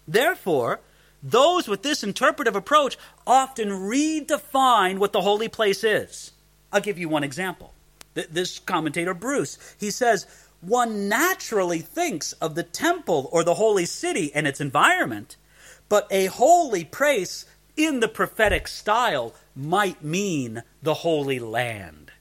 Therefore, 0.08 0.82
those 1.22 1.68
with 1.68 1.84
this 1.84 2.04
interpretive 2.04 2.56
approach 2.56 2.98
often 3.28 3.70
redefine 3.70 4.98
what 4.98 5.14
the 5.14 5.22
holy 5.22 5.48
place 5.48 5.84
is. 5.84 6.32
I'll 6.72 6.82
give 6.82 6.98
you 6.98 7.10
one 7.10 7.24
example. 7.24 7.74
This 8.14 8.60
commentator, 8.60 9.14
Bruce, 9.14 9.58
he 9.80 9.92
says, 9.92 10.26
one 10.62 11.08
naturally 11.08 11.80
thinks 11.80 12.34
of 12.34 12.56
the 12.56 12.64
temple 12.64 13.30
or 13.32 13.44
the 13.44 13.54
holy 13.54 13.86
city 13.86 14.34
and 14.34 14.46
its 14.46 14.60
environment, 14.60 15.38
but 15.88 16.08
a 16.12 16.26
holy 16.26 16.84
place 16.84 17.46
in 17.76 18.00
the 18.00 18.08
prophetic 18.08 18.68
style 18.68 19.34
might 19.56 20.04
mean 20.04 20.64
the 20.82 20.96
Holy 20.96 21.40
Land. 21.40 22.12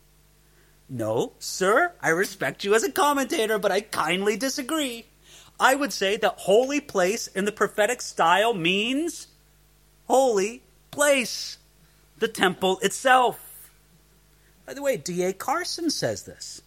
No, 0.89 1.33
sir, 1.39 1.93
I 2.01 2.09
respect 2.09 2.65
you 2.65 2.75
as 2.75 2.83
a 2.83 2.91
commentator, 2.91 3.59
but 3.59 3.71
I 3.71 3.83
kindly 3.83 4.37
disagree. 4.37 5.07
I 5.61 5.75
would 5.75 5.93
say 5.93 6.17
that 6.17 6.35
holy 6.39 6.81
place 6.81 7.27
in 7.27 7.45
the 7.45 7.53
prophetic 7.53 8.01
style 8.01 8.55
means 8.55 9.27
holy 10.07 10.63
place, 10.91 11.59
the 12.19 12.29
temple 12.29 12.79
itself. 12.81 13.71
By 14.67 14.75
the 14.75 14.83
way, 14.83 14.97
D.A. 14.97 15.33
Carson 15.33 15.91
says 15.91 16.25
this 16.25 16.63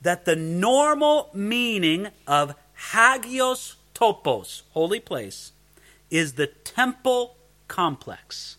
that 0.00 0.24
the 0.24 0.36
normal 0.36 1.28
meaning 1.34 2.08
of 2.26 2.54
hagios 2.92 3.74
topos, 3.94 4.62
holy 4.70 5.00
place, 5.00 5.52
is 6.10 6.34
the 6.34 6.46
temple 6.46 7.36
complex. 7.68 8.56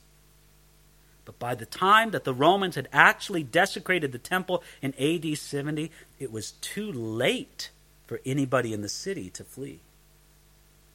But 1.26 1.38
by 1.38 1.53
the 1.53 1.66
time 1.66 2.12
that 2.12 2.24
the 2.24 2.34
Romans 2.34 2.76
had 2.76 2.88
actually 2.91 3.43
desecrated 3.43 4.12
the 4.12 4.18
temple 4.18 4.64
in 4.82 4.95
AD 4.99 5.38
70, 5.38 5.91
it 6.20 6.32
was 6.32 6.53
too 6.53 6.91
late 6.91 7.70
for 8.07 8.20
anybody 8.26 8.74
in 8.74 8.82
the 8.82 8.89
city 8.89 9.30
to 9.32 9.43
flee. 9.43 9.80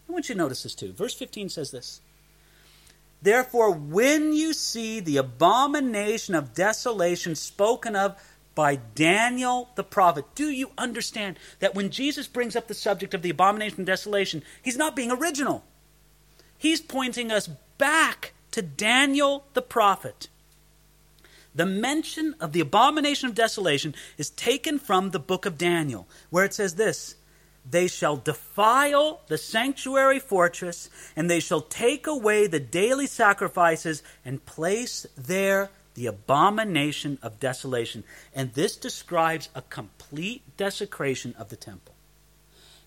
I 0.08 0.12
want 0.12 0.28
you 0.28 0.34
to 0.34 0.38
notice 0.40 0.64
this 0.64 0.74
too. 0.74 0.92
Verse 0.92 1.14
15 1.14 1.48
says 1.48 1.70
this 1.70 2.00
Therefore, 3.22 3.70
when 3.70 4.32
you 4.32 4.52
see 4.52 5.00
the 5.00 5.16
abomination 5.16 6.34
of 6.34 6.52
desolation 6.52 7.34
spoken 7.34 7.96
of 7.96 8.20
by 8.54 8.76
Daniel 8.76 9.70
the 9.76 9.84
prophet, 9.84 10.24
do 10.34 10.50
you 10.50 10.70
understand 10.76 11.38
that 11.60 11.74
when 11.74 11.90
Jesus 11.90 12.26
brings 12.26 12.54
up 12.54 12.68
the 12.68 12.74
subject 12.74 13.14
of 13.14 13.22
the 13.22 13.30
abomination 13.30 13.80
of 13.80 13.86
desolation, 13.86 14.42
he's 14.62 14.76
not 14.76 14.96
being 14.96 15.10
original? 15.10 15.64
He's 16.58 16.80
pointing 16.80 17.30
us 17.30 17.48
back 17.78 18.32
to 18.50 18.62
Daniel 18.62 19.44
the 19.54 19.62
prophet. 19.62 20.28
The 21.54 21.66
mention 21.66 22.34
of 22.40 22.52
the 22.52 22.60
abomination 22.60 23.28
of 23.28 23.34
desolation 23.34 23.94
is 24.18 24.30
taken 24.30 24.78
from 24.78 25.10
the 25.10 25.20
book 25.20 25.46
of 25.46 25.56
Daniel, 25.56 26.08
where 26.30 26.44
it 26.44 26.54
says 26.54 26.74
this 26.74 27.14
They 27.68 27.86
shall 27.86 28.16
defile 28.16 29.20
the 29.28 29.38
sanctuary 29.38 30.18
fortress, 30.18 30.90
and 31.14 31.30
they 31.30 31.40
shall 31.40 31.60
take 31.60 32.06
away 32.06 32.46
the 32.46 32.60
daily 32.60 33.06
sacrifices 33.06 34.02
and 34.24 34.44
place 34.46 35.06
there 35.16 35.70
the 35.94 36.06
abomination 36.06 37.18
of 37.22 37.38
desolation. 37.38 38.02
And 38.34 38.52
this 38.54 38.76
describes 38.76 39.48
a 39.54 39.62
complete 39.62 40.42
desecration 40.56 41.34
of 41.38 41.48
the 41.50 41.56
temple. 41.56 41.94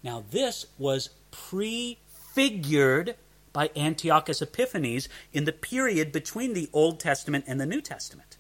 Now, 0.03 0.23
this 0.29 0.65
was 0.77 1.09
prefigured 1.31 3.15
by 3.57 3.71
Antiochus 3.75 4.39
Epiphanes 4.39 5.09
in 5.33 5.45
the 5.45 5.51
period 5.51 6.11
between 6.11 6.53
the 6.53 6.69
Old 6.73 6.99
Testament 6.99 7.43
and 7.47 7.59
the 7.59 7.65
New 7.65 7.81
Testament. 7.81 8.37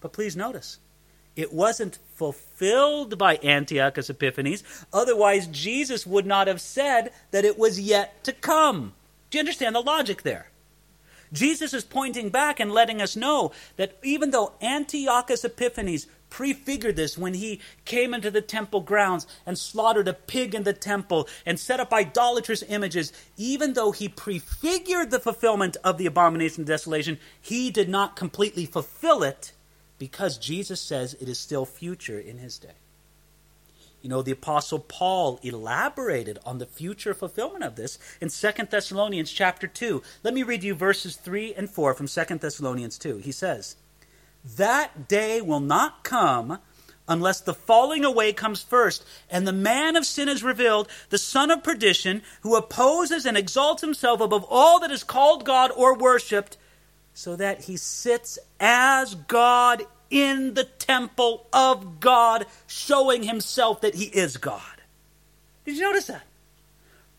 But 0.00 0.12
please 0.12 0.34
notice, 0.34 0.80
it 1.36 1.52
wasn't 1.52 2.00
fulfilled 2.16 3.16
by 3.16 3.38
Antiochus 3.44 4.10
Epiphanes. 4.10 4.64
Otherwise, 4.92 5.46
Jesus 5.46 6.04
would 6.04 6.26
not 6.26 6.48
have 6.48 6.60
said 6.60 7.12
that 7.30 7.44
it 7.44 7.60
was 7.60 7.78
yet 7.78 8.24
to 8.24 8.32
come. 8.32 8.94
Do 9.30 9.38
you 9.38 9.40
understand 9.40 9.76
the 9.76 9.80
logic 9.82 10.22
there? 10.22 10.50
Jesus 11.32 11.72
is 11.72 11.84
pointing 11.84 12.30
back 12.30 12.58
and 12.58 12.72
letting 12.72 13.00
us 13.00 13.14
know 13.14 13.52
that 13.76 13.98
even 14.02 14.32
though 14.32 14.54
Antiochus 14.60 15.44
Epiphanes 15.44 16.08
prefigured 16.30 16.96
this 16.96 17.18
when 17.18 17.34
he 17.34 17.60
came 17.84 18.14
into 18.14 18.30
the 18.30 18.40
temple 18.40 18.80
grounds 18.80 19.26
and 19.44 19.58
slaughtered 19.58 20.08
a 20.08 20.14
pig 20.14 20.54
in 20.54 20.62
the 20.62 20.72
temple 20.72 21.28
and 21.44 21.58
set 21.58 21.80
up 21.80 21.92
idolatrous 21.92 22.62
images, 22.68 23.12
even 23.36 23.74
though 23.74 23.92
he 23.92 24.08
prefigured 24.08 25.10
the 25.10 25.20
fulfillment 25.20 25.76
of 25.84 25.98
the 25.98 26.06
abomination 26.06 26.62
of 26.62 26.68
desolation, 26.68 27.18
he 27.40 27.70
did 27.70 27.88
not 27.88 28.16
completely 28.16 28.64
fulfill 28.64 29.22
it 29.22 29.52
because 29.98 30.38
Jesus 30.38 30.80
says 30.80 31.14
it 31.20 31.28
is 31.28 31.38
still 31.38 31.66
future 31.66 32.18
in 32.18 32.38
his 32.38 32.58
day. 32.58 32.74
You 34.02 34.08
know, 34.08 34.22
the 34.22 34.32
apostle 34.32 34.78
Paul 34.78 35.38
elaborated 35.42 36.38
on 36.46 36.58
the 36.58 36.66
future 36.66 37.12
fulfillment 37.12 37.64
of 37.64 37.76
this 37.76 37.98
in 38.20 38.30
2 38.30 38.64
Thessalonians 38.70 39.30
chapter 39.30 39.66
2. 39.66 40.02
Let 40.22 40.32
me 40.32 40.42
read 40.42 40.64
you 40.64 40.74
verses 40.74 41.16
3 41.16 41.52
and 41.54 41.68
4 41.68 41.92
from 41.92 42.08
2 42.08 42.24
Thessalonians 42.36 42.98
2. 42.98 43.18
He 43.18 43.32
says, 43.32 43.76
"That 44.44 45.08
day 45.08 45.40
will 45.40 45.60
not 45.60 46.04
come 46.04 46.60
unless 47.10 47.40
the 47.40 47.52
falling 47.52 48.04
away 48.04 48.32
comes 48.32 48.62
first, 48.62 49.04
and 49.28 49.46
the 49.46 49.52
man 49.52 49.96
of 49.96 50.06
sin 50.06 50.28
is 50.28 50.44
revealed, 50.44 50.88
the 51.10 51.18
son 51.18 51.50
of 51.50 51.64
perdition, 51.64 52.22
who 52.42 52.54
opposes 52.54 53.26
and 53.26 53.36
exalts 53.36 53.82
himself 53.82 54.20
above 54.20 54.44
all 54.48 54.78
that 54.78 54.92
is 54.92 55.02
called 55.02 55.44
God 55.44 55.72
or 55.76 55.96
worshiped, 55.96 56.56
so 57.12 57.34
that 57.34 57.64
he 57.64 57.76
sits 57.76 58.38
as 58.60 59.16
God 59.16 59.84
in 60.08 60.54
the 60.54 60.64
temple 60.64 61.46
of 61.52 61.98
God, 61.98 62.46
showing 62.66 63.24
himself 63.24 63.80
that 63.80 63.96
he 63.96 64.04
is 64.06 64.36
God. 64.36 64.62
Did 65.64 65.76
you 65.76 65.82
notice 65.82 66.06
that? 66.06 66.22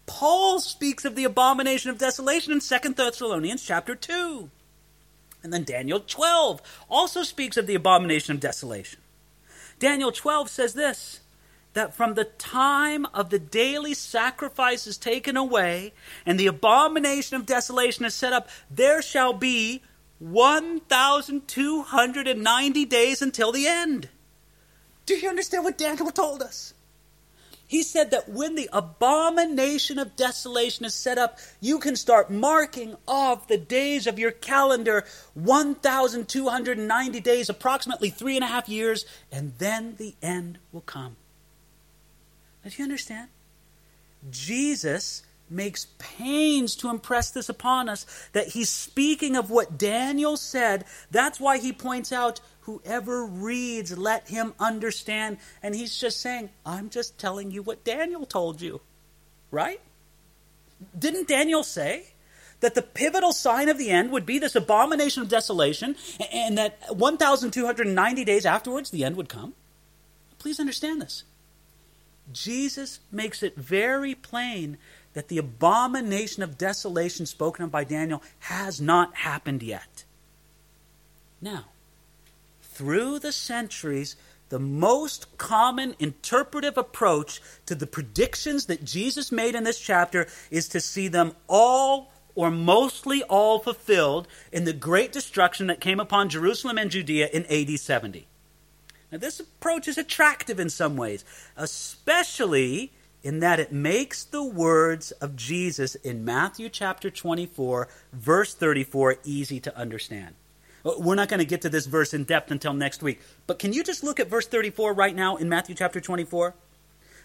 Paul 0.05 0.59
speaks 0.59 1.05
of 1.05 1.15
the 1.15 1.23
abomination 1.23 1.89
of 1.89 1.97
desolation 1.97 2.53
in 2.53 2.59
2 2.59 2.93
Thessalonians 2.93 3.63
chapter 3.63 3.95
2. 3.95 4.49
And 5.43 5.51
then 5.51 5.63
Daniel 5.63 5.99
12 5.99 6.61
also 6.89 7.23
speaks 7.23 7.57
of 7.57 7.67
the 7.67 7.75
abomination 7.75 8.35
of 8.35 8.41
desolation. 8.41 8.99
Daniel 9.79 10.11
12 10.11 10.49
says 10.49 10.73
this 10.73 11.21
that 11.73 11.93
from 11.93 12.15
the 12.15 12.25
time 12.25 13.05
of 13.13 13.29
the 13.29 13.39
daily 13.39 13.93
sacrifice 13.93 14.85
is 14.85 14.97
taken 14.97 15.37
away 15.37 15.93
and 16.25 16.37
the 16.39 16.47
abomination 16.47 17.37
of 17.37 17.45
desolation 17.45 18.03
is 18.03 18.13
set 18.13 18.33
up, 18.33 18.49
there 18.69 19.01
shall 19.01 19.31
be 19.31 19.81
1,290 20.19 22.85
days 22.85 23.21
until 23.21 23.53
the 23.53 23.67
end. 23.67 24.09
Do 25.05 25.15
you 25.15 25.29
understand 25.29 25.63
what 25.63 25.77
Daniel 25.77 26.11
told 26.11 26.43
us? 26.43 26.73
He 27.71 27.83
said 27.83 28.11
that 28.11 28.27
when 28.27 28.55
the 28.55 28.67
abomination 28.73 29.97
of 29.97 30.17
desolation 30.17 30.83
is 30.83 30.93
set 30.93 31.17
up, 31.17 31.39
you 31.61 31.79
can 31.79 31.95
start 31.95 32.29
marking 32.29 32.97
off 33.07 33.47
the 33.47 33.57
days 33.57 34.07
of 34.07 34.19
your 34.19 34.31
calendar 34.31 35.05
1,290 35.35 37.19
days, 37.21 37.47
approximately 37.47 38.09
three 38.09 38.35
and 38.35 38.43
a 38.43 38.47
half 38.47 38.67
years, 38.67 39.05
and 39.31 39.53
then 39.57 39.95
the 39.95 40.15
end 40.21 40.57
will 40.73 40.81
come. 40.81 41.15
Now, 42.61 42.71
do 42.71 42.75
you 42.75 42.83
understand? 42.83 43.29
Jesus 44.29 45.23
makes 45.51 45.87
pains 45.99 46.75
to 46.77 46.89
impress 46.89 47.31
this 47.31 47.49
upon 47.49 47.89
us 47.89 48.05
that 48.33 48.49
he's 48.49 48.69
speaking 48.69 49.35
of 49.35 49.51
what 49.51 49.77
Daniel 49.77 50.37
said. 50.37 50.85
That's 51.11 51.39
why 51.39 51.57
he 51.57 51.73
points 51.73 52.11
out, 52.11 52.39
whoever 52.61 53.25
reads, 53.25 53.97
let 53.97 54.29
him 54.29 54.53
understand. 54.59 55.37
And 55.61 55.75
he's 55.75 55.99
just 55.99 56.19
saying, 56.19 56.49
I'm 56.65 56.89
just 56.89 57.19
telling 57.19 57.51
you 57.51 57.61
what 57.61 57.83
Daniel 57.83 58.25
told 58.25 58.61
you. 58.61 58.81
Right? 59.51 59.81
Didn't 60.97 61.27
Daniel 61.27 61.63
say? 61.63 62.07
That 62.61 62.75
the 62.75 62.83
pivotal 62.83 63.33
sign 63.33 63.69
of 63.69 63.79
the 63.79 63.89
end 63.89 64.11
would 64.11 64.25
be 64.25 64.37
this 64.37 64.55
abomination 64.55 65.23
of 65.23 65.29
desolation, 65.29 65.95
and 66.31 66.59
that 66.59 66.77
1,290 66.95 68.23
days 68.23 68.45
afterwards 68.45 68.91
the 68.91 69.03
end 69.03 69.15
would 69.15 69.29
come? 69.29 69.55
Please 70.37 70.59
understand 70.59 71.01
this. 71.01 71.23
Jesus 72.31 72.99
makes 73.11 73.41
it 73.41 73.55
very 73.55 74.13
plain 74.13 74.77
that 75.13 75.27
the 75.27 75.37
abomination 75.37 76.43
of 76.43 76.57
desolation 76.57 77.25
spoken 77.25 77.65
of 77.65 77.71
by 77.71 77.83
Daniel 77.83 78.23
has 78.39 78.79
not 78.79 79.15
happened 79.15 79.63
yet. 79.63 80.03
Now, 81.41 81.65
through 82.61 83.19
the 83.19 83.31
centuries, 83.31 84.15
the 84.49 84.59
most 84.59 85.37
common 85.37 85.95
interpretive 85.99 86.77
approach 86.77 87.41
to 87.65 87.75
the 87.75 87.87
predictions 87.87 88.65
that 88.65 88.83
Jesus 88.83 89.31
made 89.31 89.55
in 89.55 89.63
this 89.63 89.79
chapter 89.79 90.27
is 90.49 90.67
to 90.69 90.79
see 90.79 91.07
them 91.07 91.33
all 91.47 92.11
or 92.35 92.51
mostly 92.51 93.23
all 93.23 93.59
fulfilled 93.59 94.27
in 94.51 94.63
the 94.63 94.73
great 94.73 95.11
destruction 95.11 95.67
that 95.67 95.81
came 95.81 95.99
upon 95.99 96.29
Jerusalem 96.29 96.77
and 96.77 96.91
Judea 96.91 97.29
in 97.31 97.45
AD 97.45 97.79
70. 97.79 98.27
Now, 99.11 99.17
this 99.17 99.39
approach 99.39 99.87
is 99.87 99.97
attractive 99.97 100.59
in 100.59 100.69
some 100.69 100.95
ways, 100.95 101.25
especially 101.57 102.91
in 103.23 103.39
that 103.39 103.59
it 103.59 103.71
makes 103.71 104.23
the 104.23 104.43
words 104.43 105.11
of 105.11 105.35
Jesus 105.35 105.95
in 105.95 106.25
Matthew 106.25 106.69
chapter 106.69 107.09
24, 107.09 107.87
verse 108.13 108.53
34, 108.53 109.17
easy 109.23 109.59
to 109.59 109.77
understand. 109.77 110.35
Uh, 110.83 110.93
we're 110.97 111.15
not 111.15 111.29
going 111.29 111.39
to 111.39 111.45
get 111.45 111.61
to 111.61 111.69
this 111.69 111.85
verse 111.85 112.13
in 112.13 112.23
depth 112.23 112.51
until 112.51 112.73
next 112.73 113.03
week, 113.03 113.21
but 113.47 113.59
can 113.59 113.73
you 113.73 113.83
just 113.83 114.03
look 114.03 114.19
at 114.19 114.27
verse 114.27 114.47
34 114.47 114.93
right 114.93 115.15
now 115.15 115.35
in 115.35 115.47
Matthew 115.47 115.75
chapter 115.75 116.01
24? 116.01 116.55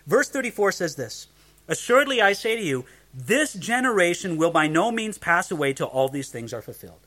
Verse 0.06 0.28
34 0.28 0.72
says 0.72 0.96
this 0.96 1.28
Assuredly 1.68 2.20
I 2.20 2.32
say 2.32 2.56
to 2.56 2.62
you, 2.62 2.84
this 3.14 3.54
generation 3.54 4.36
will 4.36 4.50
by 4.50 4.66
no 4.66 4.92
means 4.92 5.16
pass 5.16 5.50
away 5.50 5.72
till 5.72 5.86
all 5.86 6.08
these 6.08 6.28
things 6.28 6.52
are 6.52 6.62
fulfilled. 6.62 7.00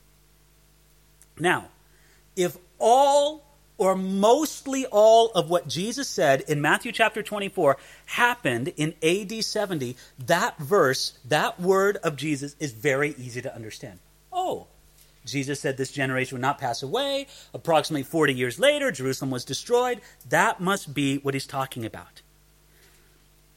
Now, 1.38 1.68
if 2.36 2.56
all 2.78 3.44
or 3.80 3.96
mostly 3.96 4.84
all 4.84 5.30
of 5.30 5.48
what 5.48 5.66
Jesus 5.66 6.06
said 6.06 6.42
in 6.42 6.60
Matthew 6.60 6.92
chapter 6.92 7.22
24 7.22 7.78
happened 8.04 8.68
in 8.76 8.92
AD 9.02 9.42
70, 9.42 9.96
that 10.26 10.58
verse, 10.58 11.18
that 11.26 11.58
word 11.58 11.96
of 12.04 12.14
Jesus 12.14 12.54
is 12.60 12.72
very 12.72 13.14
easy 13.16 13.40
to 13.40 13.54
understand. 13.54 13.98
Oh, 14.30 14.66
Jesus 15.24 15.60
said 15.60 15.78
this 15.78 15.92
generation 15.92 16.36
would 16.36 16.42
not 16.42 16.58
pass 16.58 16.82
away. 16.82 17.26
Approximately 17.54 18.02
40 18.02 18.34
years 18.34 18.60
later, 18.60 18.92
Jerusalem 18.92 19.30
was 19.30 19.46
destroyed. 19.46 20.02
That 20.28 20.60
must 20.60 20.92
be 20.92 21.16
what 21.16 21.32
he's 21.32 21.46
talking 21.46 21.86
about. 21.86 22.20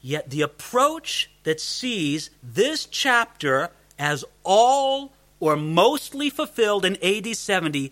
Yet 0.01 0.29
the 0.29 0.41
approach 0.41 1.31
that 1.43 1.59
sees 1.59 2.29
this 2.41 2.85
chapter 2.85 3.71
as 3.99 4.23
all 4.45 5.11
or 5.41 5.57
mostly 5.57 6.29
fulfilled 6.29 6.85
in 6.85 6.95
AD 7.03 7.35
70 7.35 7.91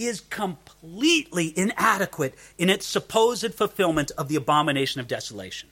is 0.00 0.20
completely 0.20 1.52
inadequate 1.56 2.34
in 2.56 2.70
its 2.70 2.86
supposed 2.86 3.54
fulfillment 3.54 4.10
of 4.16 4.28
the 4.28 4.36
abomination 4.36 5.00
of 5.00 5.06
desolation. 5.06 5.68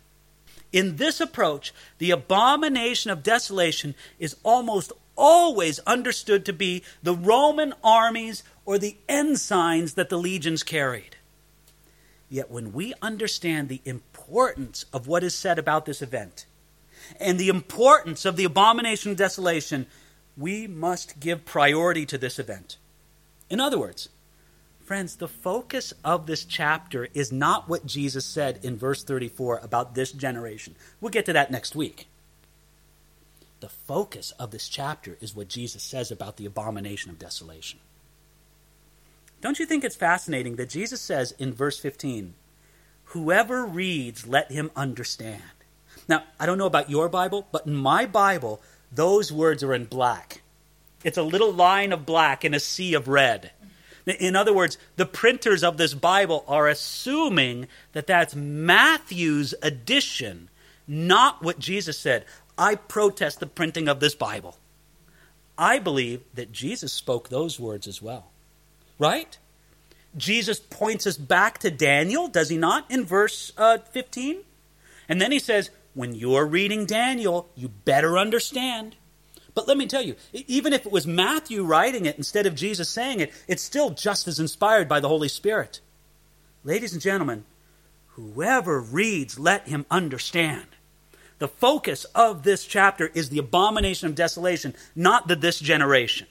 In 0.70 0.96
this 0.96 1.20
approach, 1.20 1.72
the 1.96 2.10
abomination 2.10 3.10
of 3.10 3.22
desolation 3.22 3.94
is 4.18 4.36
almost 4.42 4.92
always 5.16 5.78
understood 5.80 6.44
to 6.44 6.52
be 6.52 6.82
the 7.02 7.14
Roman 7.14 7.72
armies 7.82 8.42
or 8.66 8.78
the 8.78 8.98
ensigns 9.08 9.94
that 9.94 10.10
the 10.10 10.18
legions 10.18 10.62
carried. 10.62 11.16
Yet, 12.28 12.50
when 12.50 12.74
we 12.74 12.92
understand 13.00 13.68
the 13.68 13.80
importance 13.86 14.84
of 14.92 15.06
what 15.06 15.24
is 15.24 15.34
said 15.34 15.58
about 15.58 15.86
this 15.86 16.02
event 16.02 16.44
and 17.18 17.38
the 17.38 17.48
importance 17.48 18.26
of 18.26 18.36
the 18.36 18.44
abomination 18.44 19.12
of 19.12 19.16
desolation, 19.16 19.86
we 20.36 20.66
must 20.66 21.18
give 21.18 21.46
priority 21.46 22.04
to 22.04 22.18
this 22.18 22.38
event. 22.38 22.76
In 23.48 23.60
other 23.60 23.78
words, 23.78 24.10
Friends, 24.88 25.16
the 25.16 25.28
focus 25.28 25.92
of 26.02 26.24
this 26.24 26.46
chapter 26.46 27.08
is 27.12 27.30
not 27.30 27.68
what 27.68 27.84
Jesus 27.84 28.24
said 28.24 28.60
in 28.62 28.78
verse 28.78 29.04
34 29.04 29.60
about 29.62 29.94
this 29.94 30.12
generation. 30.12 30.76
We'll 30.98 31.10
get 31.10 31.26
to 31.26 31.34
that 31.34 31.50
next 31.50 31.76
week. 31.76 32.06
The 33.60 33.68
focus 33.68 34.30
of 34.38 34.50
this 34.50 34.66
chapter 34.66 35.18
is 35.20 35.36
what 35.36 35.48
Jesus 35.48 35.82
says 35.82 36.10
about 36.10 36.38
the 36.38 36.46
abomination 36.46 37.10
of 37.10 37.18
desolation. 37.18 37.80
Don't 39.42 39.58
you 39.58 39.66
think 39.66 39.84
it's 39.84 39.94
fascinating 39.94 40.56
that 40.56 40.70
Jesus 40.70 41.02
says 41.02 41.32
in 41.32 41.52
verse 41.52 41.78
15, 41.78 42.32
Whoever 43.12 43.66
reads, 43.66 44.26
let 44.26 44.50
him 44.50 44.70
understand. 44.74 45.42
Now, 46.08 46.22
I 46.40 46.46
don't 46.46 46.56
know 46.56 46.64
about 46.64 46.88
your 46.88 47.10
Bible, 47.10 47.46
but 47.52 47.66
in 47.66 47.74
my 47.74 48.06
Bible, 48.06 48.62
those 48.90 49.30
words 49.30 49.62
are 49.62 49.74
in 49.74 49.84
black. 49.84 50.40
It's 51.04 51.18
a 51.18 51.22
little 51.22 51.52
line 51.52 51.92
of 51.92 52.06
black 52.06 52.42
in 52.42 52.54
a 52.54 52.60
sea 52.60 52.94
of 52.94 53.06
red. 53.06 53.50
In 54.08 54.36
other 54.36 54.52
words, 54.52 54.78
the 54.96 55.06
printers 55.06 55.62
of 55.62 55.76
this 55.76 55.94
Bible 55.94 56.44
are 56.48 56.68
assuming 56.68 57.66
that 57.92 58.06
that's 58.06 58.34
Matthew's 58.34 59.54
addition, 59.62 60.48
not 60.86 61.42
what 61.42 61.58
Jesus 61.58 61.98
said. 61.98 62.24
I 62.56 62.74
protest 62.74 63.40
the 63.40 63.46
printing 63.46 63.88
of 63.88 64.00
this 64.00 64.14
Bible. 64.14 64.56
I 65.56 65.78
believe 65.78 66.22
that 66.34 66.52
Jesus 66.52 66.92
spoke 66.92 67.28
those 67.28 67.58
words 67.58 67.86
as 67.86 68.00
well. 68.00 68.30
Right? 68.98 69.38
Jesus 70.16 70.58
points 70.58 71.06
us 71.06 71.16
back 71.16 71.58
to 71.58 71.70
Daniel, 71.70 72.28
does 72.28 72.48
he 72.48 72.56
not, 72.56 72.90
in 72.90 73.04
verse 73.04 73.52
uh, 73.56 73.78
15? 73.78 74.38
And 75.08 75.20
then 75.20 75.32
he 75.32 75.38
says, 75.38 75.70
when 75.94 76.14
you're 76.14 76.46
reading 76.46 76.86
Daniel, 76.86 77.48
you 77.56 77.68
better 77.68 78.18
understand. 78.18 78.96
But 79.58 79.66
let 79.66 79.76
me 79.76 79.88
tell 79.88 80.02
you, 80.02 80.14
even 80.32 80.72
if 80.72 80.86
it 80.86 80.92
was 80.92 81.04
Matthew 81.04 81.64
writing 81.64 82.06
it 82.06 82.16
instead 82.16 82.46
of 82.46 82.54
Jesus 82.54 82.88
saying 82.88 83.18
it, 83.18 83.32
it's 83.48 83.60
still 83.60 83.90
just 83.90 84.28
as 84.28 84.38
inspired 84.38 84.88
by 84.88 85.00
the 85.00 85.08
Holy 85.08 85.26
Spirit. 85.26 85.80
Ladies 86.62 86.92
and 86.92 87.02
gentlemen, 87.02 87.44
whoever 88.10 88.80
reads, 88.80 89.36
let 89.36 89.66
him 89.66 89.84
understand. 89.90 90.66
The 91.40 91.48
focus 91.48 92.04
of 92.14 92.44
this 92.44 92.66
chapter 92.66 93.10
is 93.14 93.30
the 93.30 93.40
abomination 93.40 94.06
of 94.06 94.14
desolation, 94.14 94.76
not 94.94 95.26
the 95.26 95.34
this 95.34 95.58
generation. 95.58 96.28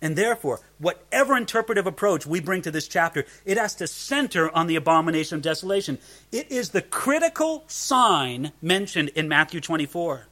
And 0.00 0.14
therefore, 0.14 0.60
whatever 0.78 1.36
interpretive 1.36 1.88
approach 1.88 2.26
we 2.26 2.38
bring 2.38 2.62
to 2.62 2.70
this 2.70 2.86
chapter, 2.86 3.26
it 3.44 3.58
has 3.58 3.74
to 3.74 3.88
center 3.88 4.54
on 4.54 4.68
the 4.68 4.76
abomination 4.76 5.34
of 5.34 5.42
desolation. 5.42 5.98
It 6.30 6.52
is 6.52 6.68
the 6.70 6.82
critical 6.82 7.64
sign 7.66 8.52
mentioned 8.62 9.08
in 9.16 9.26
Matthew 9.26 9.60
24. 9.60 10.28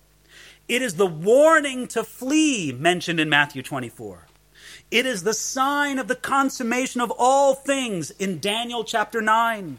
It 0.67 0.81
is 0.81 0.95
the 0.95 1.07
warning 1.07 1.87
to 1.89 2.05
flee 2.05 2.73
mentioned 2.73 3.21
in 3.21 3.29
Matthew 3.29 3.62
24. 3.62 4.27
It 4.91 5.05
is 5.05 5.23
the 5.23 5.35
sign 5.35 5.99
of 5.99 6.09
the 6.09 6.15
consummation 6.15 7.01
of 7.01 7.12
all 7.19 7.55
things 7.55 8.11
in 8.12 8.39
Daniel 8.39 8.83
chapter 8.83 9.21
9. 9.21 9.79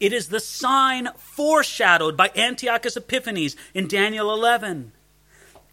It 0.00 0.12
is 0.12 0.28
the 0.28 0.40
sign 0.40 1.08
foreshadowed 1.16 2.16
by 2.16 2.30
Antiochus 2.34 2.96
Epiphanes 2.96 3.56
in 3.74 3.88
Daniel 3.88 4.32
11. 4.32 4.92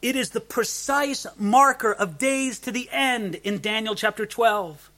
It 0.01 0.18
is 0.18 0.32
the 0.32 0.41
precise 0.41 1.26
marker 1.38 1.93
of 1.93 2.18
days 2.18 2.60
to 2.60 2.72
the 2.72 2.89
end 2.91 3.36
in 3.36 3.62
Daniel 3.62 3.95
chapter 3.95 4.26
12. 4.26 4.89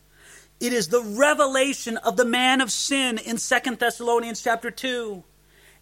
It 0.59 0.73
is 0.73 0.87
the 0.87 1.01
revelation 1.01 1.97
of 1.97 2.17
the 2.17 2.25
man 2.25 2.61
of 2.61 2.71
sin 2.71 3.19
in 3.19 3.37
2 3.37 3.75
Thessalonians 3.75 4.41
chapter 4.41 4.71
2. 4.71 5.23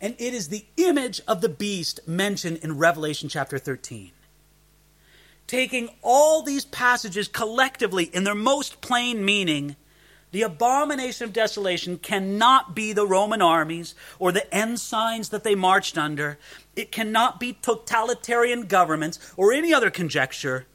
And 0.04 0.16
it 0.20 0.34
is 0.34 0.50
the 0.50 0.66
image 0.76 1.22
of 1.30 1.40
the 1.40 1.48
beast 1.48 2.02
mentioned 2.06 2.58
in 2.58 2.78
Revelation 2.78 3.30
chapter 3.30 3.58
13. 3.58 4.12
Taking 5.48 5.90
all 6.02 6.42
these 6.42 6.66
passages 6.66 7.30
collectively 7.30 8.04
in 8.14 8.26
their 8.26 8.36
most 8.36 8.82
plain 8.82 9.24
meaning, 9.24 9.78
the 10.32 10.42
abomination 10.42 11.24
of 11.24 11.32
desolation 11.32 11.98
cannot 12.00 12.76
be 12.76 12.92
the 12.92 13.08
Roman 13.08 13.42
armies 13.42 13.96
or 14.20 14.34
the 14.34 14.54
ensigns 14.54 15.30
that 15.30 15.46
they 15.46 15.56
marched 15.56 15.98
under. 15.98 16.38
It 16.76 16.92
cannot 16.92 17.40
be 17.40 17.54
totalitarian 17.54 18.64
governments 18.64 19.34
or 19.38 19.54
any 19.54 19.74
other 19.74 19.90
conjecture. 19.90 20.66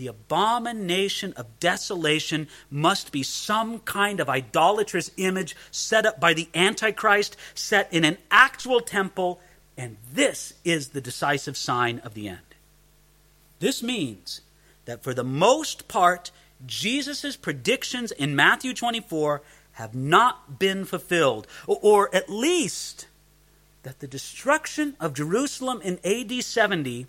The 0.00 0.06
abomination 0.06 1.34
of 1.34 1.60
desolation 1.60 2.48
must 2.70 3.12
be 3.12 3.22
some 3.22 3.80
kind 3.80 4.18
of 4.18 4.30
idolatrous 4.30 5.10
image 5.18 5.54
set 5.70 6.06
up 6.06 6.18
by 6.18 6.32
the 6.32 6.48
Antichrist, 6.54 7.36
set 7.54 7.92
in 7.92 8.06
an 8.06 8.16
actual 8.30 8.80
temple, 8.80 9.40
and 9.76 9.98
this 10.10 10.54
is 10.64 10.88
the 10.88 11.02
decisive 11.02 11.54
sign 11.54 11.98
of 11.98 12.14
the 12.14 12.28
end. 12.28 12.54
This 13.58 13.82
means 13.82 14.40
that 14.86 15.02
for 15.02 15.12
the 15.12 15.22
most 15.22 15.86
part, 15.86 16.30
Jesus' 16.64 17.36
predictions 17.36 18.10
in 18.10 18.34
Matthew 18.34 18.72
24 18.72 19.42
have 19.72 19.94
not 19.94 20.58
been 20.58 20.86
fulfilled, 20.86 21.46
or 21.66 22.08
at 22.16 22.30
least 22.30 23.06
that 23.82 23.98
the 23.98 24.08
destruction 24.08 24.96
of 24.98 25.12
Jerusalem 25.12 25.82
in 25.82 25.98
AD 26.06 26.42
70 26.42 27.06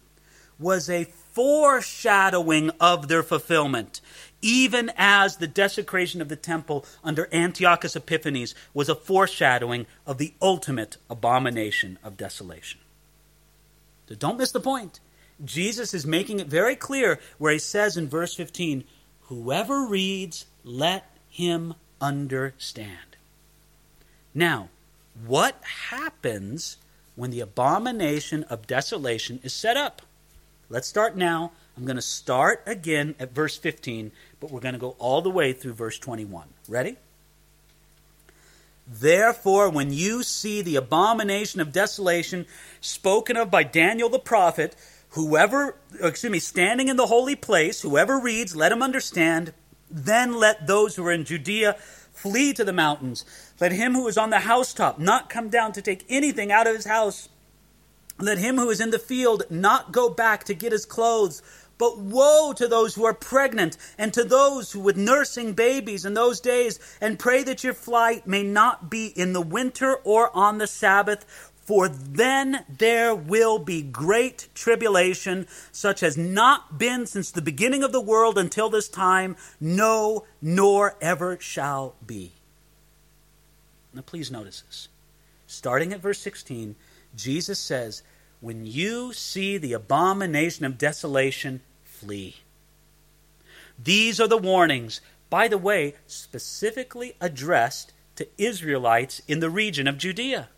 was 0.60 0.90
a 0.90 1.06
foreshadowing 1.32 2.72
of 2.80 3.08
their 3.08 3.24
fulfillment, 3.24 4.02
even 4.42 4.92
as 4.98 5.38
the 5.38 5.48
desecration 5.48 6.22
of 6.22 6.30
the 6.30 6.36
temple 6.36 6.86
under 7.04 7.30
Antiochus 7.32 7.96
Epiphanes 7.96 8.56
was 8.74 8.90
a 8.90 8.96
foreshadowing 8.96 9.86
of 10.06 10.18
the 10.18 10.34
ultimate 10.42 10.98
abomination 11.10 11.98
of 12.04 12.18
desolation. 12.18 12.80
So 14.10 14.16
don't 14.16 14.38
miss 14.38 14.52
the 14.52 14.60
point. 14.60 15.00
Jesus 15.44 15.94
is 15.94 16.06
making 16.06 16.40
it 16.40 16.48
very 16.48 16.76
clear 16.76 17.20
where 17.38 17.54
he 17.54 17.60
says 17.60 17.98
in 17.98 18.08
verse 18.08 18.36
15, 18.36 18.84
Whoever 19.24 19.86
reads, 19.86 20.46
let 20.64 21.06
him 21.30 21.76
understand. 22.02 23.16
Now, 24.34 24.70
what 25.26 25.56
happens 25.90 26.78
when 27.16 27.32
the 27.32 27.40
abomination 27.40 28.44
of 28.46 28.68
desolation 28.68 29.40
is 29.44 29.54
set 29.54 29.78
up? 29.78 30.02
Let's 30.72 30.88
start 30.88 31.18
now. 31.18 31.52
I'm 31.76 31.84
going 31.84 31.98
to 31.98 32.02
start 32.02 32.64
again 32.66 33.16
at 33.20 33.34
verse 33.34 33.58
15, 33.58 34.12
but 34.40 34.52
we're 34.52 34.62
going 34.62 34.74
to 34.74 34.80
go 34.80 34.96
all 35.00 35.22
the 35.22 35.30
way 35.30 35.52
through 35.52 35.74
verse 35.74 36.00
21. 36.00 36.48
Ready? 36.70 36.96
Therefore, 38.88 39.70
when 39.70 39.92
you 39.92 40.24
see 40.24 40.62
the 40.62 40.78
abomination 40.78 41.60
of 41.60 41.74
desolation 41.74 42.46
spoken 42.80 43.36
of 43.36 43.52
by 43.52 43.64
Daniel 43.64 44.10
the 44.10 44.18
prophet, 44.18 44.76
Whoever, 45.12 45.76
excuse 46.02 46.32
me, 46.32 46.40
standing 46.40 46.88
in 46.88 46.96
the 46.96 47.08
holy 47.08 47.36
place, 47.36 47.82
whoever 47.82 48.18
reads, 48.18 48.56
let 48.56 48.72
him 48.72 48.82
understand. 48.82 49.54
Then 49.90 50.40
let 50.40 50.68
those 50.68 50.96
who 50.96 51.06
are 51.06 51.12
in 51.12 51.26
Judea 51.26 51.74
flee 52.14 52.54
to 52.54 52.64
the 52.64 52.72
mountains. 52.72 53.26
Let 53.60 53.74
him 53.74 53.94
who 53.94 54.08
is 54.08 54.18
on 54.18 54.30
the 54.30 54.40
housetop 54.40 55.00
not 55.00 55.30
come 55.30 55.50
down 55.50 55.74
to 55.74 55.82
take 55.82 56.06
anything 56.08 56.50
out 56.50 56.66
of 56.66 56.78
his 56.78 56.86
house. 56.86 57.28
Let 58.22 58.38
him 58.38 58.58
who 58.58 58.70
is 58.70 58.80
in 58.80 58.92
the 58.92 59.00
field 59.00 59.44
not 59.50 59.92
go 59.92 60.10
back 60.10 60.44
to 60.46 60.54
get 60.54 60.72
his 60.72 60.86
clothes. 60.86 61.42
But 61.78 61.98
woe 61.98 62.54
to 62.54 62.68
those 62.68 62.94
who 62.94 63.06
are 63.06 63.14
pregnant 63.14 63.76
and 63.98 64.14
to 64.14 64.24
those 64.24 64.72
who 64.72 64.80
with 64.80 64.96
nursing 64.96 65.54
babies 65.54 66.06
in 66.06 66.14
those 66.14 66.40
days, 66.40 66.80
and 67.02 67.18
pray 67.18 67.42
that 67.42 67.64
your 67.64 67.74
flight 67.74 68.28
may 68.28 68.44
not 68.44 68.92
be 68.92 69.08
in 69.08 69.34
the 69.34 69.42
winter 69.42 69.96
or 69.96 70.30
on 70.36 70.60
the 70.60 70.68
Sabbath, 70.68 71.26
for 71.66 71.90
then 71.90 72.66
there 72.70 73.16
will 73.16 73.58
be 73.58 73.82
great 73.82 74.50
tribulation, 74.54 75.48
such 75.72 76.04
as 76.04 76.18
not 76.18 76.78
been 76.78 77.08
since 77.08 77.32
the 77.32 77.42
beginning 77.42 77.84
of 77.84 77.92
the 77.92 78.02
world 78.02 78.38
until 78.38 78.70
this 78.70 78.88
time, 78.88 79.36
no, 79.60 80.26
nor 80.40 80.96
ever 81.02 81.40
shall 81.40 81.96
be. 82.06 82.32
Now, 83.94 84.02
please 84.02 84.30
notice 84.30 84.62
this. 84.62 84.88
Starting 85.48 85.94
at 85.94 86.02
verse 86.02 86.20
16, 86.20 86.76
Jesus 87.16 87.58
says, 87.60 88.04
When 88.42 88.66
you 88.66 89.14
see 89.14 89.58
the 89.58 89.74
abomination 89.74 90.66
of 90.66 90.80
desolation, 90.80 91.62
flee. 91.84 92.38
These 93.82 94.20
are 94.20 94.28
the 94.28 94.38
warnings, 94.38 95.00
by 95.30 95.48
the 95.48 95.60
way, 95.60 95.96
specifically 96.08 97.16
addressed 97.22 97.94
to 98.16 98.28
Israelites 98.40 99.22
in 99.28 99.42
the 99.42 99.50
region 99.50 99.88
of 99.88 100.00
Judea. 100.00 100.50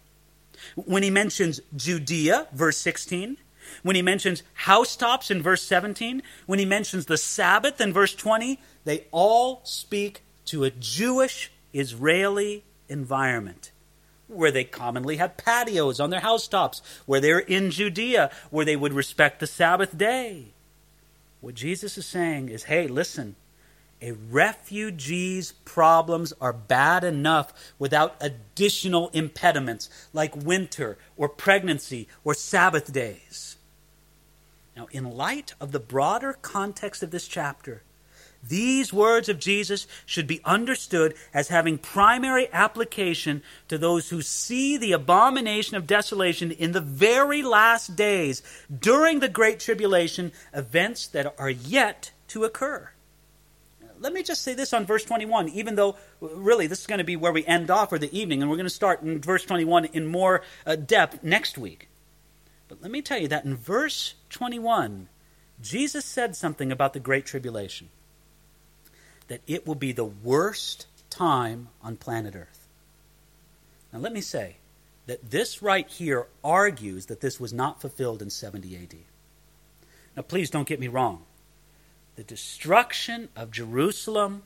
When 0.75 1.03
he 1.03 1.09
mentions 1.09 1.59
Judea, 1.75 2.47
verse 2.53 2.77
16, 2.77 3.37
when 3.81 3.97
he 3.97 4.01
mentions 4.01 4.43
housetops 4.53 5.29
in 5.29 5.41
verse 5.41 5.63
17, 5.63 6.23
when 6.45 6.59
he 6.59 6.65
mentions 6.65 7.05
the 7.05 7.17
Sabbath 7.17 7.81
in 7.81 7.91
verse 7.91 8.15
20, 8.15 8.61
they 8.85 9.07
all 9.11 9.59
speak 9.65 10.23
to 10.45 10.63
a 10.63 10.71
Jewish 10.71 11.51
Israeli 11.73 12.63
environment 12.87 13.72
where 14.33 14.51
they 14.51 14.63
commonly 14.63 15.17
had 15.17 15.37
patios 15.37 15.99
on 15.99 16.09
their 16.09 16.19
housetops, 16.19 16.81
where 17.05 17.19
they're 17.19 17.39
in 17.39 17.71
Judea, 17.71 18.31
where 18.49 18.65
they 18.65 18.75
would 18.75 18.93
respect 18.93 19.39
the 19.39 19.47
Sabbath 19.47 19.97
day. 19.97 20.47
What 21.41 21.55
Jesus 21.55 21.97
is 21.97 22.05
saying 22.05 22.49
is 22.49 22.63
hey, 22.63 22.87
listen, 22.87 23.35
a 24.01 24.11
refugee's 24.11 25.53
problems 25.63 26.33
are 26.41 26.51
bad 26.51 27.05
enough 27.05 27.53
without 27.79 28.17
additional 28.19 29.09
impediments 29.13 29.89
like 30.11 30.35
winter 30.35 30.97
or 31.15 31.29
pregnancy 31.29 32.09
or 32.25 32.33
Sabbath 32.33 32.91
days. 32.91 33.55
Now, 34.75 34.87
in 34.91 35.15
light 35.15 35.53
of 35.61 35.71
the 35.71 35.79
broader 35.79 36.33
context 36.33 37.01
of 37.01 37.11
this 37.11 37.27
chapter, 37.27 37.83
these 38.47 38.91
words 38.91 39.29
of 39.29 39.39
Jesus 39.39 39.87
should 40.05 40.27
be 40.27 40.41
understood 40.43 41.15
as 41.33 41.47
having 41.47 41.77
primary 41.77 42.47
application 42.51 43.41
to 43.67 43.77
those 43.77 44.09
who 44.09 44.21
see 44.21 44.77
the 44.77 44.91
abomination 44.91 45.77
of 45.77 45.87
desolation 45.87 46.51
in 46.51 46.71
the 46.71 46.81
very 46.81 47.41
last 47.41 47.95
days 47.95 48.41
during 48.79 49.19
the 49.19 49.29
Great 49.29 49.59
Tribulation, 49.59 50.31
events 50.53 51.07
that 51.07 51.33
are 51.39 51.49
yet 51.49 52.11
to 52.27 52.43
occur 52.43 52.93
let 54.03 54.13
me 54.13 54.21
just 54.21 54.41
say 54.41 54.53
this 54.53 54.73
on 54.73 54.85
verse 54.85 55.05
21, 55.05 55.49
even 55.49 55.75
though 55.75 55.95
really 56.19 56.67
this 56.67 56.81
is 56.81 56.87
going 56.87 56.97
to 56.99 57.05
be 57.05 57.15
where 57.15 57.31
we 57.31 57.45
end 57.45 57.71
off 57.71 57.89
for 57.89 57.97
the 57.97 58.15
evening, 58.17 58.41
and 58.41 58.51
we're 58.51 58.57
going 58.57 58.65
to 58.65 58.69
start 58.69 59.01
in 59.01 59.19
verse 59.21 59.45
21 59.45 59.85
in 59.85 60.05
more 60.05 60.43
uh, 60.65 60.75
depth 60.75 61.23
next 61.23 61.57
week. 61.57 61.87
But 62.67 62.81
let 62.81 62.91
me 62.91 63.01
tell 63.01 63.17
you 63.17 63.29
that 63.29 63.45
in 63.45 63.55
verse 63.55 64.15
21, 64.29 65.07
Jesus 65.61 66.03
said 66.03 66.35
something 66.35 66.71
about 66.71 66.93
the 66.93 66.99
Great 66.99 67.25
Tribulation. 67.25 67.89
That 69.27 69.41
it 69.47 69.65
will 69.65 69.75
be 69.75 69.91
the 69.91 70.05
worst 70.05 70.87
time 71.09 71.69
on 71.81 71.95
planet 71.95 72.35
Earth. 72.35 72.67
Now, 73.91 73.99
let 73.99 74.13
me 74.13 74.21
say 74.21 74.57
that 75.05 75.29
this 75.29 75.61
right 75.61 75.87
here 75.87 76.27
argues 76.43 77.07
that 77.07 77.21
this 77.21 77.39
was 77.39 77.53
not 77.53 77.81
fulfilled 77.81 78.21
in 78.21 78.29
70 78.29 78.75
AD. 78.75 78.95
Now, 80.15 80.23
please 80.23 80.49
don't 80.49 80.67
get 80.67 80.79
me 80.79 80.87
wrong. 80.87 81.23
The 82.15 82.23
destruction 82.23 83.29
of 83.35 83.51
Jerusalem, 83.51 84.43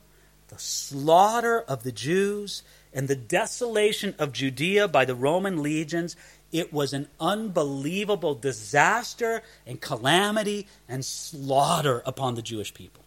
the 0.48 0.58
slaughter 0.58 1.60
of 1.60 1.82
the 1.82 1.92
Jews, 1.92 2.62
and 2.92 3.08
the 3.08 3.16
desolation 3.16 4.14
of 4.18 4.32
Judea 4.32 4.88
by 4.88 5.04
the 5.04 5.14
Roman 5.14 5.62
legions, 5.62 6.16
it 6.50 6.72
was 6.72 6.92
an 6.92 7.08
unbelievable 7.20 8.34
disaster 8.34 9.42
and 9.66 9.80
calamity 9.80 10.66
and 10.88 11.04
slaughter 11.04 12.02
upon 12.06 12.34
the 12.34 12.42
Jewish 12.42 12.72
people. 12.72 13.04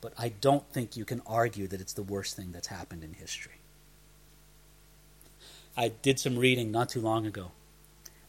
But 0.00 0.12
I 0.18 0.28
don't 0.28 0.68
think 0.70 0.96
you 0.96 1.04
can 1.04 1.22
argue 1.26 1.66
that 1.66 1.80
it's 1.80 1.92
the 1.92 2.02
worst 2.02 2.36
thing 2.36 2.52
that's 2.52 2.68
happened 2.68 3.02
in 3.02 3.14
history. 3.14 3.60
I 5.76 5.88
did 5.88 6.18
some 6.18 6.38
reading 6.38 6.70
not 6.70 6.88
too 6.88 7.00
long 7.00 7.26
ago 7.26 7.52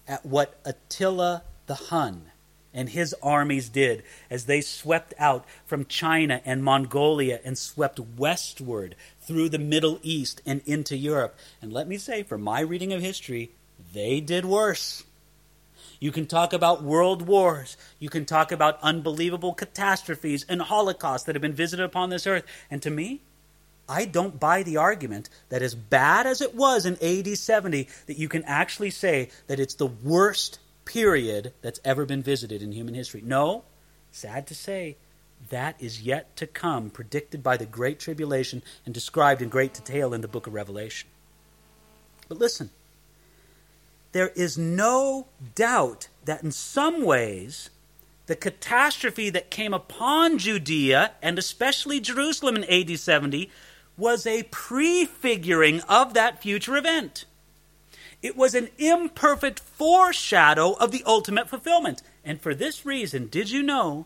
at 0.08 0.26
what 0.26 0.60
Attila 0.66 1.44
the 1.68 1.76
Hun 1.76 2.32
and 2.74 2.90
his 2.90 3.16
armies 3.24 3.70
did 3.70 4.04
as 4.30 4.46
they 4.46 4.62
swept 4.62 5.14
out 5.18 5.46
from 5.66 5.86
China 5.86 6.42
and 6.46 6.64
Mongolia 6.64 7.40
and 7.44 7.58
swept 7.58 8.00
westward 8.00 8.96
through 9.22 9.50
the 9.50 9.60
Middle 9.60 10.00
East 10.04 10.42
and 10.46 10.62
into 10.66 10.96
Europe. 10.96 11.38
And 11.62 11.74
let 11.74 11.88
me 11.88 11.98
say, 11.98 12.24
from 12.24 12.42
my 12.42 12.60
reading 12.60 12.94
of 12.94 13.02
history, 13.02 13.52
they 13.94 14.20
did 14.20 14.46
worse. 14.46 15.04
You 16.00 16.12
can 16.12 16.26
talk 16.28 16.54
about 16.54 16.84
world 16.84 17.28
wars. 17.28 17.76
You 18.00 18.10
can 18.10 18.26
talk 18.26 18.52
about 18.52 18.80
unbelievable 18.82 19.54
catastrophes 19.54 20.46
and 20.48 20.62
holocausts 20.62 21.26
that 21.26 21.36
have 21.36 21.42
been 21.42 21.54
visited 21.54 21.84
upon 21.84 22.10
this 22.10 22.26
earth. 22.26 22.46
And 22.72 22.82
to 22.84 22.90
me, 22.90 23.22
I 23.88 24.06
don't 24.06 24.40
buy 24.40 24.64
the 24.64 24.78
argument 24.78 25.30
that 25.50 25.62
as 25.62 25.76
bad 25.76 26.28
as 26.28 26.42
it 26.42 26.56
was 26.56 26.86
in 26.86 26.98
AD 27.04 27.38
70, 27.38 27.88
that 28.06 28.18
you 28.18 28.30
can 28.30 28.44
actually 28.44 28.92
say 28.92 29.30
that 29.48 29.60
it's 29.60 29.74
the 29.74 29.88
worst 29.88 30.60
period 30.86 31.54
that's 31.62 31.82
ever 31.84 32.06
been 32.06 32.24
visited 32.24 32.62
in 32.62 32.72
human 32.72 32.94
history. 32.94 33.22
No, 33.26 33.64
sad 34.12 34.48
to 34.48 34.56
say, 34.56 34.96
that 35.50 35.76
is 35.80 36.02
yet 36.02 36.36
to 36.36 36.46
come, 36.48 36.90
predicted 36.90 37.42
by 37.42 37.58
the 37.58 37.66
Great 37.66 38.00
Tribulation 38.00 38.62
and 38.86 38.94
described 38.94 39.42
in 39.42 39.50
great 39.50 39.74
detail 39.74 40.14
in 40.14 40.22
the 40.22 40.28
book 40.28 40.48
of 40.48 40.54
Revelation. 40.54 41.10
But 42.28 42.38
listen, 42.38 42.70
there 44.12 44.30
is 44.30 44.58
no 44.58 45.28
doubt 45.56 46.08
that 46.26 46.44
in 46.44 46.52
some 46.52 47.04
ways, 47.04 47.70
the 48.26 48.36
catastrophe 48.36 49.30
that 49.30 49.50
came 49.50 49.74
upon 49.74 50.38
Judea, 50.38 51.12
and 51.22 51.38
especially 51.38 52.00
Jerusalem 52.00 52.58
in 52.58 52.64
AD 52.66 53.00
70, 53.00 53.50
was 53.98 54.26
a 54.26 54.44
prefiguring 54.44 55.82
of 55.82 56.14
that 56.14 56.42
future 56.42 56.78
event. 56.78 57.26
It 58.22 58.36
was 58.36 58.54
an 58.54 58.70
imperfect 58.78 59.60
foreshadow 59.60 60.74
of 60.74 60.92
the 60.92 61.04
ultimate 61.06 61.50
fulfillment. 61.50 62.02
And 62.24 62.42
for 62.42 62.54
this 62.54 62.86
reason, 62.86 63.28
did 63.28 63.50
you 63.50 63.64
know 63.64 64.06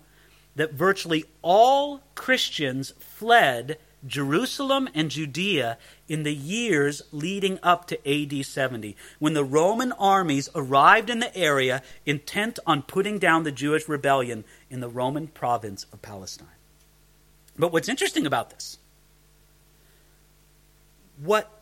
that 0.55 0.73
virtually 0.73 1.25
all 1.41 2.01
Christians 2.15 2.93
fled 2.99 3.77
Jerusalem 4.05 4.89
and 4.93 5.09
Judea 5.09 5.77
in 6.07 6.23
the 6.23 6.33
years 6.33 7.01
leading 7.11 7.59
up 7.63 7.87
to 7.87 7.97
AD 8.07 8.45
70, 8.45 8.95
when 9.19 9.33
the 9.33 9.43
Roman 9.43 9.91
armies 9.93 10.49
arrived 10.53 11.09
in 11.09 11.19
the 11.19 11.35
area 11.35 11.81
intent 12.05 12.59
on 12.65 12.81
putting 12.81 13.19
down 13.19 13.43
the 13.43 13.51
Jewish 13.51 13.87
rebellion 13.87 14.43
in 14.69 14.79
the 14.79 14.89
Roman 14.89 15.27
province 15.27 15.85
of 15.93 16.01
Palestine. 16.01 16.47
But 17.57 17.71
what's 17.71 17.89
interesting 17.89 18.25
about 18.25 18.49
this, 18.49 18.77
what 21.21 21.61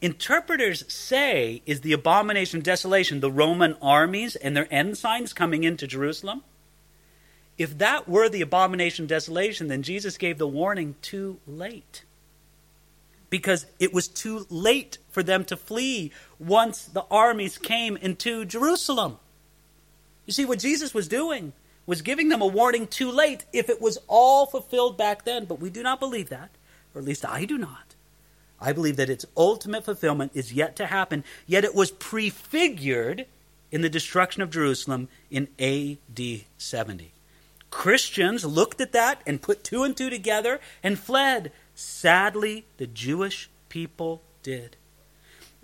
interpreters 0.00 0.90
say 0.92 1.62
is 1.66 1.80
the 1.80 1.92
abomination 1.92 2.58
of 2.58 2.64
desolation, 2.64 3.20
the 3.20 3.30
Roman 3.30 3.76
armies 3.82 4.36
and 4.36 4.56
their 4.56 4.68
ensigns 4.70 5.32
coming 5.32 5.64
into 5.64 5.86
Jerusalem. 5.86 6.42
If 7.58 7.78
that 7.78 8.08
were 8.08 8.28
the 8.28 8.40
abomination 8.40 9.04
of 9.04 9.08
desolation, 9.08 9.68
then 9.68 9.82
Jesus 9.82 10.16
gave 10.16 10.38
the 10.38 10.48
warning 10.48 10.96
too 11.02 11.38
late. 11.46 12.04
Because 13.32 13.64
it 13.78 13.94
was 13.94 14.08
too 14.08 14.46
late 14.50 14.98
for 15.10 15.22
them 15.22 15.46
to 15.46 15.56
flee 15.56 16.12
once 16.38 16.84
the 16.84 17.06
armies 17.10 17.56
came 17.56 17.96
into 17.96 18.44
Jerusalem. 18.44 19.16
You 20.26 20.34
see, 20.34 20.44
what 20.44 20.58
Jesus 20.58 20.92
was 20.92 21.08
doing 21.08 21.54
was 21.86 22.02
giving 22.02 22.28
them 22.28 22.42
a 22.42 22.46
warning 22.46 22.86
too 22.86 23.10
late 23.10 23.46
if 23.50 23.70
it 23.70 23.80
was 23.80 23.96
all 24.06 24.44
fulfilled 24.44 24.98
back 24.98 25.24
then. 25.24 25.46
But 25.46 25.60
we 25.60 25.70
do 25.70 25.82
not 25.82 25.98
believe 25.98 26.28
that, 26.28 26.50
or 26.94 26.98
at 26.98 27.06
least 27.06 27.24
I 27.24 27.46
do 27.46 27.56
not. 27.56 27.94
I 28.60 28.74
believe 28.74 28.96
that 28.96 29.08
its 29.08 29.24
ultimate 29.34 29.86
fulfillment 29.86 30.32
is 30.34 30.52
yet 30.52 30.76
to 30.76 30.84
happen, 30.84 31.24
yet 31.46 31.64
it 31.64 31.74
was 31.74 31.90
prefigured 31.90 33.24
in 33.70 33.80
the 33.80 33.88
destruction 33.88 34.42
of 34.42 34.50
Jerusalem 34.50 35.08
in 35.30 35.48
AD 35.58 36.42
70. 36.58 37.12
Christians 37.70 38.44
looked 38.44 38.82
at 38.82 38.92
that 38.92 39.22
and 39.26 39.40
put 39.40 39.64
two 39.64 39.84
and 39.84 39.96
two 39.96 40.10
together 40.10 40.60
and 40.82 40.98
fled. 40.98 41.50
Sadly, 41.74 42.66
the 42.76 42.86
Jewish 42.86 43.50
people 43.68 44.22
did. 44.42 44.76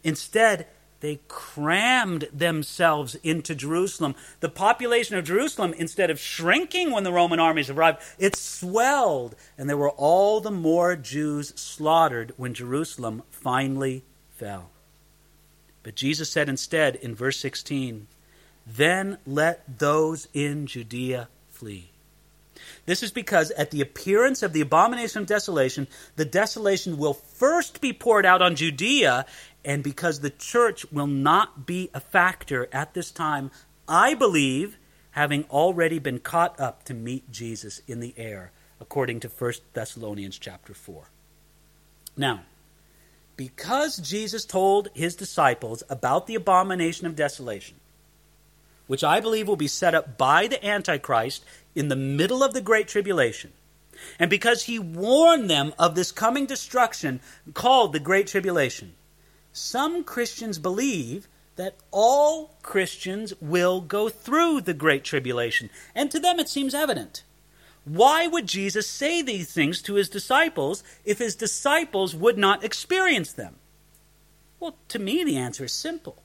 Instead, 0.02 0.66
they 1.00 1.20
crammed 1.28 2.28
themselves 2.32 3.14
into 3.16 3.54
Jerusalem. 3.54 4.16
The 4.40 4.48
population 4.48 5.16
of 5.16 5.24
Jerusalem, 5.24 5.72
instead 5.76 6.10
of 6.10 6.18
shrinking 6.18 6.90
when 6.90 7.04
the 7.04 7.12
Roman 7.12 7.38
armies 7.38 7.70
arrived, 7.70 8.02
it 8.18 8.34
swelled, 8.34 9.36
and 9.56 9.68
there 9.68 9.76
were 9.76 9.90
all 9.90 10.40
the 10.40 10.50
more 10.50 10.96
Jews 10.96 11.52
slaughtered 11.54 12.32
when 12.36 12.52
Jerusalem 12.52 13.22
finally 13.30 14.02
fell. 14.30 14.70
But 15.84 15.94
Jesus 15.94 16.30
said 16.30 16.48
instead 16.48 16.96
in 16.96 17.14
verse 17.14 17.38
16, 17.38 18.08
Then 18.66 19.18
let 19.24 19.78
those 19.78 20.26
in 20.34 20.66
Judea 20.66 21.28
flee. 21.50 21.90
This 22.86 23.02
is 23.02 23.10
because 23.10 23.50
at 23.52 23.70
the 23.70 23.80
appearance 23.80 24.42
of 24.42 24.52
the 24.52 24.60
abomination 24.60 25.20
of 25.20 25.26
desolation, 25.26 25.86
the 26.16 26.24
desolation 26.24 26.98
will 26.98 27.14
first 27.14 27.80
be 27.80 27.92
poured 27.92 28.26
out 28.26 28.42
on 28.42 28.56
Judea, 28.56 29.26
and 29.64 29.82
because 29.82 30.20
the 30.20 30.30
church 30.30 30.90
will 30.90 31.06
not 31.06 31.66
be 31.66 31.90
a 31.92 32.00
factor 32.00 32.68
at 32.72 32.94
this 32.94 33.10
time, 33.10 33.50
I 33.88 34.14
believe, 34.14 34.78
having 35.12 35.44
already 35.44 35.98
been 35.98 36.18
caught 36.18 36.58
up 36.60 36.84
to 36.84 36.94
meet 36.94 37.30
Jesus 37.30 37.82
in 37.86 38.00
the 38.00 38.14
air, 38.16 38.52
according 38.80 39.20
to 39.20 39.28
1 39.28 39.52
Thessalonians 39.72 40.38
chapter 40.38 40.74
4. 40.74 41.04
Now, 42.16 42.42
because 43.36 43.96
Jesus 43.98 44.44
told 44.44 44.88
his 44.94 45.14
disciples 45.14 45.82
about 45.88 46.26
the 46.26 46.34
abomination 46.34 47.06
of 47.06 47.14
desolation, 47.14 47.76
which 48.88 49.04
I 49.04 49.20
believe 49.20 49.46
will 49.46 49.56
be 49.56 49.68
set 49.68 49.94
up 49.94 50.18
by 50.18 50.48
the 50.48 50.64
Antichrist 50.66 51.44
in 51.78 51.88
the 51.88 51.96
middle 51.96 52.42
of 52.42 52.52
the 52.52 52.60
Great 52.60 52.88
Tribulation. 52.88 53.52
And 54.18 54.28
because 54.28 54.64
he 54.64 54.78
warned 54.78 55.48
them 55.48 55.72
of 55.78 55.94
this 55.94 56.12
coming 56.12 56.44
destruction 56.44 57.20
called 57.54 57.92
the 57.92 58.00
Great 58.00 58.26
Tribulation, 58.26 58.94
some 59.52 60.04
Christians 60.04 60.58
believe 60.58 61.28
that 61.56 61.76
all 61.90 62.56
Christians 62.62 63.32
will 63.40 63.80
go 63.80 64.08
through 64.08 64.60
the 64.60 64.74
Great 64.74 65.04
Tribulation. 65.04 65.70
And 65.94 66.10
to 66.10 66.20
them 66.20 66.38
it 66.38 66.48
seems 66.48 66.74
evident. 66.74 67.24
Why 67.84 68.26
would 68.26 68.46
Jesus 68.46 68.86
say 68.86 69.22
these 69.22 69.52
things 69.52 69.80
to 69.82 69.94
his 69.94 70.08
disciples 70.08 70.84
if 71.04 71.18
his 71.18 71.34
disciples 71.34 72.14
would 72.14 72.36
not 72.38 72.64
experience 72.64 73.32
them? 73.32 73.56
Well, 74.60 74.76
to 74.88 74.98
me, 74.98 75.24
the 75.24 75.36
answer 75.36 75.64
is 75.64 75.72
simple 75.72 76.22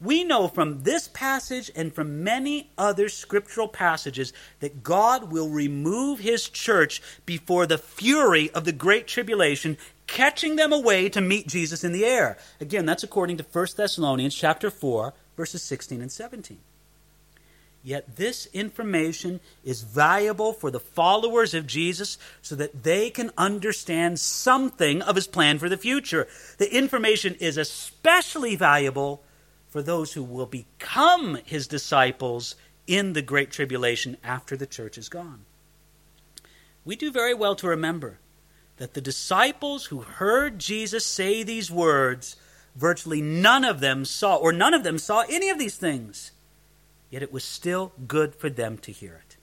we 0.00 0.24
know 0.24 0.48
from 0.48 0.82
this 0.82 1.08
passage 1.08 1.70
and 1.76 1.92
from 1.92 2.24
many 2.24 2.70
other 2.78 3.08
scriptural 3.08 3.68
passages 3.68 4.32
that 4.60 4.82
God 4.82 5.30
will 5.30 5.50
remove 5.50 6.20
his 6.20 6.48
church 6.48 7.02
before 7.26 7.66
the 7.66 7.78
fury 7.78 8.50
of 8.52 8.64
the 8.64 8.72
great 8.72 9.06
tribulation, 9.06 9.76
catching 10.06 10.56
them 10.56 10.72
away 10.72 11.08
to 11.10 11.20
meet 11.20 11.48
Jesus 11.48 11.84
in 11.84 11.92
the 11.92 12.06
air. 12.06 12.38
Again, 12.60 12.86
that's 12.86 13.04
according 13.04 13.36
to 13.36 13.44
1 13.44 13.66
Thessalonians 13.76 14.34
chapter 14.34 14.70
4, 14.70 15.12
verses 15.36 15.62
16 15.62 16.00
and 16.00 16.10
17. 16.10 16.58
Yet 17.82 18.16
this 18.16 18.46
information 18.52 19.40
is 19.64 19.82
valuable 19.82 20.52
for 20.52 20.70
the 20.70 20.80
followers 20.80 21.54
of 21.54 21.66
Jesus 21.66 22.18
so 22.42 22.54
that 22.56 22.82
they 22.82 23.08
can 23.08 23.30
understand 23.38 24.20
something 24.20 25.00
of 25.00 25.16
his 25.16 25.26
plan 25.26 25.58
for 25.58 25.68
the 25.68 25.78
future. 25.78 26.28
The 26.58 26.74
information 26.74 27.36
is 27.36 27.56
especially 27.56 28.54
valuable 28.54 29.22
for 29.70 29.82
those 29.82 30.12
who 30.12 30.22
will 30.22 30.46
become 30.46 31.38
his 31.44 31.66
disciples 31.66 32.56
in 32.86 33.12
the 33.12 33.22
Great 33.22 33.50
Tribulation 33.50 34.16
after 34.22 34.56
the 34.56 34.66
church 34.66 34.98
is 34.98 35.08
gone. 35.08 35.44
We 36.84 36.96
do 36.96 37.12
very 37.12 37.34
well 37.34 37.54
to 37.56 37.68
remember 37.68 38.18
that 38.78 38.94
the 38.94 39.00
disciples 39.00 39.86
who 39.86 40.00
heard 40.00 40.58
Jesus 40.58 41.06
say 41.06 41.42
these 41.42 41.70
words, 41.70 42.36
virtually 42.74 43.22
none 43.22 43.64
of 43.64 43.80
them 43.80 44.04
saw, 44.04 44.36
or 44.36 44.52
none 44.52 44.74
of 44.74 44.82
them 44.82 44.98
saw 44.98 45.24
any 45.28 45.50
of 45.50 45.58
these 45.58 45.76
things. 45.76 46.32
Yet 47.10 47.22
it 47.22 47.32
was 47.32 47.44
still 47.44 47.92
good 48.08 48.34
for 48.34 48.50
them 48.50 48.78
to 48.78 48.92
hear 48.92 49.14
it. 49.14 49.36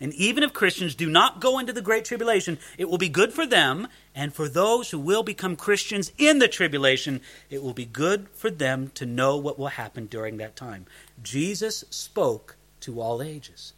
And 0.00 0.14
even 0.14 0.42
if 0.42 0.54
Christians 0.54 0.94
do 0.94 1.10
not 1.10 1.40
go 1.40 1.58
into 1.58 1.74
the 1.74 1.82
Great 1.82 2.06
Tribulation, 2.06 2.58
it 2.78 2.88
will 2.88 2.96
be 2.96 3.10
good 3.10 3.34
for 3.34 3.44
them, 3.44 3.86
and 4.14 4.32
for 4.32 4.48
those 4.48 4.90
who 4.90 4.98
will 4.98 5.22
become 5.22 5.56
Christians 5.56 6.10
in 6.16 6.38
the 6.38 6.48
tribulation, 6.48 7.20
it 7.50 7.62
will 7.62 7.74
be 7.74 7.84
good 7.84 8.28
for 8.32 8.50
them 8.50 8.90
to 8.94 9.04
know 9.04 9.36
what 9.36 9.58
will 9.58 9.68
happen 9.68 10.06
during 10.06 10.38
that 10.38 10.56
time. 10.56 10.86
Jesus 11.22 11.84
spoke 11.90 12.56
to 12.80 13.00
all 13.00 13.20
ages. 13.20 13.74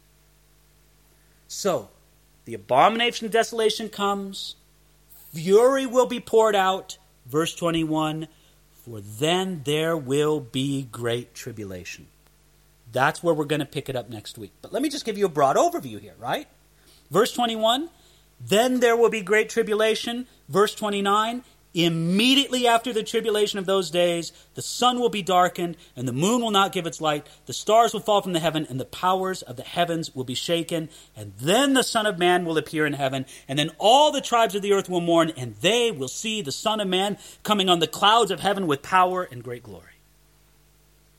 So, 1.49 1.89
the 2.45 2.53
abomination 2.53 3.25
of 3.25 3.31
desolation 3.31 3.89
comes, 3.89 4.55
fury 5.33 5.85
will 5.85 6.07
be 6.07 6.21
poured 6.21 6.55
out. 6.55 6.97
Verse 7.25 7.53
21 7.53 8.27
For 8.71 9.01
then 9.01 9.61
there 9.65 9.95
will 9.97 10.39
be 10.39 10.83
great 10.83 11.33
tribulation. 11.33 12.07
That's 12.93 13.21
where 13.21 13.33
we're 13.33 13.45
going 13.45 13.59
to 13.59 13.65
pick 13.65 13.89
it 13.89 13.95
up 13.95 14.09
next 14.09 14.37
week. 14.37 14.51
But 14.61 14.71
let 14.71 14.81
me 14.81 14.89
just 14.89 15.03
give 15.03 15.17
you 15.17 15.25
a 15.25 15.29
broad 15.29 15.57
overview 15.57 15.99
here, 15.99 16.15
right? 16.19 16.47
Verse 17.11 17.33
21 17.33 17.89
Then 18.39 18.79
there 18.79 18.95
will 18.95 19.09
be 19.09 19.21
great 19.21 19.49
tribulation. 19.49 20.27
Verse 20.47 20.73
29 20.75 21.43
Immediately 21.75 22.67
after 22.67 22.93
the 22.93 23.01
tribulation 23.01 23.57
of 23.57 23.65
those 23.65 23.89
days, 23.89 24.31
the 24.53 24.61
sun 24.61 24.99
will 24.99 25.09
be 25.09 25.23
darkened, 25.23 25.75
and 25.95 26.07
the 26.07 26.13
moon 26.13 26.39
will 26.39 26.51
not 26.51 26.71
give 26.71 26.85
its 26.85 27.01
light. 27.01 27.25
The 27.47 27.53
stars 27.53 27.93
will 27.93 27.99
fall 27.99 28.21
from 28.21 28.33
the 28.33 28.39
heaven, 28.39 28.67
and 28.69 28.79
the 28.79 28.85
powers 28.85 29.41
of 29.41 29.55
the 29.55 29.63
heavens 29.63 30.13
will 30.13 30.23
be 30.23 30.35
shaken. 30.35 30.89
And 31.15 31.33
then 31.39 31.73
the 31.73 31.81
Son 31.81 32.05
of 32.05 32.19
Man 32.19 32.45
will 32.45 32.59
appear 32.59 32.85
in 32.85 32.93
heaven, 32.93 33.25
and 33.47 33.57
then 33.57 33.71
all 33.79 34.11
the 34.11 34.21
tribes 34.21 34.53
of 34.53 34.61
the 34.61 34.71
earth 34.71 34.87
will 34.87 35.01
mourn, 35.01 35.31
and 35.35 35.55
they 35.61 35.89
will 35.89 36.07
see 36.07 36.43
the 36.43 36.51
Son 36.51 36.79
of 36.79 36.87
Man 36.87 37.17
coming 37.41 37.69
on 37.69 37.79
the 37.79 37.87
clouds 37.87 38.29
of 38.29 38.39
heaven 38.39 38.67
with 38.67 38.83
power 38.83 39.23
and 39.23 39.43
great 39.43 39.63
glory. 39.63 39.93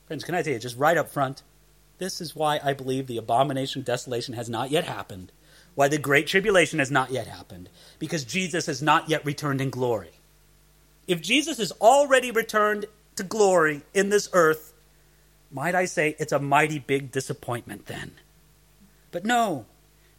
Friends, 0.06 0.22
can 0.22 0.36
I 0.36 0.42
tell 0.42 0.52
you, 0.52 0.60
just 0.60 0.78
right 0.78 0.96
up 0.96 1.10
front, 1.10 1.42
this 1.98 2.20
is 2.20 2.34
why 2.34 2.60
I 2.62 2.72
believe 2.72 3.06
the 3.06 3.18
abomination 3.18 3.80
of 3.80 3.86
desolation 3.86 4.34
has 4.34 4.48
not 4.48 4.70
yet 4.70 4.84
happened, 4.84 5.32
why 5.74 5.88
the 5.88 5.98
great 5.98 6.26
tribulation 6.26 6.78
has 6.78 6.90
not 6.90 7.10
yet 7.10 7.26
happened, 7.26 7.68
because 7.98 8.24
Jesus 8.24 8.66
has 8.66 8.82
not 8.82 9.08
yet 9.08 9.24
returned 9.24 9.60
in 9.60 9.70
glory. 9.70 10.12
If 11.06 11.20
Jesus 11.20 11.58
has 11.58 11.72
already 11.72 12.30
returned 12.30 12.86
to 13.16 13.22
glory 13.22 13.82
in 13.92 14.08
this 14.08 14.28
earth, 14.32 14.72
might 15.50 15.74
I 15.74 15.84
say 15.84 16.16
it's 16.18 16.32
a 16.32 16.38
mighty 16.38 16.78
big 16.78 17.12
disappointment 17.12 17.86
then. 17.86 18.12
But 19.12 19.24
no, 19.24 19.66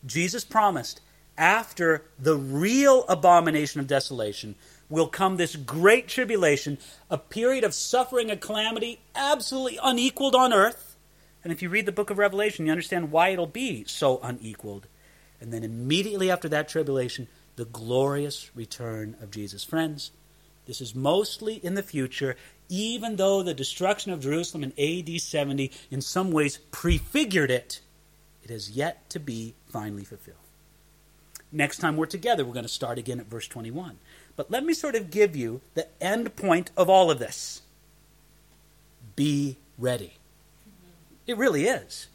Jesus 0.05 0.45
promised 0.45 1.01
after 1.37 2.05
the 2.17 2.37
real 2.37 3.05
abomination 3.09 3.81
of 3.81 3.87
desolation 3.87 4.55
will 4.89 5.07
come 5.07 5.35
this 5.35 5.55
great 5.55 6.07
tribulation, 6.07 6.77
a 7.09 7.17
period 7.17 7.63
of 7.63 7.73
suffering 7.73 8.29
and 8.29 8.39
calamity 8.39 8.99
absolutely 9.15 9.79
unequaled 9.83 10.35
on 10.35 10.53
earth. 10.53 10.84
And 11.45 11.53
if 11.53 11.61
you 11.61 11.69
read 11.69 11.85
the 11.85 11.91
book 11.91 12.09
of 12.09 12.17
Revelation, 12.17 12.65
you 12.65 12.71
understand 12.71 13.11
why 13.11 13.29
it'll 13.29 13.45
be 13.45 13.83
so 13.85 14.19
unequaled. 14.23 14.87
And 15.39 15.53
then 15.53 15.63
immediately 15.63 16.31
after 16.31 16.49
that 16.49 16.67
tribulation, 16.67 17.27
the 17.55 17.65
glorious 17.65 18.49
return 18.55 19.15
of 19.21 19.29
Jesus. 19.29 19.63
Friends, 19.63 20.09
this 20.65 20.81
is 20.81 20.95
mostly 20.95 21.63
in 21.63 21.75
the 21.75 21.83
future, 21.83 22.35
even 22.67 23.17
though 23.17 23.43
the 23.43 23.53
destruction 23.53 24.11
of 24.11 24.21
Jerusalem 24.21 24.63
in 24.63 24.73
AD 24.79 25.21
70 25.21 25.71
in 25.91 26.01
some 26.01 26.31
ways 26.31 26.57
prefigured 26.71 27.51
it, 27.51 27.79
it 28.43 28.49
has 28.49 28.71
yet 28.71 29.07
to 29.11 29.19
be 29.19 29.53
finally 29.67 30.03
fulfilled. 30.03 30.37
Next 31.51 31.77
time 31.77 31.95
we're 31.95 32.07
together, 32.07 32.43
we're 32.43 32.53
going 32.53 32.65
to 32.65 32.69
start 32.69 32.97
again 32.97 33.19
at 33.19 33.27
verse 33.27 33.47
21. 33.47 33.99
But 34.35 34.49
let 34.49 34.65
me 34.65 34.73
sort 34.73 34.95
of 34.95 35.11
give 35.11 35.35
you 35.35 35.61
the 35.75 35.87
end 36.01 36.35
point 36.35 36.71
of 36.75 36.89
all 36.89 37.11
of 37.11 37.19
this 37.19 37.61
be 39.15 39.57
ready. 39.77 40.15
It 41.27 41.37
really 41.37 41.65
is. 41.65 42.07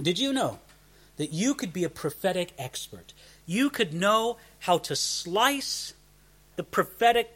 Did 0.00 0.18
you 0.18 0.32
know 0.32 0.58
that 1.16 1.32
you 1.32 1.54
could 1.54 1.72
be 1.72 1.84
a 1.84 1.90
prophetic 1.90 2.52
expert? 2.58 3.12
You 3.46 3.68
could 3.68 3.92
know 3.92 4.38
how 4.60 4.78
to 4.78 4.96
slice 4.96 5.92
the 6.56 6.62
prophetic 6.62 7.32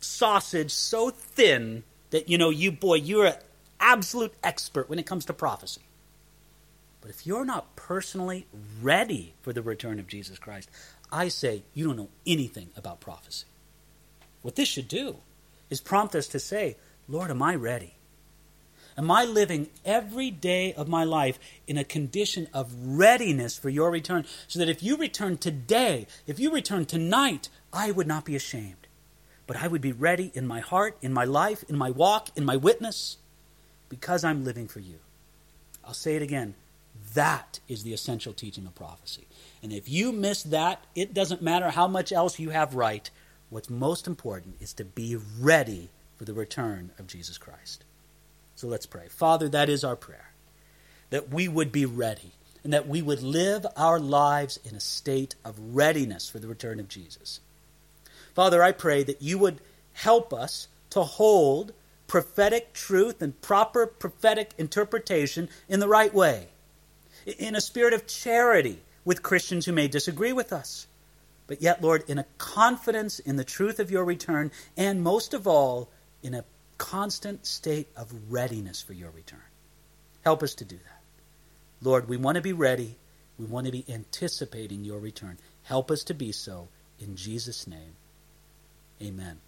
sausage 0.00 0.70
so 0.70 1.10
thin 1.10 1.84
that, 2.10 2.28
you 2.28 2.38
know, 2.38 2.50
you, 2.50 2.72
boy, 2.72 2.94
you're 2.94 3.26
an 3.26 3.34
absolute 3.80 4.32
expert 4.42 4.88
when 4.88 4.98
it 4.98 5.06
comes 5.06 5.24
to 5.26 5.32
prophecy. 5.32 5.82
But 7.00 7.10
if 7.10 7.26
you're 7.26 7.44
not 7.44 7.76
personally 7.76 8.46
ready 8.82 9.34
for 9.42 9.52
the 9.52 9.62
return 9.62 9.98
of 9.98 10.06
Jesus 10.06 10.38
Christ, 10.38 10.70
I 11.12 11.28
say 11.28 11.62
you 11.74 11.86
don't 11.86 11.96
know 11.96 12.08
anything 12.26 12.70
about 12.76 13.00
prophecy. 13.00 13.46
What 14.42 14.56
this 14.56 14.68
should 14.68 14.88
do 14.88 15.16
is 15.70 15.80
prompt 15.80 16.14
us 16.14 16.28
to 16.28 16.40
say, 16.40 16.76
Lord, 17.08 17.30
am 17.30 17.42
I 17.42 17.54
ready? 17.54 17.94
Am 18.98 19.10
I 19.10 19.24
living 19.24 19.68
every 19.84 20.30
day 20.30 20.72
of 20.72 20.88
my 20.88 21.04
life 21.04 21.38
in 21.66 21.76
a 21.76 21.84
condition 21.84 22.48
of 22.54 22.72
readiness 22.82 23.58
for 23.58 23.68
your 23.68 23.90
return? 23.90 24.24
So 24.48 24.58
that 24.58 24.70
if 24.70 24.82
you 24.82 24.96
return 24.96 25.36
today, 25.36 26.06
if 26.26 26.40
you 26.40 26.50
return 26.50 26.86
tonight, 26.86 27.50
I 27.72 27.90
would 27.90 28.06
not 28.06 28.24
be 28.24 28.36
ashamed, 28.36 28.86
but 29.46 29.56
I 29.56 29.68
would 29.68 29.82
be 29.82 29.92
ready 29.92 30.32
in 30.34 30.46
my 30.46 30.60
heart, 30.60 30.96
in 31.02 31.12
my 31.12 31.24
life, 31.24 31.62
in 31.68 31.76
my 31.76 31.90
walk, 31.90 32.30
in 32.36 32.44
my 32.44 32.56
witness, 32.56 33.18
because 33.90 34.24
I'm 34.24 34.44
living 34.44 34.66
for 34.66 34.80
you. 34.80 34.98
I'll 35.84 35.94
say 35.94 36.16
it 36.16 36.22
again. 36.22 36.54
That 37.12 37.60
is 37.68 37.82
the 37.82 37.92
essential 37.92 38.32
teaching 38.32 38.66
of 38.66 38.74
prophecy. 38.74 39.26
And 39.62 39.72
if 39.72 39.88
you 39.88 40.10
miss 40.10 40.42
that, 40.44 40.84
it 40.94 41.12
doesn't 41.12 41.42
matter 41.42 41.70
how 41.70 41.86
much 41.86 42.12
else 42.12 42.38
you 42.38 42.50
have 42.50 42.74
right. 42.74 43.08
What's 43.50 43.70
most 43.70 44.06
important 44.06 44.56
is 44.60 44.72
to 44.74 44.84
be 44.84 45.16
ready 45.38 45.90
for 46.16 46.24
the 46.24 46.32
return 46.32 46.90
of 46.98 47.06
Jesus 47.06 47.36
Christ. 47.38 47.84
So 48.56 48.66
let's 48.66 48.86
pray. 48.86 49.06
Father, 49.08 49.48
that 49.50 49.68
is 49.68 49.84
our 49.84 49.96
prayer. 49.96 50.30
That 51.10 51.32
we 51.32 51.46
would 51.46 51.70
be 51.70 51.86
ready 51.86 52.32
and 52.64 52.72
that 52.72 52.88
we 52.88 53.00
would 53.00 53.22
live 53.22 53.64
our 53.76 54.00
lives 54.00 54.58
in 54.64 54.74
a 54.74 54.80
state 54.80 55.36
of 55.44 55.76
readiness 55.76 56.28
for 56.28 56.40
the 56.40 56.48
return 56.48 56.80
of 56.80 56.88
Jesus. 56.88 57.38
Father, 58.34 58.60
I 58.60 58.72
pray 58.72 59.04
that 59.04 59.22
you 59.22 59.38
would 59.38 59.60
help 59.92 60.32
us 60.32 60.66
to 60.90 61.04
hold 61.04 61.72
prophetic 62.08 62.72
truth 62.72 63.22
and 63.22 63.40
proper 63.40 63.86
prophetic 63.86 64.52
interpretation 64.58 65.48
in 65.68 65.78
the 65.78 65.88
right 65.88 66.12
way, 66.12 66.48
in 67.38 67.54
a 67.54 67.60
spirit 67.60 67.92
of 67.92 68.06
charity 68.06 68.80
with 69.04 69.22
Christians 69.22 69.66
who 69.66 69.72
may 69.72 69.86
disagree 69.86 70.32
with 70.32 70.52
us. 70.52 70.86
But 71.46 71.62
yet, 71.62 71.82
Lord, 71.82 72.02
in 72.08 72.18
a 72.18 72.26
confidence 72.38 73.20
in 73.20 73.36
the 73.36 73.44
truth 73.44 73.78
of 73.78 73.90
your 73.90 74.04
return, 74.04 74.50
and 74.76 75.02
most 75.02 75.34
of 75.34 75.46
all, 75.46 75.88
in 76.22 76.34
a 76.34 76.44
constant 76.78 77.46
state 77.46 77.88
of 77.96 78.12
readiness 78.30 78.82
for 78.82 78.92
your 78.92 79.10
return. 79.10 79.40
Help 80.24 80.42
us 80.42 80.54
to 80.54 80.64
do 80.64 80.76
that. 80.76 81.00
Lord, 81.82 82.08
we 82.08 82.16
want 82.16 82.36
to 82.36 82.42
be 82.42 82.52
ready. 82.52 82.96
We 83.38 83.44
want 83.46 83.66
to 83.66 83.72
be 83.72 83.84
anticipating 83.88 84.84
your 84.84 84.98
return. 84.98 85.38
Help 85.64 85.90
us 85.90 86.02
to 86.04 86.14
be 86.14 86.32
so. 86.32 86.68
In 86.98 87.16
Jesus' 87.16 87.66
name. 87.66 87.96
Amen. 89.02 89.38